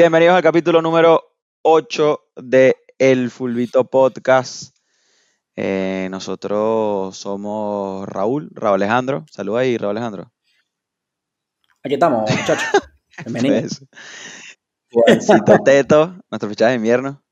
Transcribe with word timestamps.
Bienvenidos 0.00 0.34
al 0.34 0.42
capítulo 0.42 0.80
número 0.80 1.36
8 1.60 2.30
de 2.36 2.74
El 2.98 3.30
Fulvito 3.30 3.84
Podcast. 3.84 4.74
Eh, 5.54 6.08
nosotros 6.10 7.14
somos 7.14 8.08
Raúl, 8.08 8.48
Raúl 8.54 8.76
Alejandro. 8.76 9.26
Saluda 9.30 9.60
ahí, 9.60 9.76
Raúl 9.76 9.98
Alejandro. 9.98 10.32
Aquí 11.84 11.92
estamos, 11.92 12.30
muchachos. 12.30 12.64
Bienvenidos. 13.26 13.84
Juancito 14.90 15.58
Teto, 15.62 16.16
nuestro 16.30 16.48
fichaje 16.48 16.70
de 16.70 16.76
invierno. 16.76 17.22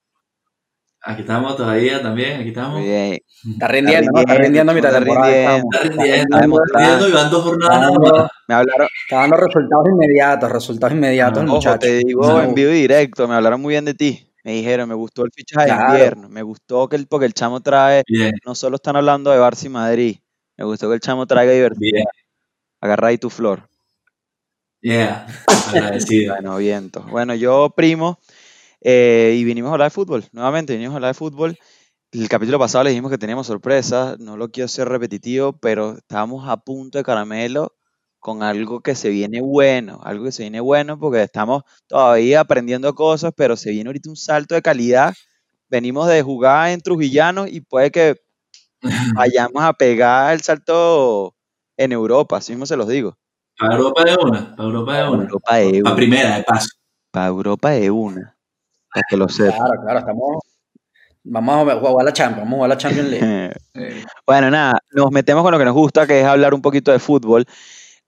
Aquí 1.01 1.21
estamos 1.23 1.57
todavía 1.57 2.03
también, 2.03 2.41
aquí 2.41 2.49
estamos. 2.49 2.83
Bien. 2.83 3.19
Está 3.53 3.69
rindiendo, 3.69 4.11
¿no? 4.13 4.21
Está 4.21 4.35
rindiendo 4.35 4.73
a 4.73 4.75
mitad 4.75 4.91
de 4.91 4.99
Está 4.99 5.05
temporada. 5.07 5.33
rindiendo. 5.33 5.69
Está 5.73 6.79
rindiendo, 6.79 7.09
y 7.09 7.13
van 7.13 7.31
dos 7.31 7.45
jornadas 7.45 7.77
Está 7.77 7.87
nada 7.91 7.99
más. 8.21 8.31
Me 8.49 8.55
hablaron, 8.55 8.89
Está 9.05 9.17
dando 9.21 9.37
resultados 9.37 9.87
inmediatos, 9.93 10.53
resultados 10.53 10.95
inmediatos, 10.97 11.39
Ah, 11.39 11.43
el 11.43 11.49
ojo, 11.49 11.57
muchacho. 11.57 11.79
te 11.79 11.99
digo 11.99 12.27
No, 12.27 12.43
en 12.43 12.55
vivo 12.55 12.71
y 12.73 12.75
directo, 12.81 13.29
me 13.29 13.35
hablaron 13.37 13.61
muy 13.63 13.75
bien 13.75 13.85
de 13.85 13.95
ti. 13.95 14.25
Me 14.45 14.53
dijeron, 14.55 14.89
me 14.89 14.95
gustó 14.95 15.25
el 15.25 15.31
fichaje 15.33 15.67
Claro. 15.67 15.83
de 15.93 15.99
invierno. 15.99 16.29
Me 16.29 16.43
gustó 16.43 16.89
que 16.89 16.97
el, 16.97 17.07
porque 17.07 17.27
el 17.27 17.35
chamo 17.35 17.61
trae, 17.61 18.03
Bien, 18.09 18.33
no 18.45 18.55
solo 18.55 18.77
están 18.77 18.97
hablando 18.97 19.31
de 19.31 19.39
Barça 19.39 19.67
y 19.67 19.69
Madrid. 19.69 20.17
Me 20.57 20.65
gustó 20.65 20.89
que 20.89 20.95
el 20.95 21.01
chamo 21.01 21.27
traiga 21.27 21.53
diversidad. 21.53 22.05
Agarra 22.81 23.09
ahí 23.09 23.19
tu 23.19 23.31
flor. 23.31 23.69
yeah. 24.81 25.27
Agradecido. 25.73 26.35
Bueno, 26.35 26.57
viento. 26.57 27.03
Bueno, 27.11 27.35
yo, 27.35 27.71
primo, 27.77 28.19
eh, 28.91 29.35
y 29.39 29.45
vinimos 29.45 29.69
a 29.71 29.73
hablar 29.75 29.87
de 29.91 29.95
fútbol. 29.95 30.25
Nuevamente, 30.33 30.73
vinimos 30.75 30.95
a 30.95 30.97
hablar 30.97 31.11
de 31.11 31.19
fútbol. 31.19 31.59
El 32.13 32.29
capítulo 32.29 32.59
pasado 32.59 32.85
le 32.85 32.91
dijimos 32.91 33.11
que 33.11 33.19
teníamos 33.19 33.47
sorpresas. 33.49 34.19
No 34.19 34.37
lo 34.39 34.51
quiero 34.51 34.69
ser 34.69 34.89
repetitivo, 34.89 35.53
pero 35.55 35.99
estábamos 35.99 36.49
a 36.49 36.57
punto 36.59 36.99
de 36.99 37.05
caramelo 37.05 37.75
con 38.19 38.43
algo 38.43 38.81
que 38.81 38.95
se 38.95 39.11
viene 39.11 39.41
bueno. 39.43 40.01
Algo 40.05 40.25
que 40.25 40.33
se 40.33 40.45
viene 40.45 40.61
bueno 40.61 40.99
porque 40.99 41.23
estamos 41.23 41.65
todavía 41.87 42.41
aprendiendo 42.41 42.95
cosas, 42.95 43.33
pero 43.37 43.57
se 43.57 43.71
viene 43.73 43.89
ahorita 43.91 44.11
un 44.11 44.17
salto 44.17 44.55
de 44.55 44.63
calidad. 44.63 45.15
Venimos 45.69 46.09
de 46.09 46.23
jugar 46.23 46.71
en 46.71 46.81
Trujillano 46.81 47.47
y 47.47 47.61
puede 47.61 47.91
que 47.91 48.17
vayamos 49.17 49.63
a 49.63 49.73
pegar 49.75 50.35
el 50.35 50.41
salto 50.43 51.35
en 51.77 51.93
Europa. 51.93 52.39
Así 52.39 52.53
mismo 52.53 52.67
se 52.67 52.77
los 52.77 52.89
digo. 52.89 53.19
Para 53.59 53.77
Europa 53.77 54.05
de 54.05 54.17
una, 54.25 54.57
para 54.57 54.69
Europa 54.69 54.97
de 54.99 55.09
una. 55.11 55.23
Europa 55.25 55.57
de 55.57 55.83
Para 55.83 55.95
una. 55.95 55.97
primera, 55.97 56.37
de 56.39 56.45
paso. 56.45 56.69
Para 57.13 57.27
Europa 57.29 57.71
de 57.71 57.91
una. 57.91 58.38
Para 58.93 59.05
que 59.09 59.17
lo 59.17 59.29
sepa. 59.29 59.57
Claro, 59.57 59.81
claro, 59.83 59.99
estamos. 59.99 60.39
Vamos 61.25 61.69
a 61.69 61.77
jugar 61.77 62.05
la 62.05 62.13
Champions, 62.13 62.45
vamos 62.45 62.53
a 62.53 62.57
jugar 62.57 62.69
la 62.71 62.79
Champions 62.79 63.09
League. 63.11 63.53
Eh, 63.75 64.05
Bueno, 64.27 64.51
nada, 64.51 64.81
nos 64.93 65.11
metemos 65.11 65.43
con 65.43 65.53
lo 65.53 65.59
que 65.59 65.65
nos 65.65 65.75
gusta, 65.75 66.07
que 66.07 66.21
es 66.21 66.27
hablar 66.27 66.55
un 66.55 66.63
poquito 66.63 66.91
de 66.91 66.99
fútbol. 66.99 67.45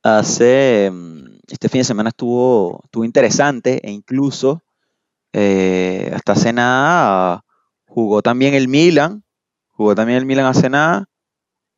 Hace, 0.02 0.90
mm, 0.90 1.38
este 1.48 1.68
fin 1.68 1.80
de 1.80 1.84
semana 1.84 2.08
estuvo, 2.08 2.80
estuvo 2.84 3.04
interesante 3.04 3.80
e 3.86 3.90
incluso 3.90 4.62
eh, 5.32 6.10
hasta 6.14 6.32
hace 6.32 6.52
nada 6.52 7.44
jugó 7.86 8.22
también 8.22 8.54
el 8.54 8.68
Milan, 8.68 9.22
jugó 9.68 9.94
también 9.94 10.18
el 10.18 10.26
Milan 10.26 10.46
hace 10.46 10.70
nada, 10.70 11.06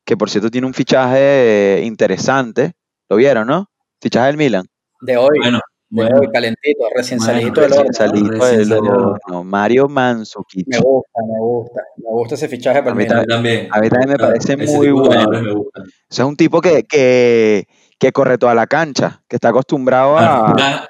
que 0.05 0.15
por 0.15 0.29
cierto 0.29 0.49
tiene 0.49 0.67
un 0.67 0.73
fichaje 0.73 1.81
interesante, 1.83 2.73
lo 3.09 3.17
vieron, 3.17 3.47
¿no? 3.47 3.69
Fichaje 4.01 4.27
del 4.27 4.37
Milan. 4.37 4.65
De 5.01 5.17
hoy, 5.17 5.37
bueno, 5.41 5.59
bueno. 5.95 6.19
hoy, 6.19 6.27
calentito, 6.31 6.83
recién 6.95 7.19
Bueno, 7.19 7.33
salidito 7.33 7.61
del 7.61 7.69
recién 7.69 7.85
horno. 7.87 7.93
Salito 7.93 8.31
recién 8.31 8.69
del 8.69 8.87
horno, 8.87 9.43
Mario 9.43 9.87
Mandzukic. 9.87 10.67
Me 10.67 10.77
gusta, 10.79 11.19
me 11.27 11.39
gusta. 11.39 11.81
Me 11.97 12.09
gusta 12.11 12.35
ese 12.35 12.47
fichaje 12.47 12.81
para 12.83 12.95
mí. 12.95 13.05
También. 13.07 13.67
A 13.71 13.79
mí 13.79 13.89
también 13.89 14.09
me 14.09 14.17
parece 14.17 14.57
muy 14.57 14.91
bueno. 14.91 15.55
gustan. 15.55 15.83
Ese 16.09 16.21
es 16.21 16.27
un 16.27 16.35
tipo 16.35 16.61
que, 16.61 16.83
que, 16.83 17.67
que 17.99 18.11
corre 18.11 18.37
toda 18.37 18.55
la 18.55 18.67
cancha, 18.67 19.21
que 19.27 19.35
está 19.37 19.49
acostumbrado 19.49 20.17
a... 20.17 20.53
Gana- 20.57 20.87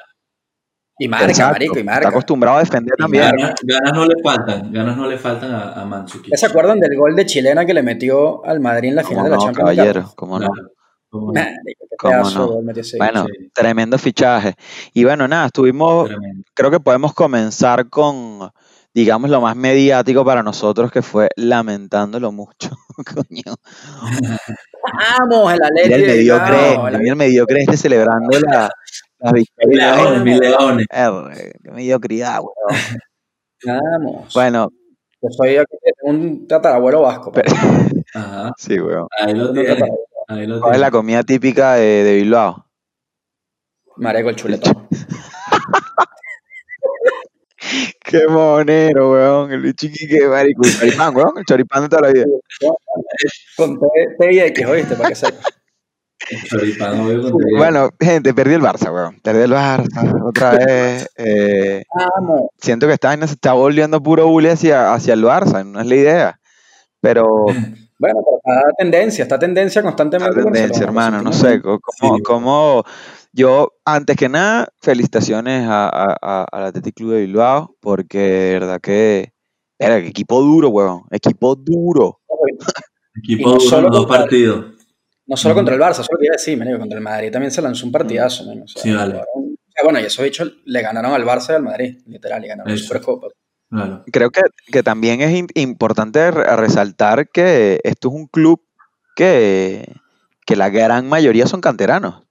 Y 0.99 1.07
marca, 1.07 1.25
Exacto, 1.25 1.53
marico, 1.53 1.75
y 1.75 1.79
Está 1.79 1.91
marca. 1.91 2.09
acostumbrado 2.09 2.57
a 2.57 2.59
defender 2.61 2.93
Y 2.97 3.01
también. 3.01 3.23
Ganas, 3.35 3.55
ganas 3.63 3.93
no 3.93 4.05
le 4.05 4.13
faltan, 4.23 4.71
ganas 4.71 4.95
no 4.95 5.07
le 5.09 5.17
faltan 5.17 5.51
a, 5.51 5.73
a 5.73 5.85
Mandzukic. 5.85 6.31
¿Ya 6.31 6.37
se 6.37 6.45
acuerdan 6.45 6.79
del 6.79 6.95
gol 6.97 7.15
de 7.15 7.25
chilena 7.25 7.65
que 7.65 7.73
le 7.73 7.81
metió 7.83 8.45
al 8.45 8.59
Madrid 8.59 8.89
en 8.89 8.95
la 8.97 9.01
¿Cómo 9.01 9.09
final 9.15 9.23
de 9.25 9.29
la 9.31 9.37
Champions 9.37 9.57
League? 9.75 9.77
caballero? 9.91 10.11
¿Cómo 10.15 10.39
no? 10.39 10.49
Claro. 10.51 10.69
¿Cómo 11.13 11.27
no? 11.27 11.33
Marico, 11.33 11.85
qué 11.89 11.95
¿Cómo 11.97 12.11
pedazo 12.13 12.61
de 12.61 12.73
no? 12.73 12.83
Bueno, 12.97 13.25
Sí. 13.27 13.49
tremendo 13.53 13.97
fichaje. 13.99 14.55
Y 14.93 15.03
bueno, 15.03 15.27
nada, 15.27 15.45
estuvimos, 15.45 16.07
Tremendo. 16.09 16.43
creo 16.55 16.71
que 16.71 16.79
podemos 16.79 17.13
comenzar 17.13 17.87
con, 17.89 18.49
digamos, 18.95 19.29
lo 19.29 19.39
más 19.39 19.55
mediático 19.55 20.25
para 20.25 20.41
nosotros, 20.41 20.91
que 20.91 21.03
fue 21.03 21.29
lamentándolo 21.35 22.31
mucho. 22.31 22.71
Coño. 23.29 23.55
Vamos, 25.19 25.53
el 25.53 25.63
Atlético. 25.63 25.95
el 25.95 26.01
mediocre, 26.07 26.77
vamos, 26.77 26.93
el 26.93 27.15
mediocre 27.15 27.61
este 27.61 27.77
celebrando 27.77 28.39
la, 28.39 28.69
la 29.19 29.31
victoria. 29.31 29.95
Leones, 29.95 30.23
mis 30.23 30.39
leones. 30.39 30.87
Eh, 30.91 31.53
Qué 31.63 31.71
mediocridad, 31.71 32.39
weón. 32.41 32.79
Vamos. 33.65 34.33
Bueno, 34.33 34.69
Yo 35.21 35.29
soy 35.29 35.57
un 36.01 36.47
tatarabuelo 36.47 37.01
vasco. 37.03 37.31
Pero- 37.31 37.53
Ajá. 38.15 38.51
sí, 38.57 38.79
weón. 38.79 39.07
Ahí 39.21 39.33
lo 39.33 39.53
¿Cuál 40.27 40.73
es 40.73 40.79
la 40.79 40.91
comida 40.91 41.23
típica 41.23 41.73
de, 41.73 42.03
de 42.03 42.15
Bilbao? 42.15 42.65
Marico, 43.97 44.29
el 44.29 44.35
chuletón. 44.35 44.87
Qué 48.03 48.27
monero, 48.27 49.11
weón. 49.11 49.51
El 49.51 49.73
chiquique, 49.75 50.27
marico. 50.27 50.61
El 50.65 50.73
choripán, 50.73 51.15
weón. 51.15 51.37
El 51.37 51.45
choripán 51.45 51.83
de 51.83 51.89
toda 51.89 52.01
la 52.03 52.11
vida. 52.11 52.25
Con 53.55 53.79
T, 53.79 53.85
T 54.19 54.33
y 54.33 54.39
X, 54.39 54.65
¿oíste? 54.65 54.95
Para 54.95 55.09
que 55.09 55.15
sepas. 55.15 55.53
Bueno, 57.57 57.89
gente, 57.99 58.33
perdí 58.33 58.53
el 58.53 58.61
Barça, 58.61 58.93
weón. 58.93 59.19
Perdí 59.21 59.41
el 59.41 59.51
Barça 59.51 60.27
otra 60.27 60.51
vez. 60.51 61.09
Eh, 61.17 61.83
siento 62.59 62.87
que 62.87 62.93
esta 62.93 63.09
vaina 63.09 63.27
se 63.27 63.33
está 63.33 63.53
volviendo 63.53 64.01
puro 64.01 64.27
bully 64.27 64.49
hacia, 64.49 64.93
hacia 64.93 65.13
el 65.13 65.23
Barça. 65.23 65.65
No 65.65 65.81
es 65.81 65.87
la 65.87 65.95
idea. 65.95 66.39
Pero 67.01 67.45
Bueno, 68.03 68.19
pero 68.25 68.37
está 68.37 68.71
tendencia, 68.77 69.23
está 69.23 69.39
tendencia 69.39 69.81
constantemente. 69.81 70.37
el 70.39 70.43
tendencia, 70.45 70.83
hermano. 70.83 71.21
No 71.21 71.31
sé. 71.31 71.61
Sí. 71.99 72.07
como 72.23 72.83
yo, 73.31 73.71
antes 73.85 74.17
que 74.17 74.27
nada, 74.27 74.67
felicitaciones 74.81 75.65
a, 75.67 75.87
a- 75.87 76.17
a- 76.21 76.45
al 76.51 76.63
Athletic 76.65 76.95
Club 76.95 77.13
de 77.13 77.21
Bilbao. 77.21 77.75
Porque 77.79 78.17
de 78.19 78.53
verdad 78.59 78.81
que. 78.81 79.31
Era 79.79 79.97
equipo 79.97 80.41
duro, 80.41 80.69
weón. 80.69 81.03
Equipo 81.11 81.55
duro. 81.55 82.19
Equipo 83.23 83.49
no 83.49 83.55
duro, 83.55 83.69
solo 83.69 83.89
dos 83.89 84.05
contra- 84.05 84.17
partidos. 84.21 84.65
No 85.25 85.37
solo 85.37 85.55
contra 85.55 85.75
el 85.75 85.81
Barça, 85.81 86.03
solo 86.03 86.17
quería 86.19 86.33
decir, 86.33 86.57
marico, 86.57 86.77
contra 86.79 86.97
el 86.97 87.03
Madrid 87.03 87.31
también 87.31 87.51
se 87.51 87.61
lanzó 87.61 87.85
un 87.85 87.91
partidazo, 87.93 88.43
man, 88.45 88.61
o 88.63 88.67
sea, 88.67 88.81
Sí, 88.81 88.91
vale. 88.93 89.13
jugaron- 89.13 89.25
o 89.55 89.71
sea, 89.71 89.83
bueno, 89.85 89.99
y 90.01 90.03
esos 90.03 90.23
bichos 90.25 90.53
le 90.65 90.81
ganaron 90.81 91.13
al 91.13 91.23
Barça 91.25 91.51
y 91.51 91.55
al 91.55 91.63
Madrid, 91.63 91.97
literal, 92.07 92.43
y 92.43 92.47
ganaron 92.49 92.69
la 92.69 92.75
Eso. 92.75 92.83
Supercopa. 92.85 93.27
Claro. 93.73 94.03
Creo 94.11 94.29
que, 94.29 94.41
que 94.71 94.83
también 94.83 95.21
es 95.21 95.43
importante 95.55 96.29
re- 96.31 96.55
resaltar 96.55 97.29
que 97.29 97.79
esto 97.83 98.09
es 98.09 98.13
un 98.13 98.27
club 98.27 98.61
que, 99.15 99.95
que 100.45 100.55
la 100.55 100.69
gran 100.69 101.07
mayoría 101.09 101.47
son 101.47 101.59
canteranos. 101.61 102.23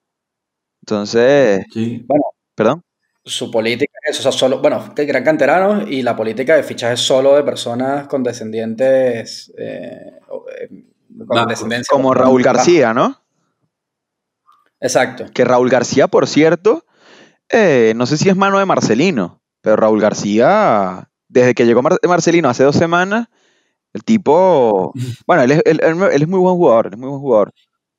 Entonces, 0.82 1.64
Sí. 1.72 2.06
perdón. 2.54 2.82
Su 3.25 3.50
política 3.52 3.92
es, 4.08 4.19
o 4.19 4.22
sea, 4.22 4.32
solo, 4.32 4.60
bueno, 4.60 4.94
que 4.97 5.04
gran 5.04 5.22
canterano 5.22 5.86
y 5.86 6.02
la 6.02 6.16
política 6.16 6.56
de 6.56 6.64
fichaje 6.64 6.97
solo 6.97 7.36
de 7.36 7.44
personas 7.44 8.08
con 8.08 8.22
descendientes, 8.25 9.52
eh, 9.56 10.19
eh, 10.60 10.84
con 11.26 11.47
descendencia. 11.47 11.86
Como 11.92 12.14
Raúl 12.14 12.42
García, 12.42 12.92
¿no? 12.92 13.22
Exacto. 14.81 15.26
Que 15.32 15.44
Raúl 15.44 15.70
García, 15.70 16.08
por 16.08 16.26
cierto, 16.26 16.84
eh, 17.48 17.92
no 17.97 18.06
sé 18.06 18.16
si 18.16 18.28
es 18.28 18.36
mano 18.36 18.58
de 18.58 18.66
Marcelino, 18.66 19.41
pero 19.60 19.76
Raúl 19.76 20.00
García, 20.00 21.08
desde 21.32 21.55
que 21.55 21.64
llegó 21.67 21.82
Mar- 21.82 21.99
Marcelino 22.06 22.49
hace 22.49 22.64
dos 22.64 22.76
semanas, 22.76 23.26
el 23.93 24.05
tipo, 24.05 24.93
bueno, 25.26 25.43
él 25.43 25.52
es, 25.52 25.62
él- 25.64 25.81
él- 25.82 26.02
él 26.12 26.23
es 26.23 26.29
muy 26.29 26.38
buen 26.40 26.55
jugador, 26.56 26.87
él 26.88 26.93
es 26.94 26.99
muy 26.99 27.08
buen 27.08 27.20
jugador. 27.20 27.52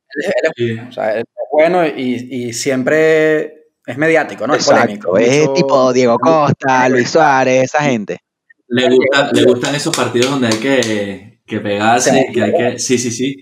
Él 0.10 0.24
es, 0.24 0.28
él 0.28 0.34
es- 0.46 0.54
Sí. 0.56 0.88
o 0.90 0.92
sea, 0.92 1.14
él 1.16 1.20
es 1.22 1.48
bueno 1.52 1.86
y, 1.86 2.28
y 2.30 2.54
siempre 2.54 3.64
es 3.86 3.98
mediático, 3.98 4.48
¿no? 4.48 4.56
Es 4.56 4.66
polémico. 4.66 5.18
Es 5.18 5.42
Mucho- 5.42 5.54
tipo 5.54 5.94
Diego 5.94 6.18
Costa, 6.20 6.88
Luis 6.90 7.10
Suárez, 7.10 7.64
esa 7.66 7.84
gente. 7.84 8.20
Le, 8.68 8.90
gusta- 8.90 9.32
le 9.34 9.44
gustan 9.44 9.76
esos 9.76 9.96
partidos 9.96 10.32
donde 10.32 10.48
hay 10.48 10.58
que, 10.58 11.42
que 11.46 11.60
pegarse, 11.60 12.12
Sí. 12.12 12.34
que 12.34 12.44
hay 12.44 12.52
que... 12.54 12.80
Sí, 12.80 12.98
sí, 12.98 13.12
sí. 13.12 13.36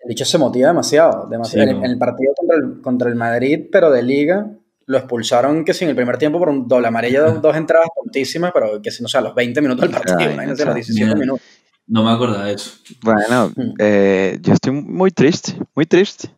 El 0.00 0.08
bicho 0.10 0.24
se 0.24 0.38
motiva 0.38 0.68
demasiado. 0.68 1.26
demasiado. 1.28 1.64
Sí, 1.64 1.70
en, 1.70 1.78
no. 1.80 1.84
en 1.84 1.90
el 1.92 1.98
partido 1.98 2.32
contra 2.36 2.56
el, 2.56 2.80
contra 2.82 3.08
el 3.08 3.14
Madrid, 3.16 3.66
pero 3.72 3.90
de 3.90 4.02
liga, 4.02 4.50
lo 4.86 4.98
expulsaron 4.98 5.64
que 5.64 5.74
sí, 5.74 5.84
en 5.84 5.90
el 5.90 5.96
primer 5.96 6.16
tiempo 6.18 6.38
por 6.38 6.48
un 6.48 6.66
doble 6.68 6.88
amarillo, 6.88 7.24
dos, 7.24 7.42
dos 7.42 7.56
entradas 7.56 7.88
tontísimas, 7.94 8.52
pero 8.54 8.80
que 8.80 8.90
si 8.90 9.02
no, 9.02 9.06
o 9.06 9.08
sea, 9.08 9.20
a 9.20 9.24
los 9.24 9.34
20 9.34 9.60
minutos 9.60 9.82
del 9.82 9.90
partido, 9.90 10.18
Ay, 10.18 10.34
imagínate, 10.34 10.64
no 10.64 10.74
los 10.74 10.86
sé. 10.86 10.92
17 10.92 11.04
Mira. 11.06 11.18
minutos. 11.18 11.46
No 11.88 12.04
me 12.04 12.10
acordaba 12.10 12.44
de 12.46 12.54
eso. 12.54 12.72
Bueno, 13.02 13.52
Mm. 13.54 13.74
eh, 13.78 14.38
yo 14.40 14.52
estoy 14.52 14.72
muy 14.72 15.10
triste, 15.12 15.54
muy 15.74 15.86
triste. 15.86 16.30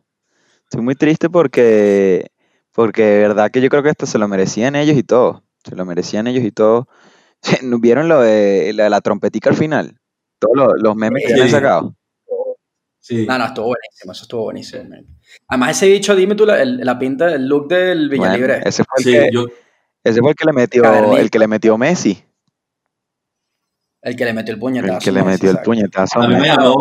Estoy 0.65 0.81
muy 0.81 0.95
triste 0.95 1.29
porque, 1.29 2.27
porque 2.73 3.03
de 3.03 3.19
verdad 3.19 3.49
que 3.51 3.59
yo 3.61 3.69
creo 3.69 3.81
que 3.81 3.89
esto 3.89 4.05
se 4.05 4.19
lo 4.19 4.27
merecían 4.27 4.75
ellos 4.75 4.95
y 4.97 5.03
todo. 5.03 5.43
Se 5.67 5.75
lo 5.75 5.85
merecían 5.85 6.27
ellos 6.27 6.43
y 6.43 6.51
todo. 6.51 6.87
¿Vieron 7.81 8.07
lo 8.07 8.21
de, 8.21 8.73
de 8.73 8.89
la 8.89 9.01
trompetica 9.01 9.49
al 9.49 9.55
final? 9.55 9.99
Todos 10.39 10.55
los, 10.55 10.67
los 10.81 10.95
memes 10.95 11.23
que 11.25 11.33
Sí. 11.33 11.39
han 11.41 11.49
sacado. 11.49 11.95
Sí. 13.09 13.25
No, 13.25 13.39
no, 13.39 13.45
estuvo 13.45 13.65
buenísimo, 13.65 14.11
eso 14.11 14.21
estuvo 14.21 14.43
buenísimo. 14.43 14.83
man. 14.87 15.03
Además, 15.47 15.71
ese 15.71 15.87
bicho, 15.89 16.15
dime 16.15 16.35
tú 16.35 16.45
la, 16.45 16.61
el- 16.61 16.77
la 16.77 16.99
pinta, 16.99 17.33
el 17.33 17.47
look 17.47 17.67
del 17.67 18.07
Villa 18.07 18.19
Bueno, 18.21 18.35
Libre. 18.35 18.61
ese 18.63 18.83
fue 18.83 18.97
el 18.99 19.03
Sí, 19.03 19.11
que, 19.11 19.29
yo, 19.33 19.45
Ese 20.03 20.19
fue 20.19 20.29
el 20.29 20.35
que 20.35 20.45
le 20.45 20.53
metió, 20.53 21.15
el 21.17 21.31
que 21.31 21.39
le 21.39 21.47
metió 21.47 21.75
Messi. 21.75 22.23
El 24.03 24.15
que 24.15 24.25
le 24.25 24.33
metió 24.33 24.53
el 24.53 24.59
puñetazo. 24.59 24.93
El 24.93 24.99
que 25.03 25.11
le 25.11 25.23
Messi, 25.23 25.31
metió 25.31 25.49
el 25.59 25.63
puñetazo. 25.65 26.21
A 26.21 26.27
mí 26.27 26.35
me 26.35 26.47
llamó, 26.49 26.75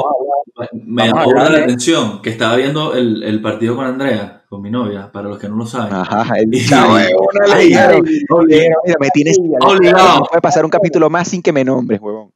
me 0.84 1.06
llamó 1.06 1.32
la 1.32 1.44
atención 1.46 2.20
que 2.20 2.28
estaba 2.28 2.56
viendo 2.56 2.94
el, 2.94 3.22
el 3.22 3.40
partido 3.40 3.74
con 3.74 3.86
Andrea, 3.86 4.44
con 4.50 4.60
mi 4.60 4.70
novia, 4.70 5.10
para 5.10 5.28
los 5.30 5.38
que 5.38 5.48
no 5.48 5.56
lo 5.56 5.64
saben. 5.66 5.94
Ajá, 5.94 6.34
el 6.38 6.50
ay, 7.54 7.70
Mira, 8.46 8.96
me 9.00 9.08
tienes 9.14 9.38
Obligado. 9.62 10.18
No 10.20 10.24
puede 10.26 10.42
pasar 10.42 10.64
un 10.66 10.70
capítulo 10.70 11.08
más 11.08 11.26
sin 11.28 11.40
que 11.40 11.52
me 11.54 11.64
nombres, 11.64 11.98
huevón. 12.02 12.30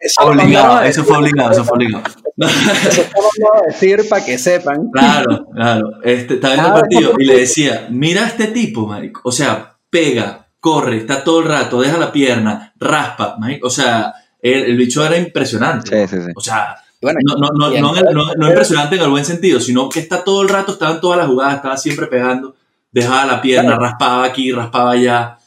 Eso 0.00 0.22
Obligado, 0.24 0.80
eso 0.82 1.04
fue 1.04 1.18
obligado, 1.18 1.50
eso 1.52 1.64
fue 1.64 1.76
obligado. 1.76 2.04
Eso 2.46 3.02
lo 3.02 3.22
mandaba 3.22 3.64
a 3.64 3.66
decir 3.66 4.08
para 4.08 4.24
que 4.24 4.38
sepan. 4.38 4.90
Claro, 4.92 5.46
claro. 5.54 5.90
Este, 6.04 6.34
estaba 6.34 6.54
viendo 6.54 6.68
el 6.70 6.76
Ah, 6.76 6.80
partido 6.80 7.12
y 7.18 7.24
le 7.24 7.36
decía, 7.40 7.86
mira 7.90 8.24
a 8.24 8.28
este 8.28 8.46
tipo, 8.48 8.86
marico. 8.86 9.20
O 9.24 9.32
sea, 9.32 9.76
pega, 9.90 10.46
corre, 10.60 10.98
está 10.98 11.24
todo 11.24 11.40
el 11.40 11.48
rato, 11.48 11.80
deja 11.80 11.96
la 11.98 12.12
pierna, 12.12 12.72
raspa, 12.78 13.36
marico. 13.38 13.66
O 13.66 13.70
sea, 13.70 14.12
el, 14.40 14.64
el 14.64 14.76
bicho 14.76 15.04
era 15.04 15.16
impresionante. 15.18 16.06
Sí, 16.06 16.16
sí, 16.16 16.22
sí. 16.26 16.32
O 16.36 16.40
sea, 16.40 16.76
Bueno, 17.00 17.18
no, 17.24 17.34
no, 17.36 17.70
no, 17.70 17.92
no, 17.94 18.12
no- 18.12 18.34
no 18.34 18.48
impresionante 18.48 18.96
en 18.96 19.02
el 19.02 19.10
buen 19.10 19.24
sentido, 19.24 19.60
sino 19.60 19.88
que 19.88 20.00
está 20.00 20.24
todo 20.24 20.42
el 20.42 20.48
rato, 20.48 20.72
estaba 20.72 20.94
en 20.94 21.00
todas 21.00 21.18
las 21.18 21.28
jugadas, 21.28 21.54
estaba 21.56 21.76
siempre 21.76 22.06
pegando, 22.08 22.56
dejaba 22.90 23.24
la 23.26 23.40
pierna, 23.40 23.68
Claro. 23.76 23.82
raspaba 23.82 24.24
aquí, 24.24 24.50
raspaba 24.52 24.92
allá. 24.92 25.38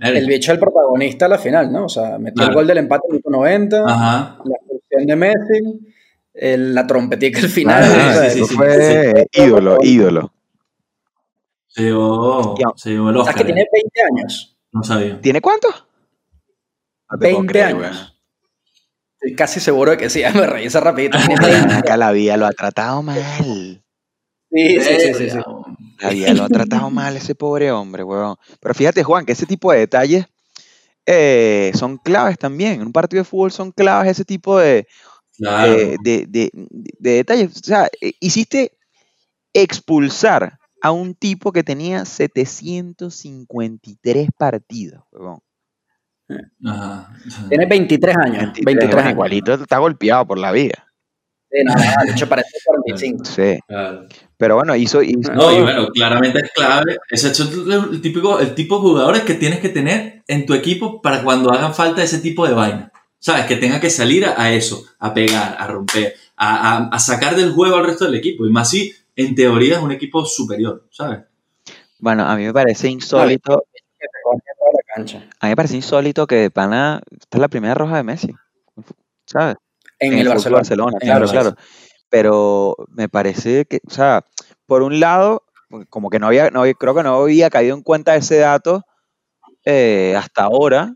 el 0.00 0.26
bicho 0.26 0.52
es 0.52 0.56
el 0.56 0.58
protagonista 0.60 1.24
a 1.24 1.28
la 1.30 1.38
final, 1.38 1.72
¿no? 1.72 1.86
O 1.86 1.88
sea, 1.88 2.18
metió 2.18 2.34
Claro. 2.36 2.50
el 2.50 2.54
gol 2.56 2.66
del 2.66 2.78
empate 2.78 3.02
en 3.08 3.10
el 3.16 3.22
minuto 3.22 3.30
90, 3.30 3.84
Ajá. 3.86 4.36
la 4.44 4.54
expulsión 4.56 5.06
de 5.06 5.16
Messi, 5.16 5.94
el- 6.40 6.74
la 6.74 6.86
trompetica 6.86 7.40
al 7.40 7.48
final. 7.48 7.82
Ah, 7.84 8.28
sí, 8.30 8.44
sí, 8.44 8.54
fue 8.54 9.26
ídolo, 9.32 9.78
ídolo. 9.82 10.32
Se 11.66 11.82
llevó, 11.82 12.56
se 12.76 12.90
llevó 12.90 13.10
el 13.10 13.16
¿Sabes 13.16 13.28
Oscar. 13.28 13.36
que 13.36 13.44
tiene 13.44 13.66
20 13.72 14.00
años? 14.12 14.56
No 14.72 14.82
sabía. 14.82 15.20
¿Tiene 15.20 15.40
cuánto? 15.40 15.68
No 17.10 17.18
te 17.18 17.28
puedo 17.28 17.36
20 17.38 17.46
creer, 17.52 17.66
años. 17.68 18.14
Estoy 19.20 19.34
casi 19.36 19.60
seguro 19.60 19.90
de 19.92 19.96
que 19.96 20.10
sí, 20.10 20.22
me 20.34 20.46
reí 20.46 20.66
esa 20.66 20.80
rapidito. 20.80 21.18
Tiene 21.18 21.34
Weón, 21.40 21.52
20. 21.68 21.74
Acá 21.74 21.96
la 21.96 22.12
vida 22.12 22.36
lo 22.36 22.46
ha 22.46 22.52
tratado 22.52 23.02
mal. 23.02 23.18
Sí, 24.50 24.80
sí, 24.80 24.80
sí, 24.80 25.14
sí, 25.14 25.30
sí. 25.30 25.38
La 26.00 26.10
vida 26.10 26.32
lo 26.34 26.44
ha 26.44 26.48
tratado 26.48 26.90
mal 26.90 27.16
ese 27.16 27.34
pobre 27.34 27.70
hombre, 27.72 28.02
weón. 28.02 28.36
Pero 28.60 28.74
fíjate, 28.74 29.02
Juan, 29.02 29.26
que 29.26 29.32
ese 29.32 29.46
tipo 29.46 29.72
de 29.72 29.80
detalles 29.80 30.26
eh, 31.06 31.72
son 31.74 31.96
claves 31.98 32.38
también. 32.38 32.74
En 32.80 32.82
un 32.86 32.92
partido 32.92 33.22
de 33.22 33.28
fútbol 33.28 33.50
son 33.50 33.72
claves 33.72 34.10
ese 34.12 34.24
tipo 34.24 34.58
de, 34.58 34.86
Claro. 35.38 35.72
de, 35.72 35.96
de- 36.02 36.26
de- 36.28 36.50
de 36.52 37.10
detalles. 37.12 37.56
O 37.56 37.60
sea, 37.64 37.88
eh, 38.00 38.12
hiciste 38.20 38.72
expulsar 39.54 40.58
a 40.82 40.90
un 40.92 41.14
tipo 41.14 41.52
que 41.52 41.62
tenía 41.64 42.04
753 42.04 44.28
partidos, 44.36 45.02
weón. 45.12 45.38
Ajá. 46.66 47.08
Tiene 47.48 47.64
23 47.66 48.16
años. 48.16 48.36
23, 48.38 48.64
23 48.64 48.90
bueno, 48.90 49.00
años. 49.00 49.12
Igualito 49.12 49.54
está 49.54 49.78
golpeado 49.78 50.26
por 50.26 50.38
la 50.38 50.52
vida. 50.52 50.84
Sí, 51.50 51.64
no, 51.64 51.72
no, 51.74 51.80
de 52.04 52.12
hecho 52.12 52.28
parece 52.28 52.50
45. 52.66 53.24
Sí. 53.24 53.58
Claro. 53.66 54.06
Pero 54.36 54.56
bueno, 54.56 54.76
hizo. 54.76 55.02
hizo- 55.02 55.32
No, 55.32 55.50
y 55.56 55.62
bueno, 55.62 55.88
claramente 55.88 56.40
es 56.44 56.52
clave. 56.52 56.98
Ese 57.10 57.28
es 57.28 57.40
el, 57.40 57.72
el 57.72 58.00
típico, 58.02 58.38
el 58.40 58.54
tipo 58.54 58.74
de 58.76 58.82
jugadores 58.82 59.22
que 59.22 59.32
tienes 59.34 59.60
que 59.60 59.70
tener 59.70 60.22
en 60.28 60.44
tu 60.44 60.52
equipo 60.52 61.00
para 61.00 61.22
cuando 61.24 61.50
hagan 61.50 61.72
falta 61.74 62.02
ese 62.02 62.18
tipo 62.18 62.46
de 62.46 62.52
vaina. 62.54 62.92
¿Sabes? 63.20 63.46
Que 63.46 63.56
tenga 63.56 63.80
que 63.80 63.90
salir 63.90 64.24
a, 64.26 64.40
a 64.40 64.52
eso, 64.52 64.84
a 64.98 65.12
pegar, 65.12 65.56
a 65.58 65.66
romper, 65.66 66.14
a, 66.36 66.76
a- 66.76 66.88
a 66.88 66.98
sacar 67.00 67.34
del 67.36 67.52
juego 67.52 67.76
al 67.76 67.84
resto 67.86 68.04
del 68.04 68.14
equipo. 68.14 68.46
Y 68.46 68.50
más 68.50 68.70
si, 68.70 68.92
en 69.16 69.34
teoría, 69.34 69.76
es 69.76 69.82
un 69.82 69.90
equipo 69.92 70.24
superior, 70.24 70.86
¿sabes? 70.90 71.20
Bueno, 71.98 72.24
a 72.24 72.36
mí 72.36 72.44
me 72.44 72.52
parece 72.52 72.88
insólito. 72.88 73.64
A 74.96 75.46
mí 75.46 75.50
me 75.50 75.56
parece 75.56 75.76
insólito 75.76 76.26
que 76.26 76.36
de 76.36 76.50
pana. 76.50 77.00
Esta 77.10 77.38
es 77.38 77.40
la 77.40 77.48
primera 77.48 77.74
roja 77.74 77.96
de 77.96 78.02
Messi. 78.02 78.34
¿Sabes? 79.26 79.56
En, 79.98 80.12
en 80.12 80.18
el 80.20 80.28
Barcelona. 80.28 80.62
En 80.68 80.72
el 80.72 80.76
claro, 81.00 81.20
Barcelona. 81.20 81.28
claro. 81.30 81.56
Pero 82.10 82.76
me 82.90 83.08
parece 83.08 83.66
que, 83.66 83.80
o 83.86 83.90
sea, 83.90 84.24
por 84.66 84.82
un 84.82 84.98
lado, 85.00 85.42
como 85.90 86.08
que 86.08 86.18
no 86.18 86.28
había, 86.28 86.50
no 86.50 86.60
había- 86.62 86.74
creo 86.74 86.94
que 86.94 87.02
no 87.02 87.20
había 87.22 87.50
caído 87.50 87.74
en 87.76 87.82
cuenta 87.82 88.16
ese 88.16 88.38
dato 88.38 88.84
eh, 89.64 90.14
hasta 90.16 90.44
ahora, 90.44 90.94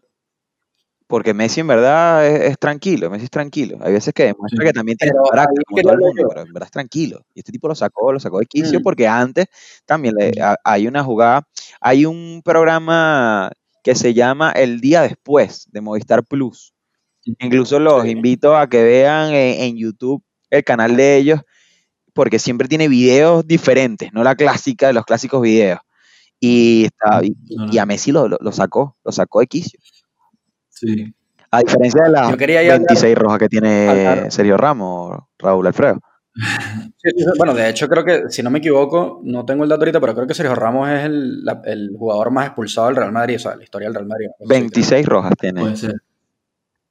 porque 1.12 1.34
Messi 1.34 1.60
en 1.60 1.66
verdad 1.66 2.26
es, 2.26 2.40
es 2.52 2.58
tranquilo, 2.58 3.10
Messi 3.10 3.24
es 3.26 3.30
tranquilo. 3.30 3.76
Hay 3.82 3.92
veces 3.92 4.14
que 4.14 4.24
demuestra 4.24 4.62
Sí. 4.62 4.66
que 4.68 4.72
también 4.72 4.96
tiene 4.96 5.12
Pero 5.12 5.24
carácter, 5.30 5.62
como 5.66 5.82
todo 5.82 5.92
el 5.92 5.98
mundo, 6.00 6.24
pero 6.28 6.40
en 6.40 6.52
verdad 6.54 6.66
es 6.68 6.70
tranquilo. 6.70 7.26
Y 7.34 7.40
este 7.40 7.52
tipo 7.52 7.68
lo 7.68 7.74
sacó, 7.74 8.12
lo 8.14 8.18
sacó 8.20 8.38
de 8.40 8.46
quicio 8.46 8.80
Mm. 8.80 8.82
porque 8.82 9.06
antes 9.06 9.46
también 9.84 10.14
le- 10.18 10.40
ha- 10.42 10.56
hay 10.64 10.86
una 10.86 11.04
jugada, 11.04 11.46
hay 11.82 12.06
un 12.06 12.40
programa 12.42 13.50
que 13.84 13.94
se 13.94 14.14
llama 14.14 14.52
El 14.52 14.80
Día 14.80 15.02
Después 15.02 15.66
de 15.70 15.82
Movistar 15.82 16.24
Plus. 16.24 16.72
Incluso 17.40 17.78
los 17.78 18.04
Sí. 18.04 18.10
invito 18.10 18.56
a 18.56 18.68
que 18.70 18.82
vean 18.82 19.34
en, 19.34 19.60
en 19.62 19.76
YouTube 19.76 20.22
el 20.50 20.64
canal 20.64 20.96
de 20.96 21.16
ellos, 21.18 21.40
porque 22.14 22.38
siempre 22.38 22.68
tiene 22.68 22.88
videos 22.88 23.46
diferentes, 23.46 24.12
no 24.14 24.24
la 24.24 24.36
clásica 24.36 24.88
de 24.88 24.94
los 24.94 25.04
clásicos 25.04 25.42
videos. 25.42 25.80
Y, 26.40 26.86
está, 26.86 27.22
y, 27.24 27.36
No, 27.56 27.66
no. 27.66 27.72
y 27.74 27.78
a 27.78 27.86
Messi 27.86 28.12
lo, 28.12 28.28
lo- 28.28 28.38
lo 28.40 28.52
sacó, 28.52 28.96
lo 29.04 29.12
sacó 29.12 29.40
de 29.40 29.46
quicio. 29.48 29.78
Sí. 30.82 31.14
A 31.50 31.60
diferencia 31.60 32.00
de 32.02 32.06
hablar- 32.08 32.36
26 32.36 33.16
rojas 33.16 33.38
que 33.38 33.48
tiene 33.48 34.30
Sergio 34.30 34.56
Ramos, 34.56 35.18
Raúl 35.38 35.66
Alfredo. 35.66 36.00
Sí, 37.04 37.10
sí, 37.16 37.24
sí. 37.24 37.30
Bueno, 37.36 37.52
de 37.52 37.68
hecho 37.68 37.88
creo 37.88 38.04
que, 38.04 38.30
si 38.30 38.42
no 38.44 38.50
me 38.50 38.58
equivoco, 38.60 39.20
no 39.24 39.44
tengo 39.44 39.64
el 39.64 39.68
dato 39.68 39.80
ahorita, 39.82 40.00
pero 40.00 40.14
creo 40.14 40.26
que 40.26 40.34
Sergio 40.34 40.54
Ramos 40.54 40.88
es 40.88 41.04
el, 41.04 41.44
la- 41.44 41.60
el 41.64 41.90
jugador 41.98 42.30
más 42.30 42.46
expulsado 42.46 42.86
del 42.86 42.96
Real 42.96 43.10
Madrid, 43.12 43.36
o 43.36 43.38
sea, 43.40 43.56
la 43.56 43.64
historia 43.64 43.88
del 43.88 43.94
Real 43.96 44.06
Madrid. 44.06 44.26
una 44.38 44.46
cosa 44.48 44.54
así, 44.54 44.60
26 44.62 45.06
rojas 45.06 45.32
tiene. 45.38 45.60
Puede 45.60 45.76
ser. 45.76 45.94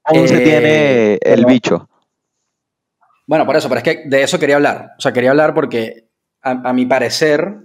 11 0.03 0.35
Eh, 0.35 0.43
tiene 0.43 1.13
el 1.13 1.19
pero- 1.21 1.47
bicho. 1.47 1.89
Bueno, 3.25 3.45
por 3.45 3.55
eso, 3.55 3.69
pero 3.69 3.79
es 3.79 3.83
que 3.85 4.03
de 4.07 4.21
eso 4.23 4.37
quería 4.37 4.57
hablar. 4.57 4.91
O 4.97 5.01
sea, 5.01 5.13
quería 5.13 5.29
hablar 5.31 5.53
porque, 5.53 6.09
a, 6.43 6.51
a 6.69 6.73
mi 6.73 6.85
parecer, 6.85 7.55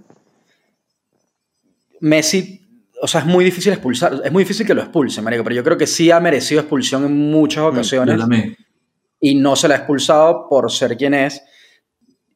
Messi, 1.99 2.66
o 3.01 3.07
sea, 3.07 3.21
es 3.21 3.27
muy 3.27 3.43
difícil 3.45 3.71
expulsar, 3.73 4.21
es 4.23 4.31
muy 4.31 4.43
difícil 4.43 4.65
que 4.65 4.73
lo 4.73 4.81
expulsen, 4.81 5.23
marico, 5.23 5.43
pero 5.43 5.55
yo 5.55 5.63
creo 5.63 5.77
que 5.77 5.87
sí 5.87 6.09
ha 6.11 6.19
merecido 6.19 6.61
expulsión 6.61 7.05
en 7.05 7.31
muchas 7.31 7.63
ocasiones 7.63 8.17
también. 8.17 8.55
y 9.19 9.35
no 9.35 9.55
se 9.55 9.67
la 9.67 9.75
ha 9.75 9.77
expulsado 9.77 10.47
por 10.49 10.71
ser 10.71 10.95
quien 10.97 11.13
es. 11.13 11.41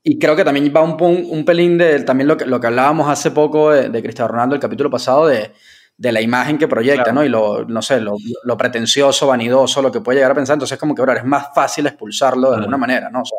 Y 0.03 0.17
creo 0.17 0.35
que 0.35 0.43
también 0.43 0.71
va 0.75 0.81
un, 0.81 0.97
pun- 0.97 1.27
un 1.29 1.45
pelín 1.45 1.77
de 1.77 1.99
también 2.03 2.27
lo 2.27 2.35
que, 2.37 2.45
lo 2.45 2.59
que 2.59 2.67
hablábamos 2.67 3.07
hace 3.07 3.29
poco 3.31 3.71
de, 3.71 3.89
de 3.89 4.01
Cristiano 4.01 4.29
Ronaldo, 4.31 4.55
el 4.55 4.61
capítulo 4.61 4.89
pasado, 4.89 5.27
de, 5.27 5.51
de 5.97 6.11
la 6.11 6.21
imagen 6.21 6.57
que 6.57 6.67
proyecta, 6.67 7.03
Claro. 7.03 7.19
¿no? 7.19 7.25
Y 7.25 7.29
lo, 7.29 7.65
no 7.65 7.81
sé, 7.83 8.01
lo, 8.01 8.15
lo 8.43 8.57
pretencioso, 8.57 9.27
vanidoso, 9.27 9.79
lo 9.81 9.91
que 9.91 10.01
puede 10.01 10.17
llegar 10.17 10.31
a 10.31 10.35
pensar. 10.35 10.55
Entonces, 10.55 10.79
como 10.79 10.95
que, 10.95 11.03
bro, 11.03 11.13
es 11.13 11.23
más 11.23 11.47
fácil 11.53 11.85
expulsarlo 11.85 12.41
de 12.41 12.47
Claro. 12.47 12.59
alguna 12.61 12.77
manera, 12.77 13.09
¿no? 13.11 13.21
O 13.21 13.25
sea, 13.25 13.37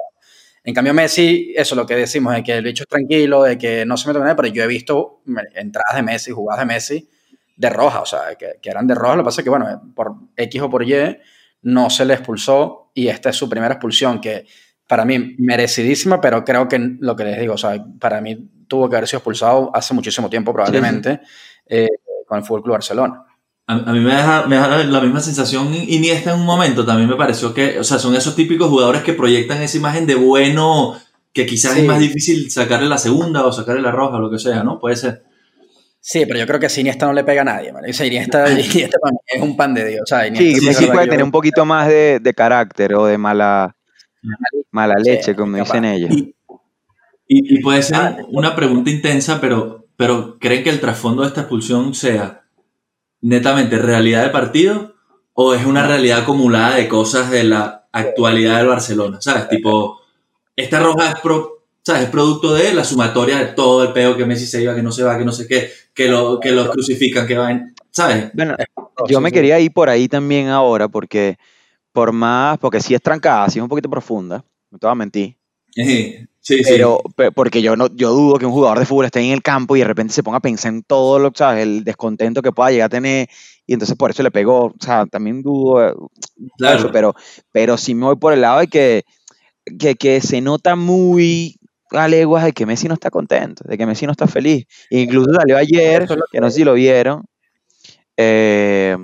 en 0.64 0.72
cambio, 0.72 0.94
Messi, 0.94 1.52
eso 1.56 1.74
lo 1.74 1.84
que 1.84 1.96
decimos, 1.96 2.32
de 2.34 2.44
que 2.44 2.52
el 2.58 2.62
bicho 2.62 2.84
es 2.84 2.88
tranquilo, 2.88 3.42
de 3.42 3.58
que 3.58 3.84
no 3.84 3.96
se 3.96 4.06
mete 4.06 4.18
con 4.20 4.26
nadie, 4.28 4.36
pero 4.36 4.54
yo 4.54 4.62
he 4.62 4.68
visto 4.68 5.22
entradas 5.56 5.96
de 5.96 6.02
Messi, 6.02 6.30
jugadas 6.30 6.60
de 6.60 6.66
Messi 6.72 7.08
de 7.56 7.70
roja, 7.70 8.00
o 8.00 8.06
sea, 8.06 8.34
que, 8.38 8.54
que 8.60 8.70
eran 8.70 8.86
de 8.86 8.94
roja. 8.94 9.16
Lo 9.16 9.22
que 9.22 9.26
pasa 9.26 9.40
es 9.40 9.44
que, 9.44 9.50
bueno, 9.50 9.82
por 9.94 10.14
X 10.36 10.62
o 10.62 10.70
por 10.70 10.82
Y 10.82 11.18
no 11.62 11.90
se 11.90 12.04
le 12.04 12.14
expulsó 12.14 12.90
y 12.94 13.08
esta 13.08 13.30
es 13.30 13.36
su 13.36 13.48
primera 13.48 13.74
expulsión, 13.74 14.20
que 14.20 14.46
para 14.88 15.04
mí 15.04 15.36
merecidísima, 15.38 16.20
pero 16.20 16.44
creo 16.44 16.68
que 16.68 16.78
lo 17.00 17.16
que 17.16 17.24
les 17.24 17.40
digo, 17.40 17.54
o 17.54 17.58
sea, 17.58 17.82
para 17.98 18.20
mí 18.20 18.50
tuvo 18.68 18.88
que 18.90 18.96
haber 18.96 19.08
sido 19.08 19.18
expulsado 19.18 19.70
hace 19.74 19.94
muchísimo 19.94 20.28
tiempo 20.28 20.52
probablemente 20.52 21.20
eh, 21.66 21.88
con 22.26 22.38
el 22.38 22.44
Fútbol 22.44 22.62
Club 22.62 22.72
Barcelona. 22.74 23.24
A, 23.66 23.74
a 23.74 23.92
mí 23.92 24.00
me 24.00 24.14
deja, 24.14 24.46
me 24.46 24.56
deja 24.56 24.78
la 24.84 25.00
misma 25.00 25.20
sensación 25.20 25.72
Iniesta 25.72 26.32
en 26.32 26.40
un 26.40 26.46
momento. 26.46 26.84
También 26.84 27.08
me 27.08 27.16
pareció 27.16 27.54
que, 27.54 27.78
o 27.78 27.84
sea, 27.84 27.98
son 27.98 28.14
esos 28.16 28.34
típicos 28.34 28.68
jugadores 28.68 29.02
que 29.02 29.12
proyectan 29.12 29.62
esa 29.62 29.78
imagen 29.78 30.04
de 30.04 30.16
bueno, 30.16 30.98
que 31.32 31.46
quizás 31.46 31.74
Sí. 31.74 31.80
es 31.80 31.86
más 31.86 32.00
difícil 32.00 32.50
sacarle 32.50 32.88
la 32.88 32.98
segunda 32.98 33.46
o 33.46 33.52
sacarle 33.52 33.80
la 33.80 33.92
roja 33.92 34.18
lo 34.18 34.30
que 34.30 34.38
sea, 34.38 34.62
¿no? 34.64 34.78
Puede 34.78 34.96
ser. 34.96 35.22
Sí, 36.04 36.26
pero 36.26 36.40
yo 36.40 36.46
creo 36.48 36.58
que 36.58 36.68
si 36.68 36.80
Iniesta 36.80 37.06
no 37.06 37.12
le 37.12 37.22
pega 37.22 37.42
a 37.42 37.44
nadie, 37.44 37.70
¿vale? 37.70 37.90
O 37.90 37.92
sea, 37.92 38.04
Iniesta, 38.04 38.50
Iniesta 38.50 38.98
para 38.98 39.12
mí 39.12 39.18
es 39.28 39.40
un 39.40 39.56
pan 39.56 39.72
de 39.72 39.86
Dios. 39.88 40.00
O 40.02 40.06
sea, 40.06 40.24
Sí, 40.34 40.58
verdad 40.66 40.92
puede 40.92 41.06
tener 41.06 41.22
un 41.24 41.30
poquito 41.30 41.64
más 41.64 41.86
de, 41.86 42.18
de 42.20 42.34
carácter 42.34 42.92
o 42.96 43.06
de 43.06 43.16
mala, 43.18 43.76
mala 44.72 44.94
Sí, 44.98 45.10
leche, 45.10 45.36
como 45.36 45.56
capaz. 45.56 45.64
dicen 45.74 45.84
ellos. 45.84 46.10
Y, 46.10 46.34
y- 47.28 47.58
y 47.58 47.62
puede 47.62 47.82
ser 47.84 47.96
Ah, 47.96 48.16
una 48.30 48.56
pregunta 48.56 48.90
intensa, 48.90 49.40
pero, 49.40 49.86
pero 49.96 50.38
¿creen 50.40 50.64
que 50.64 50.70
el 50.70 50.80
trasfondo 50.80 51.22
de 51.22 51.28
esta 51.28 51.42
expulsión 51.42 51.94
sea 51.94 52.42
netamente 53.20 53.78
realidad 53.78 54.22
del 54.22 54.32
partido 54.32 54.96
o 55.34 55.54
es 55.54 55.64
una 55.64 55.86
realidad 55.86 56.22
acumulada 56.22 56.74
de 56.76 56.88
cosas 56.88 57.30
de 57.30 57.44
la 57.44 57.86
actualidad 57.92 58.58
del 58.58 58.66
Barcelona? 58.66 59.20
¿Sabes? 59.20 59.48
Tipo, 59.48 60.00
esta 60.56 60.80
roja 60.80 61.10
es, 61.12 61.20
pro- 61.20 61.51
¿sabes? 61.84 62.04
es 62.04 62.10
producto 62.10 62.54
de 62.54 62.74
la 62.74 62.84
sumatoria 62.84 63.38
de 63.38 63.46
todo 63.46 63.82
el 63.84 63.92
peo 63.92 64.16
que 64.16 64.24
Messi 64.26 64.46
se 64.46 64.62
iba, 64.62 64.74
que 64.74 64.82
no 64.82 64.92
se 64.92 65.02
va, 65.02 65.18
que 65.18 65.24
no 65.24 65.32
sé 65.32 65.46
qué, 65.46 65.70
que 65.94 66.08
lo, 66.08 66.38
que 66.40 66.50
lo 66.50 66.70
crucifican, 66.70 67.26
que 67.26 67.36
van, 67.36 67.74
¿sabes? 67.90 68.30
Bueno, 68.34 68.54
No, 68.76 68.90
yo 69.08 69.18
sí, 69.18 69.22
me 69.22 69.28
sí. 69.30 69.34
quería 69.34 69.60
ir 69.60 69.72
por 69.72 69.88
ahí 69.88 70.08
también 70.08 70.48
ahora, 70.48 70.88
porque 70.88 71.36
por 71.92 72.12
más, 72.12 72.58
porque 72.58 72.80
sí 72.80 72.94
es 72.94 73.02
trancada, 73.02 73.48
sí 73.50 73.58
es 73.58 73.62
un 73.62 73.68
poquito 73.68 73.90
profunda, 73.90 74.44
no 74.70 74.78
te 74.78 74.86
voy 74.86 74.92
a 74.92 74.94
mentir. 74.96 75.36
Eh, 75.76 76.26
Sí, 76.44 76.60
pero 76.64 76.98
pe- 77.14 77.30
porque 77.30 77.62
yo 77.62 77.76
no 77.76 77.86
yo 77.94 78.10
dudo 78.10 78.36
que 78.36 78.46
un 78.46 78.52
jugador 78.52 78.80
de 78.80 78.84
fútbol 78.84 79.04
esté 79.04 79.20
en 79.20 79.30
el 79.30 79.42
campo 79.42 79.76
y 79.76 79.78
de 79.78 79.84
repente 79.84 80.12
se 80.12 80.24
ponga 80.24 80.38
a 80.38 80.40
pensar 80.40 80.72
en 80.74 80.82
todo 80.82 81.20
lo 81.20 81.30
sabes 81.32 81.62
el 81.62 81.84
descontento 81.84 82.42
que 82.42 82.50
pueda 82.50 82.72
llegar 82.72 82.86
a 82.86 82.88
tener 82.88 83.28
y 83.64 83.74
entonces 83.74 83.96
por 83.96 84.10
eso 84.10 84.24
le 84.24 84.32
pegó 84.32 84.64
o 84.66 84.74
sea 84.80 85.06
también 85.06 85.40
dudo 85.40 85.86
eh, 85.88 85.94
sí, 86.26 86.48
claro. 86.58 86.78
eso, 86.80 86.90
pero 86.92 87.14
pero 87.52 87.76
sí 87.76 87.94
me 87.94 88.06
voy 88.06 88.16
por 88.16 88.32
el 88.32 88.40
lado 88.40 88.58
de 88.58 88.66
que 88.66 89.04
que, 89.78 89.94
que 89.94 90.20
se 90.20 90.40
nota 90.40 90.74
muy 90.74 91.56
a 91.98 92.08
leguas 92.08 92.44
de 92.44 92.52
que 92.52 92.66
Messi 92.66 92.88
no 92.88 92.94
está 92.94 93.10
contento 93.10 93.64
de 93.66 93.76
que 93.78 93.86
Messi 93.86 94.06
no 94.06 94.12
está 94.12 94.26
feliz 94.26 94.64
incluso 94.90 95.32
salió 95.34 95.56
ayer 95.56 96.06
que 96.30 96.40
no 96.40 96.50
sé 96.50 96.56
si 96.56 96.64
lo 96.64 96.74
vieron 96.74 97.24
eh, 98.16 98.96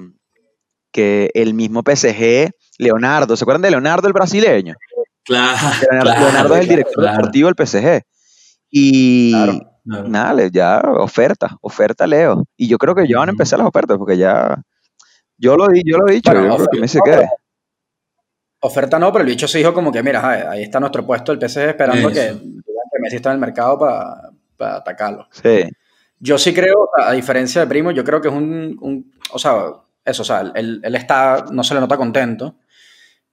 que 0.93 1.31
el 1.35 1.55
mismo 1.55 1.83
PSG 1.83 2.51
Leonardo 2.79 3.37
¿se 3.37 3.45
acuerdan 3.45 3.63
de 3.63 3.71
Leonardo 3.71 4.07
el 4.07 4.13
brasileño? 4.13 4.75
Claro, 5.29 5.59
Leonardo, 5.83 6.11
claro, 6.11 6.21
Leonardo 6.21 6.55
es 6.55 6.61
el 6.63 6.69
director 6.69 6.95
claro, 6.95 7.17
deportivo 7.19 7.51
del 7.53 7.67
PSG. 7.67 8.03
Y 8.71 9.33
Claro. 9.33 10.09
nada, 10.09 10.49
ya 10.53 10.81
oferta, 10.81 11.57
oferta 11.63 12.07
Leo. 12.07 12.45
Y 12.57 12.69
yo 12.69 12.79
creo 12.79 12.95
que 12.95 13.07
ya 13.09 13.19
van 13.19 13.29
a 13.29 13.33
empezar 13.33 13.59
las 13.59 13.69
ofertas, 13.69 13.97
porque 13.97 14.17
ya. 14.17 14.57
Yo 15.39 15.57
lo, 15.57 15.67
yo 15.85 15.99
lo 15.99 16.09
he 16.09 16.15
dicho, 16.15 16.33
Bueno, 16.33 16.47
yo 16.49 16.57
creo 16.57 16.57
que 16.57 16.63
oferta, 16.63 16.81
Messi 16.81 16.99
no, 16.99 17.05
quede. 17.05 17.29
Oferta 18.61 18.99
no, 18.99 19.13
pero 19.13 19.23
el 19.25 19.31
bicho 19.31 19.47
se 19.47 19.59
dijo 19.59 19.73
como 19.73 19.93
que, 19.93 20.03
mira, 20.03 20.51
ahí 20.51 20.63
está 20.63 20.81
nuestro 20.81 21.07
puesto, 21.07 21.33
el 21.33 21.39
PSG 21.39 21.69
esperando 21.69 22.11
Eso. 22.11 22.21
que 22.21 22.37
Messi 23.09 23.17
está 23.17 23.31
en 23.31 23.35
el 23.35 23.41
mercado 23.41 23.79
para 23.79 24.77
atacarlo. 24.77 25.29
Sí, 25.31 25.65
Yo 26.21 26.39
sí 26.39 26.53
creo, 26.55 26.91
a 26.97 27.13
diferencia 27.13 27.61
de 27.63 27.67
Primo, 27.67 27.91
yo 27.93 28.05
creo 28.05 28.21
que 28.21 28.29
es 28.29 28.35
un, 28.35 28.77
un- 28.81 29.13
o 29.33 29.39
sea, 29.39 29.55
eso, 30.05 30.23
o 30.23 30.25
sea, 30.25 30.41
él, 30.55 30.81
él 30.83 30.95
está, 30.95 31.45
no 31.53 31.63
se 31.63 31.75
le 31.75 31.81
nota 31.81 31.97
contento, 31.97 32.57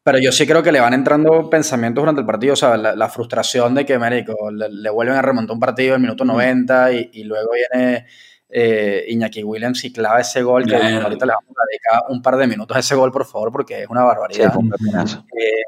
pero 0.03 0.19
yo 0.19 0.31
sí 0.31 0.45
creo 0.45 0.61
que 0.61 0.71
le 0.71 0.79
van 0.79 0.93
entrando 0.93 1.49
pensamientos 1.49 2.01
durante 2.03 2.21
el 2.21 2.27
partido, 2.27 2.53
o 2.53 2.55
sea, 2.57 2.77
la, 2.77 2.95
la 2.95 3.09
frustración 3.09 3.73
de 3.73 3.85
que, 3.85 3.97
marico, 3.97 4.51
le, 4.51 4.69
le 4.69 4.89
vuelven 4.91 5.15
a 5.15 5.21
remontar 5.23 5.55
un 5.55 5.59
partido 5.59 5.89
en 5.89 5.95
el 5.95 6.01
minuto 6.01 6.25
90 6.25 6.91
y, 6.93 7.09
y 7.13 7.23
luego 7.23 7.49
viene 7.73 8.05
eh, 8.49 9.03
Iñaki 9.07 9.43
Williams 9.43 9.83
y 9.85 9.91
clava 9.91 10.21
ese 10.21 10.43
gol, 10.43 10.67
que 10.67 10.75
ahorita 10.75 11.25
le 11.25 11.31
vamos 11.33 11.49
a 11.57 11.63
dedicar 11.69 12.03
un 12.09 12.21
par 12.21 12.37
de 12.37 12.45
minutos 12.47 12.77
a 12.77 12.81
ese 12.81 12.93
gol, 12.95 13.11
por 13.11 13.25
favor, 13.25 13.51
porque 13.51 13.81
es 13.83 13.89
una 13.89 14.01
sí, 14.01 14.07
barbaridad. 14.07 14.53
fue 14.53 14.61
un 14.63 14.69
pepinazo. 14.69 15.25
Eh, 15.39 15.63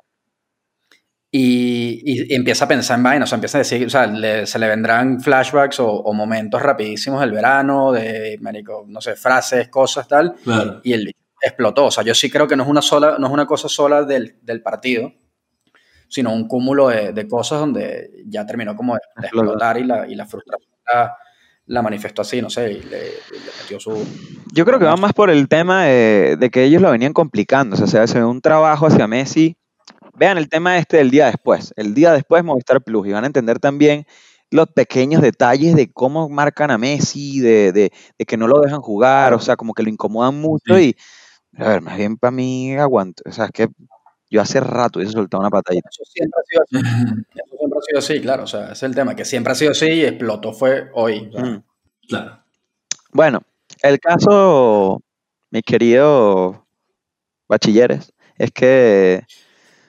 y, 1.39 2.01
y 2.31 2.33
empieza 2.35 2.65
a 2.65 2.67
pensar 2.67 2.97
en 2.97 3.03
vainas, 3.03 3.27
o 3.27 3.29
sea, 3.29 3.35
empieza 3.37 3.57
a 3.57 3.59
decir, 3.59 3.85
o 3.85 3.89
sea, 3.89 4.07
le- 4.07 4.45
se 4.47 4.57
le 4.59 4.67
vendrán 4.67 5.19
flashbacks 5.21 5.79
o, 5.79 5.87
o 5.87 6.13
momentos 6.13 6.61
rapidísimos 6.61 7.19
del 7.19 7.31
verano, 7.31 7.91
de, 7.91 8.37
marico, 8.41 8.85
no 8.87 9.01
sé, 9.01 9.15
frases, 9.15 9.67
cosas, 9.69 10.07
tal, 10.07 10.35
Claro. 10.43 10.79
y 10.83 10.93
el 10.93 11.11
explotó. 11.41 11.85
O 11.85 11.91
sea, 11.91 12.03
yo 12.03 12.15
sí 12.15 12.29
creo 12.31 12.47
que 12.47 12.55
no 12.55 12.63
es 12.63 12.69
una, 12.69 12.81
sola, 12.81 13.17
no 13.19 13.27
es 13.27 13.33
una 13.33 13.45
cosa 13.45 13.69
sola 13.69 14.03
del, 14.03 14.37
del 14.41 14.61
partido, 14.61 15.11
sino 16.07 16.33
un 16.33 16.47
cúmulo 16.47 16.87
de, 16.87 17.11
de 17.13 17.27
cosas 17.27 17.59
donde 17.59 18.09
ya 18.25 18.45
terminó 18.45 18.75
como 18.75 18.93
de, 18.95 18.99
de 19.21 19.27
explotar 19.27 19.77
y 19.77 19.83
la, 19.83 20.07
y 20.07 20.15
la 20.15 20.25
frustración 20.25 20.71
la, 20.91 21.17
la 21.65 21.81
manifestó 21.81 22.21
así, 22.21 22.41
no 22.41 22.49
sé, 22.49 22.71
y 22.71 22.81
le, 22.81 22.97
y 22.99 23.33
le 23.33 23.51
metió 23.61 23.79
su... 23.79 23.91
Yo 24.53 24.63
creo 24.65 24.79
que 24.79 24.85
va 24.85 24.95
más 24.95 25.11
por 25.13 25.29
el 25.29 25.49
tema 25.49 25.83
de, 25.83 26.37
de 26.39 26.49
que 26.49 26.63
ellos 26.63 26.81
lo 26.81 26.89
venían 26.91 27.11
complicando. 27.11 27.75
O 27.75 27.87
sea, 27.87 28.07
se 28.07 28.17
ve 28.19 28.23
un 28.25 28.39
trabajo 28.41 28.87
hacia 28.87 29.05
Messi. 29.05 29.56
Vean 30.17 30.37
el 30.37 30.49
tema 30.49 30.77
este 30.77 30.97
del 30.97 31.11
día 31.11 31.27
después. 31.27 31.73
El 31.77 31.93
día 31.93 32.11
después 32.11 32.43
Movistar 32.43 32.81
Plus. 32.81 33.07
Y 33.07 33.11
van 33.11 33.23
a 33.23 33.27
entender 33.27 33.59
también 33.59 34.05
los 34.49 34.67
pequeños 34.67 35.21
detalles 35.21 35.75
de 35.75 35.91
cómo 35.91 36.27
marcan 36.29 36.71
a 36.71 36.77
Messi, 36.77 37.39
de, 37.39 37.71
de- 37.71 37.91
de 38.17 38.25
que 38.25 38.37
no 38.37 38.47
lo 38.47 38.59
dejan 38.61 38.79
jugar, 38.81 39.33
o 39.33 39.39
sea, 39.39 39.55
como 39.55 39.73
que 39.73 39.83
lo 39.83 39.89
incomodan 39.89 40.39
mucho. 40.39 40.75
Sí. 40.75 40.95
Y, 41.53 41.61
a 41.61 41.67
ver, 41.69 41.81
más 41.81 41.97
bien 41.97 42.17
para 42.17 42.31
mí 42.31 42.75
aguanto. 42.77 43.23
O 43.27 43.31
sea, 43.31 43.45
es 43.45 43.51
que 43.51 43.67
yo 44.29 44.41
hace 44.41 44.59
rato 44.59 44.99
hubiese 44.99 45.13
soltado 45.13 45.41
una 45.41 45.49
patadita. 45.49 45.89
Eso 45.89 46.03
siempre 46.05 46.39
ha 46.41 46.45
sido 46.45 46.63
así. 46.63 46.73
Eso 47.35 47.57
siempre 47.57 47.79
ha 47.79 47.81
sido 47.81 47.99
así, 47.99 48.21
claro. 48.21 48.43
O 48.43 48.47
sea, 48.47 48.63
ese 48.65 48.71
es 48.73 48.83
el 48.83 48.95
tema, 48.95 49.15
que 49.15 49.25
siempre 49.25 49.51
ha 49.51 49.55
sido 49.55 49.71
así 49.71 49.85
y 49.87 50.05
explotó 50.05 50.51
fue 50.53 50.89
hoy. 50.93 51.29
Mm. 51.33 51.63
Claro. 52.09 52.39
Bueno, 53.11 53.41
el 53.83 53.99
caso, 53.99 55.01
mis 55.51 55.63
queridos 55.63 56.57
bachilleres, 57.49 58.13
es 58.37 58.51
que 58.51 59.23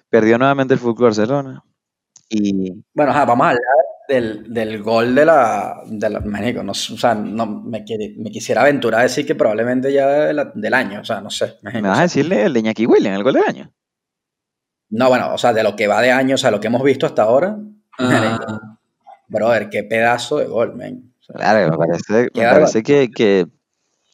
perdió 0.09 0.39
nuevamente 0.39 0.75
el 0.75 0.81
Fútbol 0.81 1.05
Barcelona. 1.07 1.63
Y 2.29 2.73
Bueno, 2.95 3.13
ajá, 3.13 3.25
vamos 3.25 3.47
a 3.47 3.51
hablar 3.51 3.63
del, 4.09 4.53
del 4.53 4.83
gol 4.83 5.15
de 5.15 5.25
la, 5.25 5.83
de 5.87 6.11
la 6.11 6.21
no 6.21 6.73
o 6.73 6.75
sea, 6.75 7.15
no, 7.15 7.47
me, 7.47 7.85
me 8.19 8.31
quisiera 8.31 8.63
aventurar 8.63 9.01
a 9.01 9.03
decir 9.05 9.27
que 9.27 9.35
probablemente 9.35 9.93
ya 9.93 10.07
de 10.09 10.33
la- 10.33 10.51
del 10.55 10.75
año, 10.75 11.01
o 11.01 11.05
sea, 11.05 11.21
no 11.21 11.31
sé. 11.31 11.57
me 11.63 11.83
vas 11.83 11.99
a 11.99 12.03
decirle 12.03 12.45
el 12.45 12.53
de 12.55 12.61
Iñaki 12.61 12.87
Williams, 12.87 13.19
el 13.19 13.25
gol 13.25 13.35
del 13.35 13.45
año. 13.47 13.73
no, 14.91 15.09
bueno, 15.09 15.35
o 15.35 15.39
sea, 15.39 15.53
de 15.53 15.63
lo 15.63 15.77
que 15.77 15.87
va 15.87 16.01
de 16.01 16.11
año, 16.11 16.35
o 16.37 16.39
sea, 16.39 16.51
lo 16.51 16.61
que 16.61 16.69
hemos 16.69 16.83
visto 16.83 17.07
hasta 17.07 17.23
ahora, 17.23 17.59
Ah, 17.99 18.79
brother, 19.29 19.69
qué 19.69 19.83
pedazo 19.85 20.39
de 20.39 20.47
gol, 20.47 20.75
man. 20.77 21.13
O 21.21 21.23
sea, 21.25 21.35
Claro, 21.37 21.71
me 21.71 21.77
parece, 21.77 22.29
me 22.35 22.43
parece 22.43 22.83
que, 22.83 23.11
que, 23.11 23.47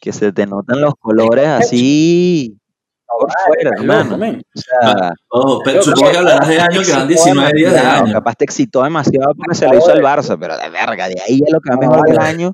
que 0.01 0.13
se 0.13 0.33
te 0.33 0.47
notan 0.47 0.81
los 0.81 0.95
colores 0.97 1.47
así 1.47 2.57
fuera, 3.47 3.71
es 3.75 3.81
loco, 3.83 3.93
hermano. 4.01 4.19
man. 4.19 4.43
O 4.55 4.59
sea, 4.61 5.13
ojo, 5.29 5.61
pero 5.65 5.79
Loco, 5.79 5.91
supongo 5.91 6.11
que 6.13 6.19
hablarás 6.19 6.49
de 6.49 6.61
años 6.61 6.87
que 6.87 6.93
van 6.93 7.09
19 7.09 7.53
días 7.55 7.73
de 7.73 7.79
año. 7.81 8.13
capaz 8.13 8.35
te 8.37 8.45
excitó 8.45 8.83
demasiado 8.83 9.35
porque 9.37 9.55
se 9.55 9.67
lo 9.69 9.77
hizo 9.79 9.91
al 9.93 10.03
Barça, 10.03 10.37
pero 10.41 10.57
de 10.57 10.69
verga, 10.71 11.09
de 11.09 11.21
ahí 11.27 11.41
a 11.47 11.51
lo 11.53 11.61
que 11.61 11.71
va 11.71 11.77
mejor 11.77 12.03
del 12.09 12.19
año. 12.19 12.53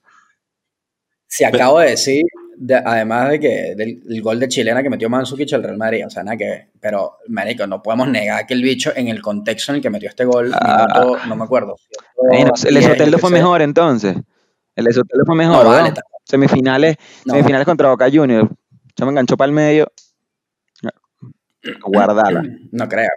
Si 1.27 1.45
acabo 1.45 1.79
de 1.79 1.91
decir, 1.91 2.25
de- 2.57 2.75
además 2.85 3.31
de 3.31 3.41
que 3.41 3.75
del, 3.77 4.03
el 4.09 4.21
gol 4.23 4.41
de 4.41 4.49
chilena 4.49 4.83
que 4.83 4.91
metió 4.91 5.09
Mansukic 5.09 5.53
al 5.53 5.63
Real 5.63 5.77
Madrid, 5.79 6.05
o 6.07 6.11
sea, 6.11 6.25
nada 6.25 6.37
que 6.37 6.45
ver. 6.45 6.69
Pero, 6.81 7.19
marico, 7.29 7.67
no 7.67 7.81
podemos 7.83 8.09
negar 8.09 8.47
que 8.47 8.55
el 8.55 8.63
bicho, 8.63 8.93
en 8.97 9.09
el 9.09 9.23
contexto 9.23 9.71
en 9.73 9.77
el 9.77 9.83
que 9.83 9.91
metió 9.91 10.09
este 10.09 10.25
gol, 10.25 10.51
Ah. 10.55 10.87
minuto, 10.93 11.19
no 11.29 11.37
me 11.37 11.45
acuerdo. 11.45 11.77
Bueno, 12.17 12.51
el 12.65 12.75
de 12.75 12.81
10, 12.81 12.85
Soteldo 12.93 13.05
yo 13.13 13.17
qué 13.17 13.21
fue 13.21 13.31
mejor 13.31 13.63
entonces. 13.63 14.17
El 14.75 14.85
de 14.85 14.93
Soteldo 14.93 15.25
fue 15.25 15.37
mejor, 15.37 15.57
No, 15.59 15.65
¿no? 15.65 15.71
vale, 15.71 15.93
ta- 15.93 16.03
Semifinales, 16.25 16.97
no. 17.25 17.35
semifinales 17.35 17.65
contra 17.67 17.89
Boca 17.91 18.09
Juniors. 18.13 18.49
Yo 18.97 19.07
me 19.07 19.11
enganchó 19.13 19.37
para 19.37 19.47
el 19.49 19.53
medio. 19.55 19.91
Guardala. 21.85 22.43
No 22.73 22.89
creo. 22.89 23.11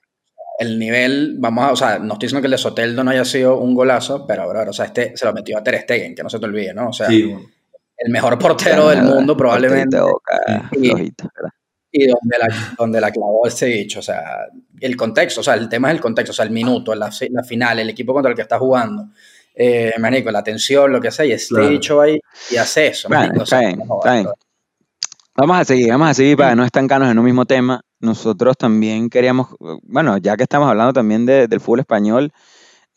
El 0.60 0.78
nivel, 0.78 1.36
vamos 1.40 1.64
a, 1.66 1.72
o 1.72 1.76
sea, 1.76 1.98
no 2.00 2.14
estoy 2.14 2.28
diciendo 2.28 2.42
que 2.42 2.48
el 2.48 2.52
de 2.52 2.58
Soteldo 2.60 3.04
no 3.04 3.10
haya 3.12 3.26
sido 3.26 3.58
un 3.58 3.74
golazo, 3.74 4.26
pero, 4.28 4.48
bro, 4.48 4.70
o 4.70 4.74
sea, 4.74 4.86
este 4.86 5.18
se 5.18 5.26
lo 5.26 5.34
metió 5.34 5.58
a 5.58 5.64
Ter 5.64 5.82
Stegen, 5.82 6.14
que 6.14 6.22
no 6.24 6.30
se 6.30 6.40
te 6.40 6.46
olvide, 6.46 6.74
¿no? 6.76 6.90
O 6.90 6.94
sea, 6.94 7.08
Sí, 7.08 7.24
bueno. 7.24 7.48
el 7.98 8.12
mejor 8.12 8.38
portero 8.38 8.90
del 8.90 9.02
mundo 9.02 9.36
probablemente, 9.36 10.00
Boca, 10.00 10.70
Y- 11.96 12.08
donde 12.08 12.38
la, 12.40 12.48
donde 12.78 13.02
la 13.02 13.12
clavó 13.12 13.46
este 13.48 13.66
bicho, 13.68 14.00
o 14.00 14.02
sea, 14.04 14.22
el 14.80 14.96
contexto, 14.96 15.42
o 15.42 15.44
sea, 15.44 15.54
el 15.56 15.70
tema 15.70 15.90
es 15.90 15.96
el 15.96 16.02
contexto, 16.02 16.32
o 16.32 16.36
sea, 16.36 16.46
el 16.46 16.52
minuto, 16.52 16.94
la, 16.96 17.12
fi- 17.12 17.30
la 17.30 17.44
final, 17.44 17.80
el 17.80 17.90
equipo 17.90 18.14
contra 18.14 18.30
el 18.32 18.36
que 18.36 18.42
está 18.44 18.58
jugando, 18.60 19.10
eh, 19.56 19.94
marico, 20.00 20.32
la 20.32 20.44
tensión, 20.44 20.92
lo 20.92 21.00
que 21.02 21.12
sea, 21.12 21.26
y 21.26 21.32
este 21.34 21.54
Claro. 21.56 21.70
bicho 21.70 22.02
ahí 22.02 22.20
y 22.52 22.56
hace 22.58 22.88
eso, 22.88 23.08
Bueno, 23.10 23.24
marico, 23.26 23.42
o 23.42 23.44
está 23.44 23.60
sea, 23.60 23.68
bien, 23.68 23.80
no, 23.88 23.98
está 24.00 24.14
bien. 24.14 24.28
Vamos 25.36 25.58
a 25.60 25.66
seguir, 25.66 25.90
vamos 25.90 26.10
a 26.10 26.14
seguir 26.14 26.38
para 26.38 26.56
no 26.56 26.64
estancarnos 26.64 27.12
en 27.12 27.18
un 27.20 27.26
mismo 27.26 27.46
tema. 27.46 27.82
Nosotros 28.03 28.57
también 28.57 29.10
queríamos, 29.10 29.48
bueno, 29.83 30.17
ya 30.17 30.36
que 30.36 30.43
estamos 30.43 30.67
hablando 30.69 30.91
también 30.91 31.25
de- 31.25 31.48
del 31.48 31.62
fútbol 31.62 31.79
español, 31.79 32.33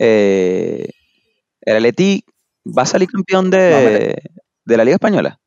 eh, 0.00 0.88
el 1.60 1.76
Atleti 1.76 2.25
va 2.66 2.82
a 2.82 2.86
salir 2.86 3.08
campeón 3.08 3.44
No, 3.44 3.56
de, 3.56 4.20
de 4.64 4.76
la 4.76 4.84
Liga 4.84 4.96
Española. 4.96 5.38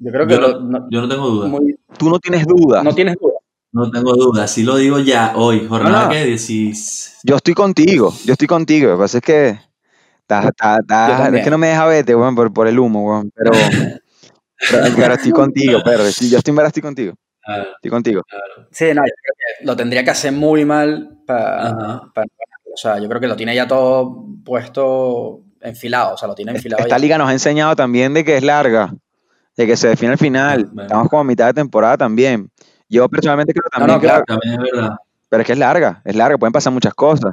Yo 0.00 0.10
creo 0.10 0.26
que 0.26 0.34
Yo 0.34 0.40
lo- 0.40 0.60
no, 0.60 0.80
no, 0.80 0.88
yo 0.90 1.00
no 1.02 1.08
tengo 1.08 1.28
duda. 1.28 1.46
muy- 1.48 1.78
Tú 1.96 2.10
no 2.10 2.18
tienes 2.18 2.44
dudas. 2.48 2.82
no 2.82 2.92
tienes 2.96 3.14
duda. 3.20 3.34
No 3.72 3.88
tengo 3.92 4.12
duda. 4.14 4.48
Si 4.48 4.64
lo 4.64 4.74
digo 4.76 4.98
ya 4.98 5.34
hoy. 5.36 5.68
Jornada 5.68 5.98
No, 6.00 6.04
no. 6.06 6.10
que 6.10 6.24
16. 6.24 7.18
Yo 7.22 7.36
estoy 7.36 7.54
contigo, 7.54 8.12
yo 8.24 8.32
estoy 8.32 8.48
contigo. 8.48 8.88
Lo 8.88 8.96
que 8.96 9.00
pasa 9.02 9.18
es 9.18 9.22
que, 9.24 9.48
es 10.28 11.44
que 11.44 11.50
no 11.50 11.58
me 11.58 11.68
deja 11.68 11.86
vete, 11.86 12.16
weón, 12.16 12.34
por, 12.34 12.52
por 12.52 12.66
el 12.66 12.76
humo, 12.80 13.04
weón, 13.06 13.30
pero, 13.36 13.52
pero, 14.70 14.84
pero 14.96 15.14
estoy 15.14 15.30
contigo, 15.32 15.80
pero 15.84 16.04
sí, 16.06 16.28
yo 16.30 16.38
estoy, 16.38 16.50
en 16.52 16.56
verdad 16.56 16.68
estoy 16.68 16.82
contigo, 16.82 17.14
Claro, 17.42 17.68
estoy 17.76 17.90
contigo. 17.90 18.22
claro. 18.28 18.68
Sí, 18.70 18.84
no, 18.94 19.00
yo 19.02 19.12
creo 19.22 19.34
que 19.58 19.64
lo 19.66 19.76
tendría 19.76 20.04
que 20.04 20.10
hacer 20.10 20.32
muy 20.32 20.64
mal 20.64 21.18
para... 21.26 22.02
O 22.72 22.76
sea, 22.76 22.98
yo 22.98 23.08
creo 23.08 23.20
que 23.20 23.26
lo 23.26 23.34
tiene 23.36 23.54
ya 23.54 23.66
todo 23.66 24.24
puesto 24.44 25.40
enfilado, 25.60 26.14
o 26.14 26.16
sea, 26.16 26.28
lo 26.28 26.34
tiene 26.34 26.52
enfilado 26.52 26.82
Esta 26.82 26.96
ya. 26.96 27.00
liga 27.00 27.18
nos 27.18 27.28
ha 27.28 27.32
enseñado 27.32 27.74
también 27.76 28.14
de 28.14 28.24
que 28.24 28.36
es 28.36 28.44
larga, 28.44 28.94
de 29.56 29.66
que 29.66 29.76
se 29.76 29.88
define 29.88 30.12
al 30.12 30.18
final. 30.18 30.64
Bueno. 30.66 30.82
Estamos 30.82 31.08
como 31.08 31.20
a 31.20 31.24
mitad 31.24 31.46
de 31.46 31.54
temporada 31.54 31.96
también. 31.96 32.50
Yo 32.88 33.08
personalmente 33.08 33.52
creo 33.52 33.64
No, 33.64 33.70
también, 33.78 33.96
no, 33.96 34.00
claro. 34.00 34.24
También 34.26 34.52
es 34.54 34.72
verdad. 34.72 34.96
pero 35.28 35.40
es 35.42 35.46
que 35.46 35.52
es 35.54 35.58
larga, 35.58 36.00
es 36.04 36.14
larga, 36.14 36.38
pueden 36.38 36.52
pasar 36.52 36.72
muchas 36.72 36.94
cosas. 36.94 37.32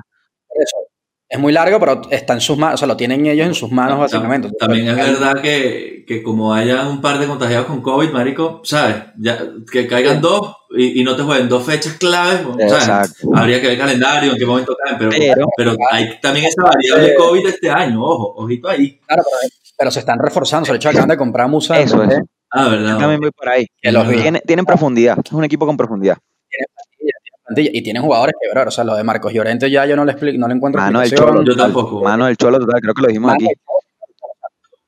Es 1.29 1.37
muy 1.37 1.51
largo, 1.51 1.77
pero 1.77 2.01
está 2.09 2.33
en 2.33 2.39
sus 2.41 2.57
manos, 2.57 2.75
o 2.75 2.77
sea, 2.77 2.87
lo 2.87 2.95
tienen 2.95 3.25
ellos 3.25 3.45
en 3.47 3.53
sus 3.53 3.69
manos, 3.69 3.99
básicamente. 3.99 4.49
También 4.57 4.87
es 4.87 4.95
verdad 4.95 5.41
que, 5.41 6.05
que 6.07 6.23
como 6.23 6.53
haya 6.53 6.87
un 6.87 7.01
par 7.01 7.19
de 7.19 7.27
contagiados 7.27 7.67
con 7.67 7.81
COVID, 7.81 8.11
marico, 8.11 8.61
¿sabes? 8.63 8.95
Ya, 9.17 9.37
que 9.69 9.87
caigan 9.87 10.21
dos 10.21 10.55
y, 10.77 11.01
y 11.01 11.03
no 11.03 11.17
te 11.17 11.23
jueguen 11.23 11.49
dos 11.49 11.65
fechas 11.65 11.93
claves, 11.95 12.43
¿sabes? 12.43 12.71
Exacto. 12.73 13.29
Habría 13.35 13.59
que 13.59 13.67
ver 13.67 13.73
el 13.73 13.81
calendario, 13.81 14.31
en 14.31 14.37
qué 14.37 14.45
momento 14.45 14.73
caen, 14.85 14.97
pero, 14.97 15.09
Pero- 15.11 15.47
pero, 15.57 15.75
hay 15.91 16.17
también 16.21 16.45
esa 16.45 16.63
variable 16.63 17.13
COVID 17.15 17.47
este 17.47 17.69
año, 17.69 18.01
ojo, 18.01 18.33
ojito 18.37 18.69
ahí. 18.69 18.97
Claro, 19.05 19.23
pero, 19.25 19.51
pero 19.77 19.91
se 19.91 19.99
están 19.99 20.19
reforzando. 20.19 20.65
Se 20.65 20.71
de 20.71 20.77
hecho 20.77 20.87
acaban 20.89 21.09
de 21.09 21.17
comprar 21.17 21.45
a 21.45 21.49
Musa. 21.49 21.77
Eso 21.77 22.03
es. 22.03 22.21
Ah, 22.51 22.63
Yo 22.63 22.71
¿verdad? 22.71 22.97
también 22.99 23.19
voy 23.19 23.31
por 23.31 23.49
ahí. 23.49 23.67
Que 23.81 23.91
los. 23.91 24.07
Tienen, 24.07 24.41
tienen 24.47 24.65
profundidad, 24.65 25.17
es 25.25 25.31
un 25.33 25.43
equipo 25.43 25.65
con 25.65 25.75
profundidad. 25.75 26.17
Plantilla. 27.47 27.69
Y 27.73 27.81
tienen 27.81 28.03
jugadores 28.03 28.35
que, 28.39 28.49
bro, 28.51 28.67
o 28.67 28.71
sea, 28.71 28.83
lo 28.83 28.95
de 28.95 29.03
Marcos 29.03 29.33
Llorente 29.33 29.69
ya 29.71 29.85
yo 29.85 29.95
no 29.95 30.05
le, 30.05 30.11
explico, 30.11 30.37
no 30.37 30.47
le 30.47 30.53
encuentro 30.55 30.81
Mano 30.81 30.99
del. 30.99 31.11
Cholo, 31.11 31.43
Yo 31.43 31.55
tampoco. 31.55 32.01
Mano 32.03 32.25
del 32.25 32.37
Cholo, 32.37 32.59
total, 32.59 32.81
creo 32.81 32.93
que 32.93 33.01
lo 33.01 33.07
dijimos 33.07 33.27
Mano 33.31 33.45
aquí. 33.45 33.55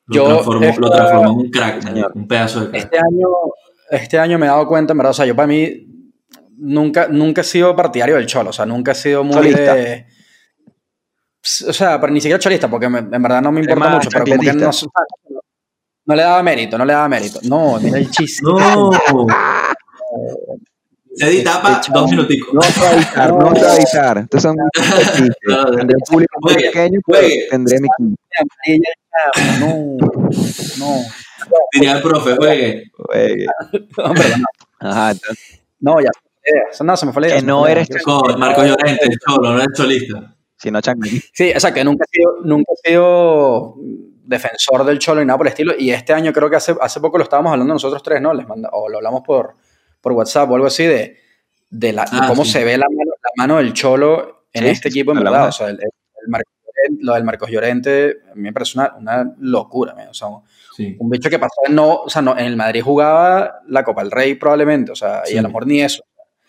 Lo, 0.07 0.15
Yo 0.15 0.25
transformó, 0.25 0.73
lo 0.79 0.89
transformó 0.89 1.23
en 1.31 1.37
un 1.37 1.49
crack, 1.51 1.81
Señor. 1.81 2.11
un 2.15 2.27
pedazo 2.27 2.61
de 2.61 2.69
crack. 2.71 2.83
Este 2.83 2.97
año, 2.97 3.27
este 3.91 4.19
año 4.19 4.37
me 4.39 4.45
he 4.45 4.49
dado 4.49 4.67
cuenta, 4.67 4.91
en 4.93 4.97
verdad, 4.97 5.11
o 5.11 5.13
sea, 5.13 5.25
yo 5.25 5.35
para 5.35 5.47
mí 5.47 5.85
nunca, 6.57 7.07
nunca 7.07 7.41
he 7.41 7.43
sido 7.43 7.75
partidario 7.75 8.15
del 8.15 8.25
Cholo, 8.25 8.49
o 8.49 8.53
sea, 8.53 8.65
nunca 8.65 8.91
he 8.91 8.95
sido 8.95 9.23
muy 9.23 9.51
de... 9.53 10.05
O 11.67 11.73
sea, 11.73 11.99
pero 12.01 12.11
ni 12.11 12.19
siquiera 12.19 12.37
cholista, 12.39 12.69
porque 12.69 12.89
me- 12.89 12.99
en 12.99 13.21
verdad 13.23 13.41
no 13.41 13.51
me 13.51 13.61
importa 13.61 13.89
mucho, 13.89 14.09
pero 14.11 14.25
como 14.25 14.41
que 14.41 14.53
no, 14.53 14.69
no 16.05 16.15
le 16.15 16.21
daba 16.23 16.43
mérito, 16.43 16.77
no 16.77 16.85
le 16.85 16.93
daba 16.93 17.07
mérito. 17.07 17.39
No, 17.43 17.79
mira 17.79 17.97
el 17.99 18.09
chiste. 18.11 18.41
No. 18.43 18.89
Se 21.15 21.27
edita 21.27 21.61
para 21.61 21.75
Este 21.79 21.91
dos 21.93 22.09
minuticos. 22.09 22.53
No 22.53 22.61
se 22.61 22.79
va 22.79 22.89
a 22.89 22.93
editar, 22.93 23.33
no 23.33 23.55
se 23.55 23.61
va 23.65 23.71
a 23.71 23.75
editar. 23.75 24.17
Estos 24.19 24.41
son. 24.41 24.55
No, 25.47 25.65
Tendré 25.75 25.95
un 25.97 26.03
público 26.09 26.37
muy 26.41 26.53
Juegue, 26.53 26.67
pequeño, 26.69 26.99
pero 27.05 27.19
juegue. 27.19 27.47
tendré 27.49 27.79
mi 27.79 27.87
equipo. 27.87 28.15
No, 29.59 29.97
no. 30.77 31.01
Diría 31.73 31.93
el 31.93 32.01
profe, 32.01 32.35
juegue. 32.35 32.83
No. 33.97 34.89
Ajá, 34.89 35.11
entonces, 35.11 35.61
No, 35.79 35.99
ya. 35.99 36.09
Eso 36.71 36.83
no, 36.83 36.95
se 36.97 37.05
me 37.05 37.13
fue 37.13 37.21
la 37.23 37.27
idea. 37.27 37.39
Que 37.39 37.45
no 37.45 37.67
eres 37.67 37.87
Con 38.03 38.39
Marcos 38.39 38.65
Llorente, 38.65 39.05
el 39.05 39.17
cholo, 39.19 39.53
no 39.53 39.59
es 39.61 39.67
cholista. 39.75 40.35
si 40.57 40.71
no, 40.71 40.81
Chanqui. 40.81 41.21
Sí, 41.33 41.51
o 41.55 41.59
sea, 41.59 41.73
que 41.73 41.83
nunca 41.83 42.05
he 42.05 42.17
sido, 42.17 42.37
nunca 42.43 42.71
he 42.83 42.89
sido 42.89 43.75
defensor 44.23 44.85
del 44.85 44.99
Cholo 44.99 45.19
ni 45.21 45.27
nada 45.27 45.37
por 45.37 45.47
el 45.47 45.51
estilo. 45.51 45.73
Y 45.77 45.91
este 45.91 46.13
año 46.13 46.31
creo 46.33 46.49
que 46.49 46.55
hace, 46.55 46.75
hace 46.79 46.99
poco 46.99 47.17
lo 47.17 47.23
estábamos 47.23 47.51
hablando 47.51 47.73
nosotros 47.73 48.01
tres, 48.03 48.21
¿no? 48.21 48.33
Les 48.33 48.47
manda, 48.47 48.69
o 48.71 48.87
lo 48.89 48.97
hablamos 48.97 49.21
por, 49.25 49.55
por 50.01 50.13
WhatsApp 50.13 50.49
o 50.51 50.55
algo 50.55 50.67
así 50.67 50.83
de, 50.85 51.17
de, 51.69 51.93
la, 51.93 52.03
de 52.05 52.09
Ah, 52.21 52.25
cómo 52.27 52.45
sí. 52.45 52.51
se 52.51 52.63
ve 52.63 52.77
la 52.77 52.85
mano, 52.89 53.11
la 53.21 53.29
mano 53.43 53.57
del 53.57 53.73
Cholo 53.73 54.45
en 54.53 54.63
Sí, 54.63 54.69
este 54.69 54.91
sí, 54.91 54.99
equipo, 54.99 55.11
en 55.11 55.23
verdad. 55.23 55.43
de 55.43 55.47
O 55.49 55.51
sea, 55.51 55.67
el, 55.67 55.75
el- 55.75 55.81
el 55.83 56.27
Marcos 56.29 56.53
Llorente- 56.65 57.03
lo 57.05 57.13
del 57.13 57.23
Marcos 57.23 57.49
Llorente 57.51 58.17
a 58.31 58.35
mí 58.35 58.41
me 58.41 58.53
parece 58.53 58.77
una, 58.79 58.95
una 58.97 59.33
locura. 59.39 59.93
man. 59.95 60.07
O 60.09 60.13
sea, 60.13 60.27
Sí. 60.75 60.95
un 60.99 61.09
bicho 61.09 61.29
que 61.29 61.37
pasó, 61.39 61.61
no, 61.69 61.93
o 62.03 62.09
sea, 62.09 62.21
no, 62.21 62.37
en 62.37 62.45
el 62.45 62.55
Madrid 62.55 62.81
jugaba 62.81 63.59
la 63.67 63.83
Copa 63.83 64.01
del 64.01 64.11
Rey 64.11 64.35
probablemente, 64.35 64.91
o 64.91 64.95
sea, 64.95 65.23
y 65.29 65.37
a 65.37 65.41
lo 65.41 65.49
mejor 65.49 65.67
ni 65.67 65.81
eso. 65.81 66.03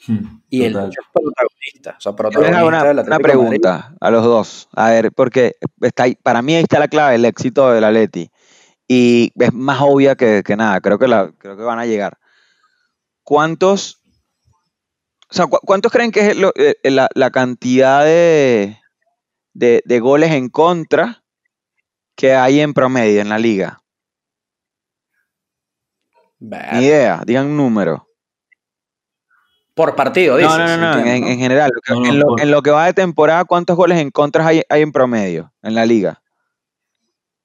Hmm, 0.06 0.40
Y 0.48 0.64
el 0.64 0.72
total. 0.72 0.88
bicho 0.88 1.00
es 1.02 1.08
protagonista, 1.12 1.94
o 1.98 2.00
sea, 2.00 2.12
protagonista 2.16 2.64
una, 2.64 2.84
del 2.84 2.92
una 2.94 3.02
de 3.02 3.10
Madrid. 3.10 3.22
pregunta 3.24 3.94
a 4.00 4.10
los 4.10 4.24
dos. 4.24 4.68
A 4.72 4.90
ver, 4.90 5.12
porque 5.12 5.56
está 5.82 6.04
ahí- 6.04 6.16
para 6.22 6.40
mí 6.42 6.54
ahí 6.54 6.62
está 6.62 6.78
la 6.78 6.88
clave 6.88 7.12
del 7.12 7.24
éxito 7.26 7.70
del 7.72 7.84
Atleti. 7.84 8.30
Y 8.88 9.30
es 9.38 9.52
más 9.52 9.78
obvia 9.82 10.14
que, 10.16 10.42
que 10.44 10.56
nada. 10.56 10.80
Creo 10.80 10.98
que, 10.98 11.06
la, 11.06 11.30
creo 11.38 11.56
que 11.56 11.62
van 11.62 11.78
a 11.78 11.86
llegar. 11.86 12.16
¿Cuántos, 13.30 14.02
o 15.30 15.32
sea, 15.34 15.46
cu- 15.46 15.60
¿cuántos 15.62 15.92
creen 15.92 16.10
que 16.10 16.30
es 16.30 16.36
lo- 16.36 16.50
eh, 16.56 16.74
la, 16.82 17.08
la 17.14 17.30
cantidad 17.30 18.04
de, 18.04 18.76
de, 19.52 19.82
de 19.84 20.00
goles 20.00 20.32
en 20.32 20.48
contra 20.48 21.22
que 22.16 22.34
hay 22.34 22.58
en 22.58 22.74
promedio 22.74 23.20
en 23.20 23.28
la 23.28 23.38
liga? 23.38 23.84
Ver- 26.40 26.72
Ni 26.72 26.86
idea, 26.86 27.22
digan 27.24 27.46
un 27.46 27.56
número. 27.56 28.08
Por 29.74 29.94
partido, 29.94 30.32
No, 30.32 30.38
dices. 30.40 30.58
no, 30.58 30.66
no, 30.66 30.76
no, 30.76 30.98
en, 30.98 31.06
entiendo, 31.06 31.28
en 31.28 31.38
general. 31.38 31.70
No, 31.88 32.00
no, 32.00 32.06
en, 32.08 32.18
lo, 32.18 32.26
por- 32.26 32.40
en 32.40 32.50
lo 32.50 32.62
que 32.62 32.70
va 32.72 32.86
de 32.86 32.94
temporada, 32.94 33.44
¿cuántos 33.44 33.76
goles 33.76 34.00
en 34.00 34.10
contra 34.10 34.44
hay, 34.44 34.62
hay 34.68 34.82
en 34.82 34.90
promedio 34.90 35.52
en 35.62 35.76
la 35.76 35.86
liga? 35.86 36.20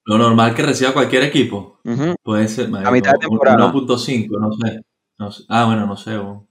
Lo 0.06 0.18
normal 0.18 0.56
que 0.56 0.64
reciba 0.64 0.94
cualquier 0.94 1.22
equipo. 1.22 1.80
Ujú. 1.84 2.16
Puede 2.24 2.48
ser, 2.48 2.76
A 2.76 2.90
mitad 2.90 3.12
de 3.12 3.20
temporada. 3.20 3.72
1.5, 3.72 4.40
no 4.40 4.52
sé. 4.54 4.82
No 5.18 5.32
sé. 5.32 5.44
Ah, 5.50 5.66
bueno, 5.66 5.86
no 5.86 5.96
sé. 5.98 6.18
bo. 6.18 6.48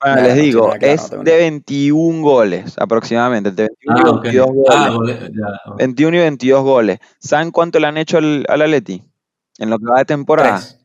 Bueno, 0.00 0.16
Nah, 0.20 0.22
les 0.22 0.34
digo, 0.36 0.68
ver, 0.72 0.84
es 0.84 1.10
de 1.10 1.36
21 1.36 2.22
goles 2.22 2.74
aproximadamente, 2.78 3.50
de 3.50 3.68
21 3.86 3.96
Ah, 3.96 4.02
y 4.04 4.10
ok. 4.10 4.22
22 4.24 4.46
goles. 4.48 4.66
Ah, 4.78 4.90
goles, 4.90 5.20
ya, 5.32 5.70
ok. 5.72 5.78
21 5.78 6.16
y 6.16 6.20
22 6.20 6.62
goles. 6.62 6.98
¿Saben 7.18 7.50
cuánto 7.50 7.78
le 7.80 7.86
han 7.86 7.96
hecho 7.96 8.18
al, 8.18 8.44
al 8.48 8.62
Atleti? 8.62 9.02
En 9.58 9.70
lo 9.70 9.78
que 9.78 9.86
va 9.86 9.98
de 10.00 10.04
temporada. 10.04 10.58
Tres. 10.58 10.80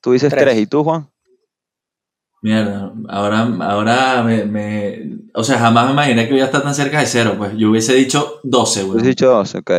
Tú 0.00 0.12
dices 0.12 0.30
Tres. 0.30 0.42
3. 0.44 0.58
¿Y 0.60 0.66
tú, 0.66 0.82
Juan? 0.84 1.10
Mierda, 2.42 2.90
ahora, 3.10 3.42
ahora 3.60 4.22
me, 4.22 4.46
me- 4.46 5.18
O 5.34 5.44
sea, 5.44 5.58
jamás 5.58 5.84
me 5.86 5.92
imaginé 5.92 6.24
que 6.26 6.32
voy 6.32 6.40
a 6.40 6.46
estar 6.46 6.62
tan 6.62 6.74
cerca 6.74 6.98
de 7.00 7.04
cero. 7.06 7.34
Pues 7.36 7.52
yo 7.58 7.68
hubiese 7.70 7.92
dicho 7.94 8.40
12, 8.44 8.80
Tú 8.80 8.86
güey. 8.86 8.98
has 9.00 9.06
dicho 9.06 9.28
2, 9.28 9.54
ok. 9.56 9.70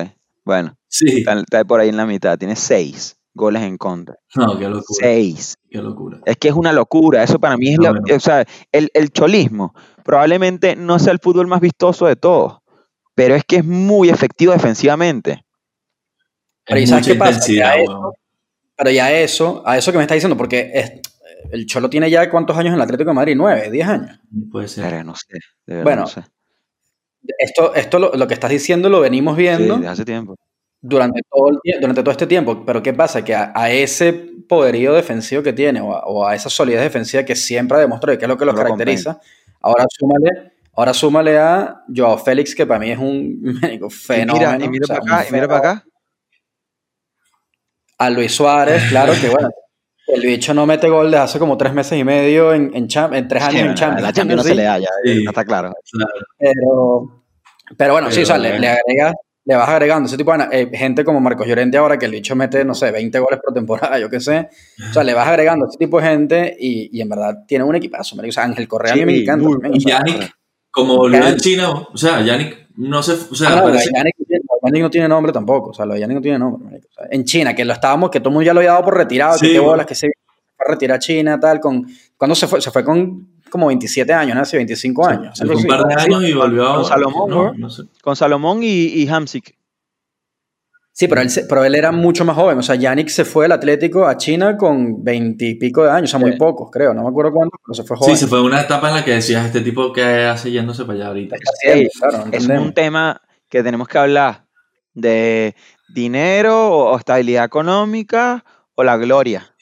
Bueno, 0.45 0.77
Sí. 0.87 1.19
está, 1.19 1.33
está 1.39 1.63
por 1.65 1.79
ahí 1.79 1.89
en 1.89 1.97
la 1.97 2.05
mitad. 2.05 2.37
Tiene 2.37 2.55
6 2.55 3.17
goles 3.33 3.61
en 3.63 3.77
contra. 3.77 4.15
No, 4.35 4.57
qué 4.57 4.65
locura. 4.67 4.99
6. 4.99 5.55
Qué 5.69 5.77
locura. 5.79 6.19
Es 6.25 6.37
que 6.37 6.47
es 6.49 6.53
una 6.53 6.73
locura. 6.73 7.23
Eso 7.23 7.39
para 7.39 7.57
mí 7.57 7.69
es 7.73 7.77
No, 7.79 7.93
la- 7.93 8.15
o 8.15 8.19
sea, 8.19 8.45
el, 8.71 8.89
el 8.93 9.11
cholismo 9.11 9.73
probablemente 10.03 10.75
no 10.75 10.99
sea 10.99 11.13
el 11.13 11.19
fútbol 11.19 11.47
más 11.47 11.61
vistoso 11.61 12.05
de 12.07 12.15
todos, 12.15 12.57
pero 13.15 13.35
es 13.35 13.43
que 13.45 13.57
es 13.57 13.65
muy 13.65 14.09
efectivo 14.09 14.51
defensivamente. 14.53 15.43
Pero 16.65 16.79
¿y 16.79 16.83
Es 16.83 16.89
sabes 16.89 17.05
mucha 17.05 17.13
qué 17.13 17.19
pasa? 17.19 17.31
intensidad, 17.31 17.73
Que 17.73 17.79
a 17.79 17.83
weón. 17.89 18.11
Pero 18.77 18.89
ya 18.91 19.11
eso, 19.13 19.61
a 19.65 19.77
eso 19.77 19.91
que 19.91 19.97
me 19.99 20.03
está 20.03 20.15
diciendo, 20.15 20.35
porque 20.37 20.71
es- 20.73 20.91
el 21.51 21.65
Cholo 21.65 21.89
tiene 21.89 22.09
ya 22.09 22.29
cuántos 22.29 22.55
años 22.57 22.69
en 22.69 22.75
el 22.75 22.81
Atlético 22.81 23.09
de 23.09 23.15
Madrid, 23.15 23.33
nueve, 23.37 23.69
diez 23.71 23.87
años. 23.87 24.19
Puede 24.51 24.67
ser. 24.67 24.85
Pero 24.89 25.03
no 25.03 25.15
sé, 25.15 25.27
de 25.65 25.75
verdad 25.75 25.83
Bueno, 25.83 26.01
no 26.03 26.07
sé. 26.07 26.23
Esto, 27.37 27.75
esto 27.75 27.99
lo, 27.99 28.13
lo 28.13 28.27
que 28.27 28.33
estás 28.33 28.49
diciendo 28.49 28.89
lo 28.89 28.99
venimos 29.01 29.35
Sí, 29.35 29.41
viendo 29.43 29.77
de 29.77 29.87
hace 29.87 30.03
tiempo. 30.05 30.35
Durante, 30.81 31.21
todo 31.29 31.49
el 31.49 31.79
durante 31.79 32.01
todo 32.01 32.11
este 32.11 32.27
tiempo. 32.27 32.63
Pero 32.65 32.81
¿qué 32.83 32.93
pasa? 32.93 33.23
Que 33.23 33.35
a, 33.35 33.51
a 33.55 33.69
ese 33.71 34.13
poderío 34.47 34.93
defensivo 34.93 35.41
que 35.43 35.53
tiene 35.53 35.79
o 35.81 35.93
a, 35.93 36.03
o 36.05 36.25
a 36.27 36.35
esa 36.35 36.49
solidez 36.49 36.81
defensiva 36.81 37.23
que 37.23 37.35
siempre 37.35 37.77
ha 37.77 37.81
demostrado 37.81 38.13
y 38.15 38.17
que 38.17 38.25
es 38.25 38.29
lo 38.29 38.37
que 38.37 38.45
los 38.45 38.55
lo 38.55 38.61
caracteriza, 38.61 39.19
ahora 39.61 39.85
súmale, 39.89 40.51
ahora 40.75 40.93
súmale 40.93 41.37
a 41.37 41.83
Joao 41.95 42.17
Félix, 42.17 42.53
que 42.55 42.65
para 42.65 42.79
mí 42.79 42.91
es 42.91 42.97
un 42.99 43.39
médico 43.61 43.87
Y 43.87 43.91
fenómeno. 43.91 44.51
mira, 44.53 44.65
y 44.65 44.69
mira 44.69 44.83
o 44.83 44.87
sea, 44.87 44.99
para 44.99 45.15
acá, 45.19 45.29
y 45.29 45.31
mira 45.33 45.47
para 45.47 45.59
acá. 45.59 45.85
a 47.99 48.09
Luis 48.09 48.33
Suárez, 48.33 48.83
claro 48.89 49.13
que 49.19 49.29
bueno, 49.29 49.49
el 50.07 50.21
bicho 50.21 50.53
no 50.53 50.65
mete 50.65 50.89
gol 50.89 51.11
desde 51.11 51.23
hace 51.23 51.39
como 51.39 51.55
tres 51.57 51.73
meses 51.73 51.97
y 51.97 52.03
medio 52.03 52.53
en, 52.53 52.71
en, 52.75 52.87
Cham- 52.87 53.15
en 53.15 53.27
tres 53.27 53.43
Sí, 53.43 53.49
años 53.57 53.69
en 53.69 53.75
Champions. 53.75 54.01
la 54.01 54.11
Champions 54.13 54.37
no 54.43 54.49
se 54.49 54.55
le 54.55 54.63
da 54.63 54.79
ya, 54.79 54.87
Sí. 55.05 55.23
ya 55.23 55.29
está 55.29 55.45
claro. 55.45 55.73
Claro. 55.91 56.13
Pero, 56.37 57.23
pero 57.77 57.93
bueno, 57.93 58.11
sí, 58.11 58.23
o 58.23 58.25
sea, 58.25 58.37
le, 58.37 58.49
agregas, 58.49 59.13
le 59.45 59.55
vas 59.55 59.67
agregando 59.69 60.07
ese 60.07 60.17
tipo 60.17 60.31
de 60.37 60.45
eh, 60.51 60.69
gente 60.73 61.03
como 61.03 61.19
Marcos 61.19 61.47
Llorente 61.47 61.77
ahora 61.77 61.97
que 61.97 62.05
el 62.05 62.11
bicho 62.11 62.35
mete, 62.35 62.63
no 62.63 62.73
sé, 62.75 62.91
20 62.91 63.17
goles 63.19 63.39
por 63.43 63.53
temporada, 63.53 63.97
yo 63.99 64.09
qué 64.09 64.19
sé. 64.19 64.49
O 64.89 64.93
sea, 64.93 65.03
le 65.03 65.13
vas 65.13 65.27
agregando 65.27 65.67
ese 65.67 65.77
tipo 65.77 65.99
de 65.99 66.07
gente 66.07 66.55
y, 66.59 66.89
y 66.95 67.01
en 67.01 67.09
verdad 67.09 67.39
tiene 67.47 67.63
un 67.63 67.75
equipazo. 67.75 68.15
O 68.19 68.31
sea, 68.31 68.43
Ángel 68.43 68.67
Correa 68.67 68.93
a 68.93 68.95
mí 68.95 69.05
me 69.05 69.13
Sí, 69.13 69.21
encanta. 69.23 69.49
también, 69.49 69.73
o 69.73 69.75
Y 69.75 69.81
sea, 69.81 69.97
Yannick, 70.05 70.31
como 70.69 70.97
volvió 70.97 71.19
Yannick. 71.19 71.39
China, 71.41 71.71
o 71.71 71.97
sea, 71.97 72.21
Yannick 72.21 72.67
no 72.77 73.01
se. 73.03 73.13
O 73.13 73.35
sea, 73.35 73.49
Ah, 73.49 73.55
no, 73.57 73.63
parece- 73.63 73.89
Yannick, 73.93 74.15
Yannick 74.63 74.81
no 74.83 74.89
tiene 74.91 75.07
nombre 75.07 75.33
tampoco. 75.33 75.71
O 75.71 75.73
sea, 75.73 75.85
lo 75.85 75.95
de 75.95 76.01
Yannick 76.01 76.15
no 76.17 76.21
tiene 76.21 76.37
nombre. 76.39 76.77
O 76.77 76.93
sea, 76.93 77.07
en 77.09 77.25
China, 77.25 77.55
que 77.55 77.65
lo 77.65 77.73
estábamos, 77.73 78.09
que 78.11 78.19
todo 78.19 78.29
el 78.29 78.33
mundo 78.35 78.45
ya 78.45 78.53
lo 78.53 78.59
había 78.59 78.71
dado 78.73 78.83
por 78.85 78.95
retirado, 78.95 79.37
Sí, 79.37 79.47
que 79.47 79.53
qué 79.53 79.59
bolas, 79.59 79.85
que 79.87 79.95
se 79.95 80.07
fue 80.55 80.65
a 80.67 80.71
retirar 80.71 80.97
a 80.97 80.99
China, 80.99 81.39
tal. 81.39 81.59
Con, 81.59 81.87
¿Cuándo 82.15 82.35
se 82.35 82.47
fue? 82.47 82.61
Se 82.61 82.69
fue 82.69 82.83
con 82.83 83.27
como 83.51 83.67
27 83.67 84.11
años, 84.13 84.35
¿no? 84.35 84.41
Hace 84.41 84.57
25 84.57 85.07
años. 85.07 85.39
fue 85.39 85.55
un 85.55 85.63
par 85.65 85.85
de 85.85 85.93
años 85.93 86.23
y 86.23 86.33
volvió 86.33 86.67
a. 86.67 86.75
con 86.77 86.85
Salomón, 86.85 87.29
no, 87.29 87.43
¿no? 87.43 87.53
no 87.53 87.69
sé. 87.69 87.83
Con 88.01 88.15
Salomón 88.15 88.63
y, 88.63 88.85
y 88.85 89.07
Hamsik. 89.07 89.55
Sí, 90.93 91.07
pero 91.07 91.21
él, 91.21 91.29
pero 91.47 91.63
él 91.63 91.73
era 91.75 91.91
mucho 91.91 92.25
más 92.25 92.35
joven. 92.35 92.57
O 92.57 92.61
sea, 92.61 92.75
Yannick 92.75 93.07
se 93.07 93.23
fue 93.23 93.45
del 93.45 93.53
Atlético 93.53 94.05
a 94.05 94.17
China 94.17 94.57
con 94.57 95.03
20 95.03 95.45
y 95.45 95.55
pico 95.55 95.83
de 95.83 95.91
años. 95.91 96.09
O 96.09 96.11
sea, 96.11 96.19
muy 96.19 96.33
Sí. 96.33 96.37
pocos, 96.37 96.69
creo. 96.69 96.93
No 96.93 97.03
me 97.03 97.09
acuerdo 97.09 97.31
cuánto, 97.31 97.57
pero 97.65 97.73
se 97.73 97.83
fue 97.83 97.95
joven. 97.97 98.15
Sí, 98.15 98.19
se 98.19 98.27
fue 98.27 98.39
en 98.39 98.45
una 98.45 98.61
etapa 98.61 98.89
en 98.89 98.95
la 98.95 99.05
que 99.05 99.11
decías, 99.11 99.45
este 99.45 99.61
tipo 99.61 99.93
que 99.93 100.03
hace 100.03 100.51
yéndose 100.51 100.83
para 100.83 100.95
allá 100.99 101.07
ahorita. 101.07 101.37
Claro, 101.99 102.25
Es 102.31 102.47
un 102.47 102.73
tema 102.73 103.21
que 103.47 103.63
tenemos 103.63 103.87
que 103.87 103.97
hablar 103.97 104.45
de 104.93 105.55
dinero 105.93 106.69
o 106.71 106.97
estabilidad 106.97 107.45
económica 107.45 108.43
o 108.75 108.83
la 108.83 108.97
gloria. 108.97 109.55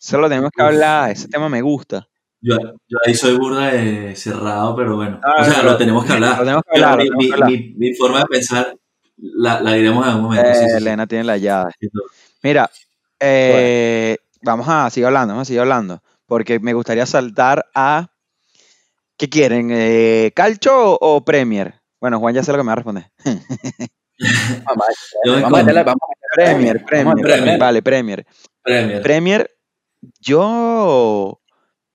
Eso 0.00 0.18
lo 0.18 0.28
tenemos 0.28 0.50
que 0.54 0.62
hablar, 0.62 1.10
ese 1.10 1.28
tema 1.28 1.48
me 1.48 1.62
gusta. 1.62 2.07
Yo, 2.40 2.56
yo 2.86 2.98
ahí 3.04 3.14
soy 3.14 3.36
burda 3.36 3.72
de 3.72 4.14
cerrado, 4.14 4.76
pero 4.76 4.96
bueno. 4.96 5.20
Ah, 5.24 5.42
o 5.42 5.44
sea, 5.44 5.62
lo- 5.62 5.72
lo 5.72 5.76
tenemos 5.76 6.04
que 6.04 6.12
hablar. 6.12 6.38
lo 6.38 6.44
tenemos 6.44 6.62
que 6.70 6.78
hablar, 6.80 6.98
mi, 6.98 7.04
tenemos 7.04 7.18
que 7.20 7.26
mi- 7.26 7.32
hablar. 7.32 7.50
mi- 7.50 7.74
mi 7.76 7.94
forma 7.94 8.18
de 8.20 8.26
pensar 8.26 8.76
la, 9.16 9.60
la 9.60 9.72
diremos 9.72 10.04
en 10.04 10.10
algún 10.10 10.24
momento. 10.24 10.48
Eh, 10.48 10.54
sí, 10.54 10.64
sí. 10.70 10.76
Elena 10.76 11.06
tiene 11.06 11.24
la 11.24 11.36
llave. 11.36 11.72
Mira, 12.42 12.70
eh, 13.18 14.16
vamos 14.42 14.66
a 14.68 14.88
seguir 14.90 15.06
hablando, 15.06 15.34
vamos 15.34 15.46
a 15.46 15.48
seguir 15.48 15.60
hablando, 15.60 16.00
porque 16.26 16.60
me 16.60 16.74
gustaría 16.74 17.06
saltar 17.06 17.66
a... 17.74 18.08
¿Qué 19.16 19.28
quieren? 19.28 19.70
Eh, 19.72 20.30
¿Calcho 20.36 20.96
o, 21.00 21.24
Premier? 21.24 21.74
Bueno, 22.00 22.20
Juan 22.20 22.34
ya 22.36 22.44
sé 22.44 22.52
lo 22.52 22.58
que 22.58 22.62
me 22.62 22.68
va 22.68 22.72
a 22.74 22.76
responder. 22.76 23.10
Vamos 24.64 24.84
a- 24.88 25.30
vamos 25.42 25.44
a 25.60 25.62
meterle- 25.62 25.84
vamos 25.84 26.00
a 26.02 26.08
meterle 26.10 26.34
Premier, 26.34 26.84
Premier, 26.84 27.24
Premier. 27.26 27.58
Vale, 27.58 27.82
Premier. 27.82 28.26
Premier. 28.62 29.02
Premier, 29.02 29.50
yo 30.20 31.40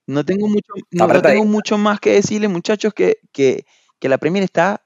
no 0.06 0.24
tengo 0.24 0.48
mucho, 0.48 0.72
no, 0.90 1.22
tengo 1.22 1.44
mucho 1.44 1.78
más 1.78 2.00
que 2.00 2.12
decirle, 2.12 2.48
muchachos, 2.48 2.92
que, 2.94 3.18
que, 3.32 3.64
que 3.98 4.08
la 4.08 4.18
Premier 4.18 4.44
está 4.44 4.84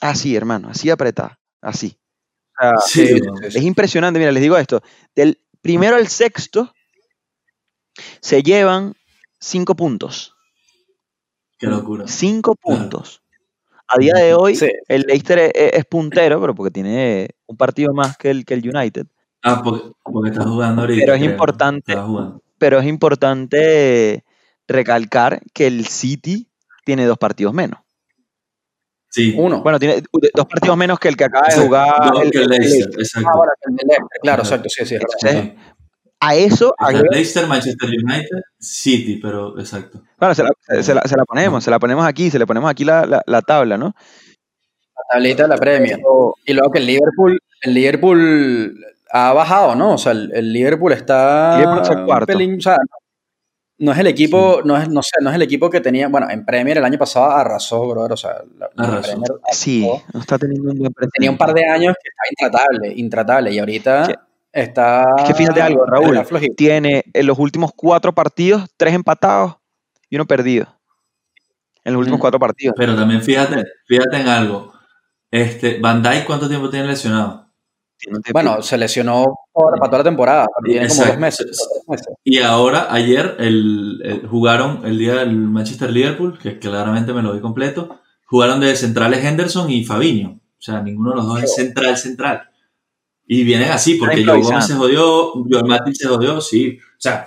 así, 0.00 0.36
hermano, 0.36 0.68
así 0.70 0.90
apretada, 0.90 1.38
así. 1.60 1.96
Sí, 2.86 3.02
eh, 3.02 3.20
es 3.42 3.62
impresionante, 3.62 4.18
mira, 4.18 4.32
les 4.32 4.42
digo 4.42 4.56
esto, 4.58 4.82
del 5.14 5.40
primero 5.60 5.94
al 5.94 6.08
sexto 6.08 6.72
se 8.20 8.42
llevan 8.42 8.94
cinco 9.38 9.76
puntos. 9.76 10.34
Qué 11.56 11.68
locura. 11.68 12.06
Cinco 12.08 12.56
puntos. 12.56 13.22
A 13.86 13.96
día 13.98 14.12
de 14.14 14.34
hoy, 14.34 14.54
Sí. 14.56 14.68
el 14.88 15.02
Leicester 15.02 15.38
es, 15.38 15.52
es 15.54 15.84
puntero, 15.86 16.40
pero 16.40 16.54
porque 16.54 16.70
tiene 16.72 17.30
un 17.46 17.56
partido 17.56 17.94
más 17.94 18.16
que 18.18 18.30
el, 18.30 18.44
que 18.44 18.54
el 18.54 18.68
United. 18.76 19.06
Ah, 19.42 19.62
porque, 19.62 19.90
porque 20.02 20.30
estás 20.30 20.46
jugando 20.46 20.82
ahorita. 20.82 21.00
Pero 21.00 21.14
es 21.14 21.20
creo. 21.20 21.30
importante. 21.30 21.92
Estabas 21.92 22.10
jugando. 22.10 22.42
Pero 22.58 22.78
es 22.80 22.86
importante 22.86 24.24
recalcar 24.66 25.40
que 25.54 25.66
el 25.66 25.86
City 25.86 26.48
tiene 26.84 27.06
dos 27.06 27.18
partidos 27.18 27.54
menos. 27.54 27.80
Sí. 29.10 29.34
Uno. 29.38 29.62
Bueno, 29.62 29.78
tiene 29.78 30.02
dos 30.34 30.46
partidos 30.46 30.76
menos 30.76 30.98
que 30.98 31.08
el 31.08 31.16
que 31.16 31.24
acaba 31.24 31.46
de 31.48 31.60
jugar. 31.62 31.88
el- 32.22 32.30
que 32.30 32.38
el 32.38 32.44
el 32.44 32.50
Leicester, 32.50 32.78
Leicester. 32.94 33.00
exacto. 33.00 33.28
Ah, 33.32 33.36
bueno, 33.36 33.52
el 33.66 33.76
de 33.76 33.82
Leicester, 33.84 34.20
claro, 34.22 34.42
exacto, 34.42 34.68
sí, 34.68 34.84
sí. 34.86 34.94
Entonces. 34.96 35.52
A 36.20 36.34
eso, 36.34 36.74
agrega- 36.78 37.06
Leicester, 37.12 37.46
Manchester 37.46 37.88
United, 37.90 38.40
City, 38.58 39.20
pero 39.22 39.58
exacto. 39.58 40.02
bueno, 40.18 40.34
se 40.34 40.42
la, 40.42 40.50
se- 40.82 40.92
la- 40.94 41.02
se 41.02 41.16
la 41.16 41.24
ponemos, 41.24 41.62
se 41.64 41.70
la 41.70 41.78
ponemos 41.78 42.04
aquí, 42.04 42.28
se 42.30 42.38
le 42.40 42.46
ponemos 42.46 42.68
aquí 42.68 42.84
la, 42.84 43.06
la- 43.06 43.22
la 43.24 43.40
tabla, 43.40 43.78
¿no? 43.78 43.94
La 44.96 45.02
tablita 45.12 45.44
de 45.44 45.48
la 45.48 45.56
Premier. 45.56 45.96
Pero- 45.96 46.34
Y 46.44 46.52
luego 46.54 46.72
que 46.72 46.80
el 46.80 46.86
Liverpool, 46.86 47.38
el 47.62 47.72
Liverpool 47.74 48.84
ha 49.10 49.32
bajado, 49.32 49.74
¿no? 49.74 49.94
O 49.94 49.98
sea, 49.98 50.12
el, 50.12 50.30
el 50.34 50.52
Liverpool 50.52 50.92
está 50.92 51.56
Liverpool 51.58 51.82
está 51.82 52.04
cuarto. 52.04 52.32
pelín- 52.32 52.58
o 52.58 52.60
sea, 52.60 52.76
no 53.80 53.92
es 53.92 53.98
el 53.98 54.08
equipo, 54.08 54.60
no 54.64 54.76
es, 54.76 54.88
no 54.88 55.02
sé, 55.02 55.12
no 55.22 55.30
es 55.30 55.36
el 55.36 55.42
equipo 55.42 55.70
que 55.70 55.80
tenía, 55.80 56.08
bueno, 56.08 56.28
en 56.30 56.44
Premier 56.44 56.78
el 56.78 56.84
año 56.84 56.98
pasado 56.98 57.30
arrasó, 57.30 57.86
brother, 57.88 58.12
o 58.12 58.16
sea, 58.16 58.42
la, 58.58 58.68
la 58.74 58.84
Arrasó. 58.84 59.02
Premier 59.02 59.30
Sí, 59.52 59.88
no 60.12 60.20
está 60.20 60.36
teniendo 60.38 60.72
un 60.72 60.78
buen 60.78 60.92
tenía 61.14 61.30
un 61.30 61.38
par 61.38 61.54
de 61.54 61.64
años 61.64 61.94
que 62.02 62.08
estaba 62.08 62.28
intratable, 62.58 62.92
intratable, 62.96 63.52
y 63.52 63.58
ahorita 63.60 64.26
está 64.52 65.04
Es 65.18 65.24
que 65.24 65.34
fíjate 65.34 65.62
algo, 65.62 65.86
Raúl, 65.86 66.20
tiene 66.56 67.04
en 67.12 67.26
los 67.26 67.38
últimos 67.38 67.70
cuatro 67.76 68.12
partidos, 68.12 68.66
tres 68.76 68.94
empatados 68.94 69.56
y 70.10 70.16
uno 70.16 70.26
perdido. 70.26 70.66
En 71.84 71.92
los 71.92 72.00
últimos 72.00 72.18
Mm. 72.18 72.20
cuatro 72.20 72.40
partidos. 72.40 72.74
Pero 72.76 72.96
también 72.96 73.22
fíjate, 73.22 73.64
fíjate 73.86 74.16
en 74.20 74.28
algo. 74.28 74.72
Este, 75.30 75.78
Van 75.78 76.02
Dijk, 76.02 76.24
¿cuánto 76.26 76.48
tiempo 76.48 76.68
tiene 76.68 76.88
lesionado? 76.88 77.47
Bueno, 78.32 78.62
se 78.62 78.78
lesionó 78.78 79.24
para, 79.52 79.86
toda 79.90 79.98
la 79.98 80.04
temporada, 80.04 80.46
como 80.54 80.72
dos 81.06 81.18
meses. 81.18 81.68
Y 82.24 82.38
ahora, 82.38 82.86
ayer, 82.90 83.36
el, 83.40 84.00
el- 84.04 84.26
jugaron 84.28 84.82
el 84.84 84.98
día 84.98 85.14
del 85.16 85.34
Manchester-Liverpool, 85.36 86.38
que 86.38 86.58
claramente 86.58 87.12
me 87.12 87.22
lo 87.22 87.32
vi 87.34 87.40
completo. 87.40 88.00
Jugaron 88.26 88.60
de 88.60 88.76
centrales 88.76 89.24
Henderson 89.24 89.70
y 89.70 89.84
Fabinho. 89.84 90.30
O 90.40 90.60
sea, 90.62 90.80
ninguno 90.82 91.10
de 91.10 91.16
los 91.16 91.26
dos 91.26 91.42
es 91.42 91.54
central, 91.54 91.96
central. 91.96 92.42
Y 93.26 93.44
vienen 93.44 93.70
así, 93.70 93.94
porque 93.96 94.24
Joe 94.24 94.40
Gómez 94.42 94.66
se 94.66 94.74
jodió, 94.74 95.32
Joel 95.32 95.64
Matip 95.66 95.94
se 95.94 96.08
jodió, 96.08 96.40
sí. 96.40 96.78
O 96.80 97.00
sea, 97.00 97.26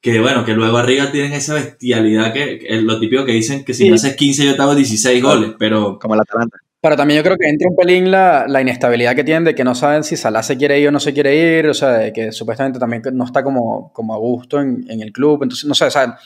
que 0.00 0.20
bueno, 0.20 0.44
que 0.44 0.54
luego 0.54 0.76
arriba 0.76 1.10
tienen 1.12 1.32
esa 1.32 1.54
bestialidad 1.54 2.32
que, 2.32 2.58
que 2.58 2.76
es 2.76 2.82
lo 2.82 2.98
típico 2.98 3.24
que 3.24 3.32
dicen 3.32 3.64
que 3.64 3.74
si 3.74 3.84
Sí. 3.84 3.88
me 3.90 3.96
haces 3.96 4.16
15 4.16 4.44
yo 4.44 4.56
te 4.56 4.62
hago 4.62 4.74
16 4.74 5.22
goles, 5.22 5.52
pero 5.58 5.98
como 5.98 6.14
el 6.14 6.20
Atalanta. 6.20 6.58
Pero 6.86 6.96
también 6.96 7.18
yo 7.18 7.24
creo 7.24 7.36
que 7.36 7.48
entra 7.48 7.68
un 7.68 7.74
pelín 7.74 8.12
la, 8.12 8.44
la 8.46 8.62
inestabilidad 8.62 9.16
que 9.16 9.24
tienen 9.24 9.42
de 9.42 9.56
que 9.56 9.64
no 9.64 9.74
saben 9.74 10.04
si 10.04 10.16
Salah 10.16 10.44
se 10.44 10.56
quiere 10.56 10.78
ir 10.78 10.86
o 10.86 10.92
no 10.92 11.00
se 11.00 11.12
quiere 11.12 11.34
ir, 11.58 11.66
o 11.66 11.74
sea, 11.74 11.94
de 11.94 12.12
que 12.12 12.30
supuestamente 12.30 12.78
también 12.78 13.02
no 13.12 13.24
está 13.24 13.42
como, 13.42 13.92
como 13.92 14.14
a 14.14 14.18
gusto 14.18 14.60
en, 14.60 14.84
en 14.88 15.00
el 15.00 15.10
club, 15.10 15.42
entonces 15.42 15.64
no 15.64 15.74
sé, 15.74 15.86
o 15.86 15.90
sea, 15.90 16.16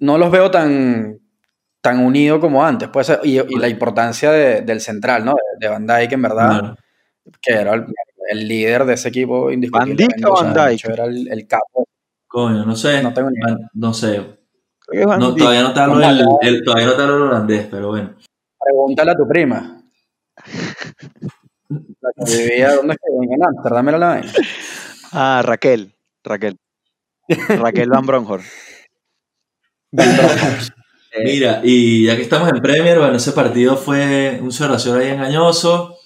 no 0.00 0.18
los 0.18 0.30
veo 0.30 0.50
tan, 0.50 1.18
tan 1.80 2.00
unidos 2.04 2.38
como 2.38 2.62
antes, 2.62 2.90
puede 2.90 3.04
ser, 3.04 3.20
y, 3.24 3.38
y 3.38 3.58
la 3.58 3.66
importancia 3.66 4.30
de- 4.30 4.60
del 4.60 4.82
central, 4.82 5.24
¿no? 5.24 5.32
De, 5.58 5.66
de 5.66 5.72
Van 5.72 5.86
Dijk, 5.86 6.12
en 6.12 6.20
verdad, 6.22 6.48
claro. 6.60 6.76
que 7.40 7.52
era 7.54 7.72
el, 7.72 7.86
el 8.30 8.46
líder 8.46 8.84
de 8.84 8.92
ese 8.92 9.08
equipo 9.08 9.50
indiscutiblemente, 9.50 10.16
Dijk 10.18 10.28
o 10.28 10.32
o 10.34 10.36
sea, 10.36 10.52
Van 10.52 10.68
Dijk? 10.68 10.84
era 10.90 11.04
el, 11.06 11.32
el 11.32 11.46
capo, 11.46 11.88
coño, 12.26 12.66
no 12.66 12.76
sé, 12.76 13.02
no 13.02 13.14
tengo 13.14 13.30
ni 13.30 13.38
idea. 13.38 13.56
No 13.72 13.94
sé, 13.94 14.18
no, 15.18 15.34
todavía 15.34 15.62
no 15.62 15.72
te 15.72 15.80
hablo 15.80 16.38
el, 16.42 16.62
todavía 16.62 16.86
no 16.88 16.92
te 16.94 17.02
hablo 17.02 17.16
el 17.16 17.22
holandés, 17.22 17.68
pero 17.70 17.88
bueno. 17.88 18.14
Pregúntale 18.60 19.12
a 19.12 19.14
tu 19.14 19.26
prima. 19.26 19.77
La 21.68 22.10
que 22.16 22.36
vivía, 22.36 22.74
¿dónde 22.74 22.94
es 22.94 22.98
que? 22.98 23.34
En 23.34 23.44
Amsterdam 23.44 23.88
era 23.88 23.98
la 23.98 24.06
vaina. 24.08 24.32
Ah, 25.12 25.42
Raquel. 25.44 25.94
Raquel. 26.24 26.58
Raquel 27.48 27.88
Van 27.88 28.06
Bronhor. 28.06 28.40
Eh, 31.10 31.24
Mira, 31.24 31.62
y 31.64 32.04
ya 32.04 32.16
que 32.16 32.22
estamos 32.22 32.50
en 32.50 32.60
Premier, 32.60 32.98
bueno, 32.98 33.16
ese 33.16 33.32
partido 33.32 33.78
fue 33.78 34.38
un 34.42 34.52
0 34.52 34.74
a 34.74 34.78
0 34.78 34.98
ahí 34.98 35.08
engañoso. 35.08 35.96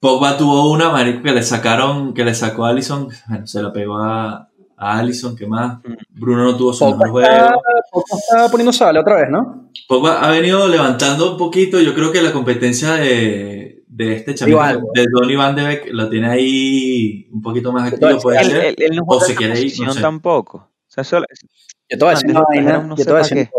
Pogba 0.00 0.36
tuvo 0.36 0.72
una, 0.72 0.90
marico, 0.90 1.22
que 1.22 1.30
le 1.30 1.42
sacaron, 1.44 2.12
que 2.12 2.24
le 2.24 2.34
sacó 2.34 2.66
a 2.66 2.70
Allison, 2.70 3.08
bueno, 3.28 3.46
se 3.46 3.62
la 3.62 3.72
pegó 3.72 3.98
a, 3.98 4.50
a 4.76 4.98
Allison, 4.98 5.36
¿qué 5.36 5.46
más? 5.46 5.78
Mm. 5.78 5.94
Bruno 6.10 6.42
no 6.42 6.56
tuvo 6.56 6.72
su 6.72 6.80
Pogba 6.80 7.06
mejor 7.06 7.22
está, 7.22 7.38
juego. 7.38 7.62
Pogba 7.92 8.18
está 8.18 8.50
poniendo 8.50 8.72
sale 8.72 8.98
otra 8.98 9.14
vez, 9.14 9.30
¿no? 9.30 9.70
Pogba 9.86 10.20
ha 10.20 10.30
venido 10.32 10.66
levantando 10.66 11.30
un 11.30 11.38
poquito, 11.38 11.80
yo 11.80 11.94
creo 11.94 12.10
que 12.10 12.20
la 12.20 12.32
competencia 12.32 12.94
de, 12.94 13.61
de 13.94 14.14
este 14.16 14.34
chamito, 14.34 14.58
de 14.94 15.06
Donny 15.12 15.36
Van 15.36 15.54
de 15.54 15.66
Beek, 15.66 15.88
lo 15.92 16.08
tiene 16.08 16.28
ahí 16.28 17.28
un 17.30 17.42
poquito 17.42 17.72
más 17.72 17.92
activo, 17.92 18.18
puede 18.22 18.40
él, 18.40 18.46
ser. 18.50 18.64
él- 18.64 18.74
él 18.78 18.96
no 18.96 19.02
O 19.06 19.20
se 19.20 19.34
quiere 19.34 19.60
ir, 19.60 19.72
no 19.84 19.92
sé. 19.92 20.00
tampoco. 20.00 20.56
O 20.58 20.70
sea, 20.88 21.02
eso- 21.02 21.18
Yo 21.20 21.24
te 21.88 21.96
voy 21.98 22.08
a 22.08 22.10
decir 22.12 22.30
una 22.30 22.42
vaina, 22.48 22.78
no 22.78 22.96
yo 22.96 23.04
te 23.04 23.10
voy 23.10 23.20
a 23.20 23.22
decir. 23.22 23.50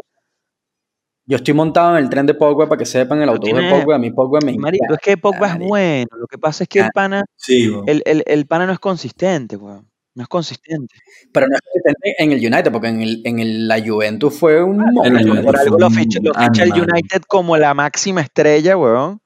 Yo 1.25 1.37
estoy 1.37 1.53
montado 1.53 1.97
en 1.97 2.03
el 2.03 2.09
tren 2.09 2.25
de 2.25 2.33
Pogba 2.33 2.67
para 2.67 2.77
que 2.79 2.85
sepan 2.85 3.21
el 3.21 3.29
autobús 3.29 3.55
de 3.57 3.69
Pogba. 3.69 3.95
A 3.95 3.99
mí 3.99 4.11
Pogba 4.11 4.39
me 4.43 4.57
Marico, 4.57 4.85
encanta. 4.85 4.95
es 4.95 4.99
que 5.01 5.17
Pogba 5.17 5.47
es 5.53 5.59
bueno. 5.59 6.07
Lo 6.17 6.27
que 6.27 6.37
pasa 6.37 6.63
es 6.63 6.67
que 6.67 6.79
el 6.79 6.89
pana, 6.93 7.23
Sí, 7.37 7.69
bueno. 7.69 7.83
el, 7.87 8.01
el, 8.05 8.23
el 8.25 8.45
pana 8.47 8.65
no 8.65 8.73
es 8.73 8.79
consistente, 8.79 9.55
weón. 9.55 9.87
No 10.15 10.23
es 10.23 10.27
consistente. 10.29 10.93
Pero 11.31 11.47
no 11.47 11.55
es 11.55 11.61
consistente 11.61 12.15
en 12.17 12.31
el 12.33 12.39
United, 12.39 12.71
porque 12.71 12.87
en, 12.89 13.01
el, 13.01 13.21
en 13.25 13.39
el- 13.39 13.67
la 13.67 13.79
Juventus 13.85 14.33
fue 14.37 14.61
un 14.63 14.77
monstruo. 14.77 15.03
Juventus 15.19 15.45
Por 15.45 15.57
algo 15.57 15.77
lo 15.79 15.89
ficha, 15.91 16.19
lo 16.21 16.33
ficha 16.33 16.63
el. 16.63 16.73
United 16.73 17.21
como 17.27 17.55
la 17.57 17.73
máxima 17.73 18.21
estrella, 18.21 18.75
weón. 18.77 19.21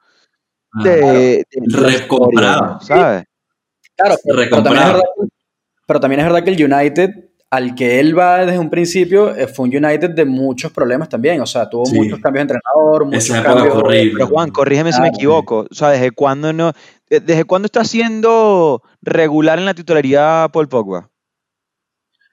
Ah, 0.74 0.84
De, 0.84 1.46
Recomprado. 1.72 2.80
¿sabes? 2.82 3.24
Claro, 3.96 4.16
pero, 4.24 4.38
pero 4.50 4.64
también 4.64 4.84
es 4.84 4.88
verdad, 4.94 5.02
que- 5.20 5.28
pero 5.88 6.00
también 6.00 6.20
es 6.20 6.26
verdad 6.28 6.44
que 6.44 6.50
el 6.52 6.74
United, 6.74 7.10
al 7.50 7.76
que 7.76 8.00
él 8.00 8.18
va 8.18 8.46
desde 8.46 8.60
un 8.60 8.70
principio, 8.70 9.34
eh, 9.36 9.48
fue 9.48 9.68
un 9.70 9.76
United 9.86 10.10
de 10.12 10.26
muchos 10.26 10.72
problemas 10.72 11.08
también. 11.10 11.40
O 11.42 11.46
sea, 11.46 11.70
tuvo 11.70 11.86
Sí. 11.86 11.96
muchos 11.96 12.20
cambios 12.20 12.46
de 12.48 12.54
entrenador, 12.56 13.06
muchos 13.06 13.24
Esa 13.30 13.42
cambios. 13.42 13.74
horrible. 13.76 14.14
Pero 14.16 14.28
Juan, 14.28 14.52
corrígeme 14.52 14.92
si 14.94 15.02
me 15.02 15.08
equivoco. 15.08 15.66
O 15.72 15.74
sea, 15.74 15.90
¿desde 15.90 16.12
cuándo 16.12 16.52
no? 16.54 16.74
de- 17.10 17.22
¿Desde 17.22 17.46
cuándo 17.46 17.68
está 17.68 17.86
siendo 17.86 18.84
regular 19.02 19.58
en 19.60 19.66
la 19.66 19.74
titularidad 19.74 20.52
Paul 20.52 20.68
Pogba? 20.68 21.10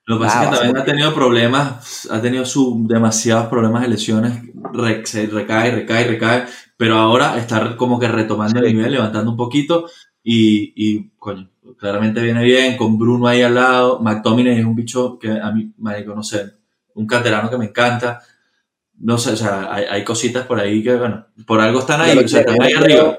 Lo 0.07 0.19
que 0.19 0.25
pasa 0.25 0.41
Ah, 0.41 0.45
es 0.45 0.51
que 0.51 0.57
también 0.57 0.77
ha 0.77 0.85
tenido 0.85 1.15
problemas, 1.15 2.09
ha 2.11 2.21
tenido 2.21 2.45
su, 2.45 2.85
demasiados 2.87 3.47
problemas 3.47 3.83
de 3.83 3.89
lesiones, 3.89 4.43
re- 4.73 5.05
se 5.07 5.27
recae, 5.27 5.71
recae, 5.71 6.05
recae, 6.07 6.45
pero 6.77 6.97
ahora 6.99 7.39
está 7.39 7.77
como 7.77 7.99
que 7.99 8.09
retomando 8.09 8.61
Sí. 8.61 8.67
el 8.67 8.75
nivel, 8.77 8.93
levantando 8.93 9.31
un 9.31 9.37
poquito 9.37 9.89
y, 10.23 10.73
y, 10.77 11.11
coño, 11.19 11.49
claramente 11.79 12.21
viene 12.21 12.43
bien, 12.45 12.77
con 12.77 12.99
Bruno 12.99 13.27
ahí 13.29 13.41
al 13.43 13.55
lado, 13.55 14.01
McTominay 14.01 14.59
es 14.59 14.65
un 14.67 14.75
bicho 14.77 15.19
que 15.19 15.31
a 15.31 15.51
mí, 15.53 15.73
marico, 15.79 16.15
no 16.15 16.23
sé, 16.23 16.53
un 16.95 17.07
canterano 17.07 17.49
que 17.49 17.57
me 17.59 17.67
encanta, 17.67 18.21
no 18.99 19.17
sé, 19.17 19.31
o 19.33 19.37
sea, 19.37 19.73
hay, 19.75 19.85
hay 19.91 20.05
cositas 20.05 20.47
por 20.47 20.61
ahí 20.61 20.83
que, 20.83 20.95
bueno, 20.97 21.27
por 21.47 21.61
algo 21.61 21.81
están 21.81 22.03
ahí, 22.03 22.17
o 22.19 22.29
sea, 22.29 22.41
están 22.41 22.61
ahí 22.61 22.73
arriba. 22.75 23.17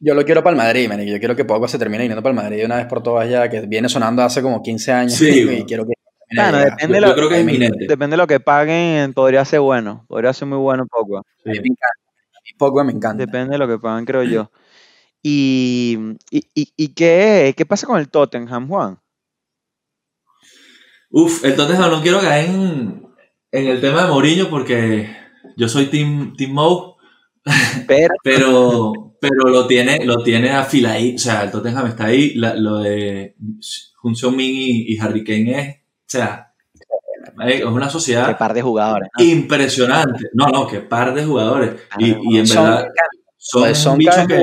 Yo 0.00 0.14
lo 0.14 0.24
quiero 0.24 0.42
para 0.44 0.52
el 0.52 0.58
Madrid, 0.58 0.88
man, 0.88 1.00
y 1.02 1.10
Yo 1.10 1.18
quiero 1.18 1.34
que 1.34 1.44
Pogba 1.44 1.66
se 1.66 1.78
termine 1.78 2.02
viniendo 2.04 2.22
para 2.22 2.30
el 2.32 2.36
Madrid 2.36 2.58
de 2.58 2.66
una 2.66 2.76
vez 2.76 2.86
por 2.86 3.02
todas 3.02 3.28
ya, 3.28 3.48
que 3.48 3.62
viene 3.62 3.88
sonando 3.88 4.22
hace 4.22 4.42
como 4.42 4.62
15 4.62 4.92
años. 4.92 5.14
Sí, 5.14 5.28
y 5.40 5.44
bueno. 5.44 5.64
quiero 5.66 5.84
que 5.86 5.92
Bueno, 6.36 6.58
depende, 6.58 7.00
Yo 7.00 7.06
lo, 7.08 7.14
creo 7.14 7.28
que 7.28 7.34
es 7.36 7.40
inminente. 7.42 7.86
depende 7.86 8.14
de 8.14 8.18
lo 8.22 8.26
que 8.26 8.40
paguen, 8.40 9.12
podría 9.12 9.44
ser 9.44 9.60
bueno. 9.60 10.04
Podría 10.08 10.32
ser 10.32 10.48
muy 10.48 10.58
bueno 10.58 10.86
Pogba. 10.86 11.20
A 11.20 11.22
mí 11.50 11.58
me 11.60 11.68
encanta. 11.68 12.02
A 12.36 12.40
mí 12.44 12.50
Pogba 12.58 12.84
me 12.84 12.92
encanta. 12.92 13.24
Depende 13.24 13.52
de 13.52 13.58
lo 13.58 13.68
que 13.68 13.78
pagan, 13.78 14.04
creo 14.04 14.22
yo. 14.24 14.50
¿Y, 15.22 15.98
y, 16.30 16.46
y, 16.54 16.72
y 16.76 16.88
qué, 16.94 17.54
qué 17.56 17.66
pasa 17.66 17.86
con 17.86 17.98
el 17.98 18.08
Tottenham, 18.10 18.68
Juan? 18.68 18.98
Uf, 21.10 21.44
el 21.44 21.54
Tottenham 21.54 21.90
no 21.90 22.02
quiero 22.02 22.20
caer 22.20 22.50
en, 22.50 23.02
en 23.52 23.66
el 23.68 23.80
tema 23.80 24.02
de 24.04 24.08
Mourinho 24.10 24.50
porque 24.50 25.08
yo 25.56 25.68
soy 25.68 25.86
Team, 25.86 26.34
team 26.36 26.52
Mou, 26.52 26.96
Pero, 27.86 28.14
pero, 28.24 28.92
pero 29.20 29.48
lo 29.50 29.66
tiene, 29.66 30.04
lo 30.04 30.22
tiene 30.22 30.50
afiladito, 30.50 31.16
o 31.16 31.18
sea, 31.18 31.44
el 31.44 31.50
Tottenham 31.50 31.86
está 31.86 32.06
ahí, 32.06 32.34
la- 32.34 32.54
lo 32.56 32.78
de 32.78 33.36
Junción 33.96 34.36
Min 34.36 34.54
y, 34.56 34.94
y 34.94 34.98
Harry 34.98 35.24
Kane 35.24 35.60
es, 35.60 35.76
sea, 36.06 36.52
es 37.46 37.64
una 37.64 37.86
qué 37.86 37.92
sociedad 37.92 38.38
par 38.38 38.54
de 38.54 38.62
jugadores. 38.62 39.08
¿no? 39.18 39.24
impresionante. 39.24 40.24
No, 40.34 40.46
no, 40.48 40.66
qué 40.66 40.80
par 40.80 41.14
de 41.14 41.24
jugadores. 41.24 41.74
Y, 41.98 42.14
y 42.34 42.38
en 42.38 42.46
Son- 42.46 42.64
verdad 42.64 42.88
son, 43.36 43.62
Pues 43.62 43.78
son 43.78 43.92
un 43.94 43.98
bicho 43.98 44.10
cada 44.12 44.26
que 44.26 44.42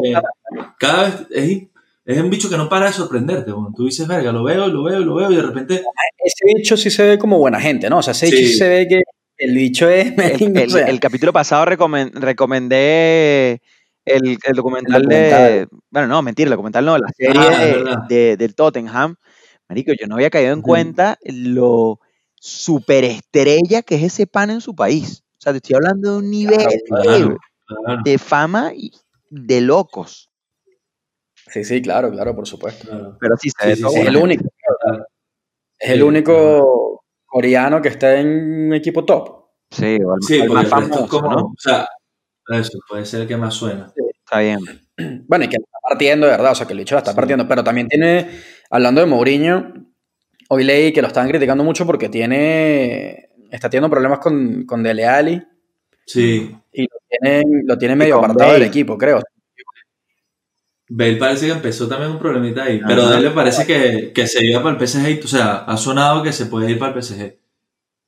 cada 0.80 1.04
vez 1.04 1.14
es, 1.32 1.62
es 2.06 2.22
un 2.22 2.30
bicho 2.30 2.50
que 2.50 2.58
no 2.58 2.68
para 2.70 2.88
de 2.88 2.94
sorprenderte. 2.94 3.52
bueno, 3.52 3.72
Tú 3.76 3.86
dices, 3.86 4.08
verga, 4.08 4.32
lo 4.32 4.44
veo, 4.44 4.68
lo 4.68 4.84
veo, 4.84 5.00
lo 5.00 5.16
veo 5.16 5.32
y 5.32 5.36
de 5.36 5.42
repente 5.42 5.76
Ese 6.24 6.46
bicho 6.56 6.78
sí 6.78 6.90
se 6.92 7.04
ve 7.08 7.18
como 7.18 7.38
buena 7.40 7.60
gente, 7.60 7.90
¿no? 7.90 8.00
O 8.00 8.04
sea, 8.04 8.12
ese 8.12 8.28
bicho 8.28 8.38
Sí. 8.38 8.54
se 8.54 8.68
ve 8.70 8.88
que 8.88 9.02
el 9.38 9.56
bicho 9.56 9.90
es. 9.90 10.14
El, 10.18 10.58
el- 10.58 10.68
o 10.68 10.70
sea, 10.72 10.86
el 10.88 11.00
capítulo 11.00 11.34
pasado 11.34 11.66
recomen- 11.66 12.12
recomendé 12.14 13.62
el, 14.06 14.38
el 14.44 14.54
documental 14.56 15.04
El 15.04 15.08
de. 15.08 15.30
documental. 15.30 15.68
Bueno, 15.90 16.08
no, 16.08 16.22
mentira, 16.22 16.48
el 16.48 16.52
documental 16.52 16.86
no, 16.86 16.98
la 16.98 17.08
serie 17.16 17.42
Ah, 17.42 17.66
de- 18.10 18.16
de- 18.16 18.38
del 18.38 18.56
Tottenham. 18.56 19.16
Marico, 19.72 19.94
yo 19.98 20.06
no 20.06 20.16
había 20.16 20.30
caído 20.30 20.52
en 20.52 20.62
cuenta 20.62 21.18
lo 21.24 22.02
superestrella 22.36 23.82
que 23.84 23.96
es 23.96 24.04
ese 24.04 24.28
pan 24.28 24.50
en 24.50 24.60
su 24.60 24.76
país. 24.76 25.24
O 25.38 25.42
sea, 25.42 25.54
te 25.54 25.60
estoy 25.60 25.76
hablando 25.78 26.12
de 26.12 26.18
un 26.18 26.30
nivel 26.30 26.58
Claro, 26.88 27.38
claro, 27.66 28.02
de 28.04 28.18
fama 28.18 28.74
y 28.76 28.92
de 29.30 29.62
locos. 29.62 30.30
Sí, 31.48 31.64
sí, 31.64 31.82
claro, 31.82 32.12
claro, 32.12 32.36
por 32.36 32.46
supuesto. 32.46 32.86
claro. 32.86 33.18
Pero 33.22 33.38
sí, 33.38 33.50
se 33.58 33.76
Sí. 33.78 33.84
Es 33.86 34.08
el 34.08 34.18
único. 34.18 34.44
Es 35.80 35.90
el 35.92 36.04
único 36.04 37.04
coreano 37.26 37.82
que 37.82 37.88
está 37.88 38.18
en 38.20 38.28
un 38.68 38.74
equipo 38.74 39.06
top. 39.06 39.46
Sí, 39.70 39.98
o 40.04 40.16
el, 40.16 40.22
Sí, 40.22 40.36
el 40.42 40.50
más 40.50 40.68
famoso, 40.68 41.08
como, 41.08 41.32
¿no? 41.32 41.46
o 41.46 41.54
sea, 41.58 41.88
eso 42.50 42.78
puede 42.90 43.06
ser 43.06 43.22
el 43.22 43.28
que 43.30 43.38
más 43.38 43.54
suena. 43.54 43.90
Está 43.96 44.40
bien. 44.40 44.60
Bueno, 45.28 45.46
y 45.46 45.48
que 45.48 45.58
la 45.58 45.64
está 45.64 45.78
partiendo, 45.82 46.28
de 46.28 46.32
verdad, 46.34 46.52
o 46.52 46.56
sea, 46.56 46.68
que 46.68 46.74
el 46.74 46.80
bicho 46.80 46.94
la 46.94 47.00
está 47.00 47.12
Sí. 47.12 47.16
partiendo. 47.16 47.48
Pero 47.48 47.64
también 47.64 47.88
tiene, 47.88 48.30
hablando 48.72 49.02
de 49.02 49.08
Mourinho, 49.08 49.74
hoy 50.50 50.64
leí 50.64 50.92
que 50.92 51.02
lo 51.02 51.08
estaban 51.08 51.30
criticando 51.30 51.64
mucho 51.64 51.86
porque 51.86 52.10
tiene, 52.10 53.30
está 53.52 53.70
teniendo 53.70 53.90
problemas 53.90 54.20
con, 54.20 54.66
con 54.66 54.82
Dele 54.82 55.06
Alli 55.06 55.44
Sí, 56.06 56.54
y 56.74 56.88
lo 57.66 57.78
tienen 57.78 57.98
medio 57.98 58.18
apartado 58.18 58.54
del 58.54 58.64
equipo, 58.64 58.98
creo. 58.98 59.22
Bale 60.90 61.16
parece 61.16 61.46
que 61.46 61.52
empezó 61.54 61.88
también 61.88 62.12
un 62.12 62.20
problemita 62.20 62.64
ahí, 62.64 62.78
Ajá. 62.80 62.88
pero 62.88 63.08
a 63.08 63.16
él 63.16 63.24
le 63.24 63.30
parece 63.32 63.66
que, 63.66 64.12
que 64.14 64.28
se 64.28 64.46
iba 64.46 64.62
para 64.62 64.76
el 64.78 64.88
PSG, 64.88 65.22
o 65.24 65.28
sea, 65.28 65.58
ha 65.60 65.78
sonado 65.78 66.22
que 66.22 66.34
se 66.34 66.48
puede 66.48 66.70
ir 66.72 66.80
para 66.80 66.94
el 66.94 67.02
PSG. 67.02 67.38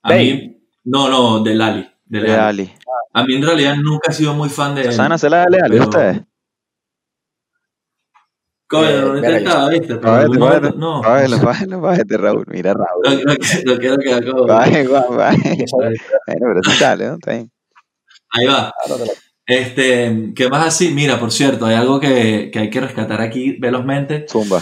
A 0.02 0.10
Bale. 0.10 0.21
mí, 0.23 0.58
no, 0.84 1.08
no, 1.08 1.41
del 1.43 1.62
Ali. 1.62 1.89
Del 2.06 2.23
De 2.23 2.34
Ali. 2.36 2.73
A 3.13 3.23
mí 3.23 3.36
en 3.36 3.43
realidad 3.43 3.76
nunca 3.78 4.12
he 4.12 4.13
sido 4.13 4.34
muy 4.34 4.49
fan 4.49 4.76
de 4.76 4.82
él. 4.82 4.91
¿Saben 4.91 5.13
hacer 5.13 5.32
la 5.32 5.45
de 5.45 5.60
Ali 5.62 5.69
pero- 5.69 5.84
ustedes? 5.84 6.21
Coño, 8.73 9.15
Eh, 9.15 9.17
intentado, 9.17 9.69
¿viste? 9.69 9.93
Bájate, 9.95 10.27
momento- 10.39 10.73
no. 10.77 11.01
Raúl. 12.17 12.45
Mira, 12.47 12.73
Raúl. 12.73 13.01
No, 13.03 13.12
no, 13.12 13.33
no 13.73 13.77
quiero 13.79 13.97
Bueno, 15.71 16.39
pero 16.39 16.59
sí 16.63 16.71
sale, 16.77 17.07
¿no? 17.07 17.13
Está 17.15 17.31
bien. 17.33 17.51
Ahí 18.31 18.47
va. 18.47 18.73
lo- 18.89 18.97
Este, 19.45 20.31
¿qué 20.36 20.49
más 20.49 20.65
así? 20.67 20.89
Mira, 20.93 21.19
por 21.19 21.31
cierto, 21.31 21.65
hay 21.65 21.75
algo 21.75 21.99
que, 21.99 22.49
que 22.51 22.59
hay 22.59 22.69
que 22.69 22.79
rescatar 22.79 23.21
aquí 23.21 23.57
velozmente. 23.59 24.25
Zumba. 24.29 24.62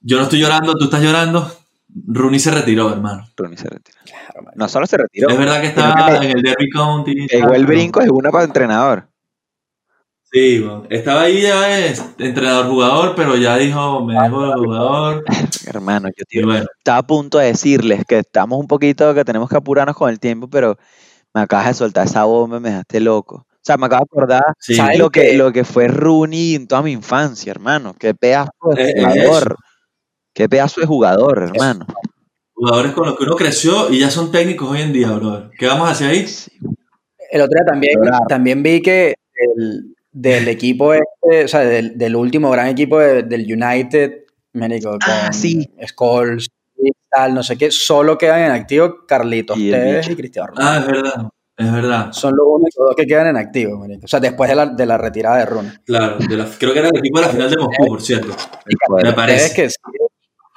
Yo 0.00 0.16
no 0.16 0.22
estoy 0.22 0.38
llorando, 0.40 0.72
tú 0.74 0.84
estás 0.84 1.02
llorando. 1.02 1.50
Rooney 2.06 2.38
se 2.38 2.52
retiró, 2.52 2.92
hermano. 2.92 3.26
Rooney 3.36 3.56
se 3.58 3.68
retira. 3.68 3.98
claro. 4.04 4.50
No 4.54 4.68
solo 4.68 4.86
se 4.86 4.96
retiró, 4.96 5.28
Es 5.28 5.36
verdad 5.38 5.60
que 5.60 5.66
estaba 5.66 6.20
que 6.20 6.26
en 6.28 6.36
el 6.38 6.42
Derby 6.42 6.70
County. 6.70 7.26
pegó 7.26 7.52
el 7.52 7.66
brinco, 7.66 8.00
es 8.00 8.08
una 8.08 8.30
para 8.30 8.44
entrenador. 8.44 9.08
Sí, 10.32 10.60
bueno, 10.60 10.84
estaba 10.90 11.22
ahí 11.22 11.42
ya 11.42 11.78
es 11.86 12.04
entrenador-jugador, 12.18 13.14
pero 13.16 13.36
ya 13.36 13.56
dijo, 13.56 14.04
me 14.04 14.14
dejo 14.14 14.46
de 14.46 14.52
jugador. 14.54 15.24
Hermano, 15.66 16.08
yo 16.16 16.24
tío, 16.28 16.46
bueno, 16.46 16.66
estaba 16.78 16.98
a 16.98 17.06
punto 17.06 17.38
de 17.38 17.46
decirles 17.46 18.04
que 18.06 18.18
estamos 18.20 18.58
un 18.60 18.68
poquito, 18.68 19.12
que 19.12 19.24
tenemos 19.24 19.48
que 19.48 19.56
apurarnos 19.56 19.96
con 19.96 20.08
el 20.08 20.20
tiempo, 20.20 20.48
pero 20.48 20.76
me 21.34 21.40
acabas 21.40 21.66
de 21.66 21.74
soltar 21.74 22.06
esa 22.06 22.24
bomba 22.24 22.60
me 22.60 22.70
dejaste 22.70 23.00
loco. 23.00 23.36
O 23.48 23.62
sea, 23.62 23.76
me 23.76 23.86
acabo 23.86 24.04
de 24.04 24.08
acordar 24.18 24.42
sí, 24.58 24.74
¿Sabes? 24.76 24.98
lo 24.98 25.10
que, 25.10 25.34
lo 25.34 25.52
que 25.52 25.64
fue 25.64 25.88
Rooney 25.88 26.54
en 26.54 26.66
toda 26.68 26.82
mi 26.82 26.92
infancia, 26.92 27.50
hermano. 27.50 27.94
Qué 27.98 28.14
pedazo 28.14 28.50
de 28.74 28.82
Eh, 28.82 28.94
eh, 28.96 29.02
jugador. 29.04 29.56
Qué 30.32 30.48
pedazo 30.48 30.80
de 30.80 30.86
jugador, 30.86 31.42
hermano. 31.42 31.86
jugadores 32.54 32.92
con 32.92 33.06
los 33.08 33.18
que 33.18 33.24
uno 33.24 33.34
creció 33.36 33.90
y 33.90 33.98
ya 33.98 34.10
son 34.10 34.30
técnicos 34.30 34.70
hoy 34.70 34.80
en 34.82 34.92
día, 34.92 35.10
brother. 35.10 35.50
¿Qué 35.58 35.66
vamos 35.66 35.88
a 35.88 35.90
hacer 35.92 36.10
ahí? 36.10 36.26
Sí. 36.26 36.52
El 37.32 37.42
otro 37.42 37.52
día 37.58 37.66
también, 37.66 37.98
también 38.28 38.62
vi 38.62 38.80
que 38.80 39.14
el- 39.56 39.94
del 40.12 40.48
equipo 40.48 40.92
este, 40.94 41.44
o 41.44 41.48
sea, 41.48 41.60
del, 41.60 41.96
del 41.96 42.16
último 42.16 42.50
gran 42.50 42.66
equipo 42.68 42.98
de- 42.98 43.22
del 43.22 43.42
United, 43.42 44.24
médico, 44.54 44.90
con 44.90 44.98
Ah, 45.06 45.32
sí. 45.32 45.68
Scholes 45.86 46.48
y 46.76 46.90
tal, 47.10 47.34
no 47.34 47.42
sé 47.42 47.56
qué, 47.56 47.70
solo 47.70 48.16
quedan 48.18 48.42
en 48.42 48.50
activo 48.52 49.06
Carlitos 49.06 49.56
Y 49.58 49.70
Tevez 49.70 50.08
y 50.08 50.16
Cristiano 50.16 50.48
Ronaldo. 50.48 50.70
Ah, 50.70 50.78
es 50.80 50.86
verdad, 51.02 51.28
es 51.58 51.72
verdad. 51.72 52.12
Son 52.12 52.34
los 52.36 52.46
únicos 52.48 52.86
dos 52.86 52.94
que 52.96 53.06
quedan 53.06 53.28
en 53.28 53.36
activo, 53.36 53.78
marico. 53.78 54.04
O 54.04 54.08
sea, 54.08 54.18
después 54.18 54.48
de 54.50 54.56
la, 54.56 54.66
de 54.66 54.86
la 54.86 54.98
retirada 54.98 55.36
de 55.38 55.46
Rooney. 55.46 55.72
Claro, 55.84 56.16
de 56.18 56.36
la- 56.36 56.48
creo 56.58 56.72
que 56.72 56.78
era 56.80 56.88
el 56.88 56.98
equipo 56.98 57.20
de 57.20 57.26
la 57.26 57.32
final 57.32 57.50
de 57.50 57.56
Moscú, 57.58 57.86
por 57.86 58.02
cierto. 58.02 58.34
Me 59.02 59.12
parece. 59.12 59.54
que 59.54 59.68
sigue, 59.70 59.98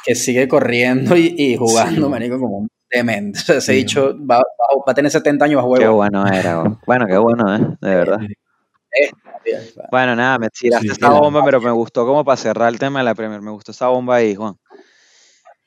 que 0.06 0.16
sigue 0.16 0.48
corriendo 0.48 1.16
y, 1.16 1.36
y 1.38 1.58
jugando, 1.58 2.08
Sí. 2.08 2.12
marico, 2.12 2.40
como 2.40 2.58
un 2.60 2.68
demente. 2.92 3.40
O 3.40 3.42
sea, 3.42 3.58
ese 3.58 3.74
Sí. 3.74 3.78
dicho 3.80 4.16
va, 4.20 4.38
va- 4.38 4.84
va 4.88 4.92
a 4.92 4.94
tener 4.94 5.12
70 5.12 5.46
años 5.46 5.60
a 5.60 5.64
Qué 5.64 5.68
juego. 5.68 5.96
bueno 5.96 6.26
era. 6.28 6.64
Bueno, 6.88 7.06
qué 7.08 7.18
bueno, 7.18 7.56
¿eh? 7.56 7.60
De 7.82 7.96
verdad. 7.96 8.20
Bueno, 9.92 10.16
nada, 10.16 10.38
me 10.40 10.50
tiraste 10.50 10.88
Sí, 10.88 10.92
esa 10.94 10.98
claro. 11.00 11.20
bomba, 11.20 11.44
pero 11.44 11.60
me 11.62 11.72
gustó 11.72 12.06
como 12.06 12.24
para 12.24 12.38
cerrar 12.38 12.70
el 12.70 12.80
tema 12.80 13.00
de 13.00 13.06
la 13.06 13.16
Premier. 13.16 13.42
Me 13.42 13.52
gustó 13.52 13.72
esa 13.72 13.88
bomba 13.88 14.16
ahí, 14.16 14.36
Juan. 14.36 14.56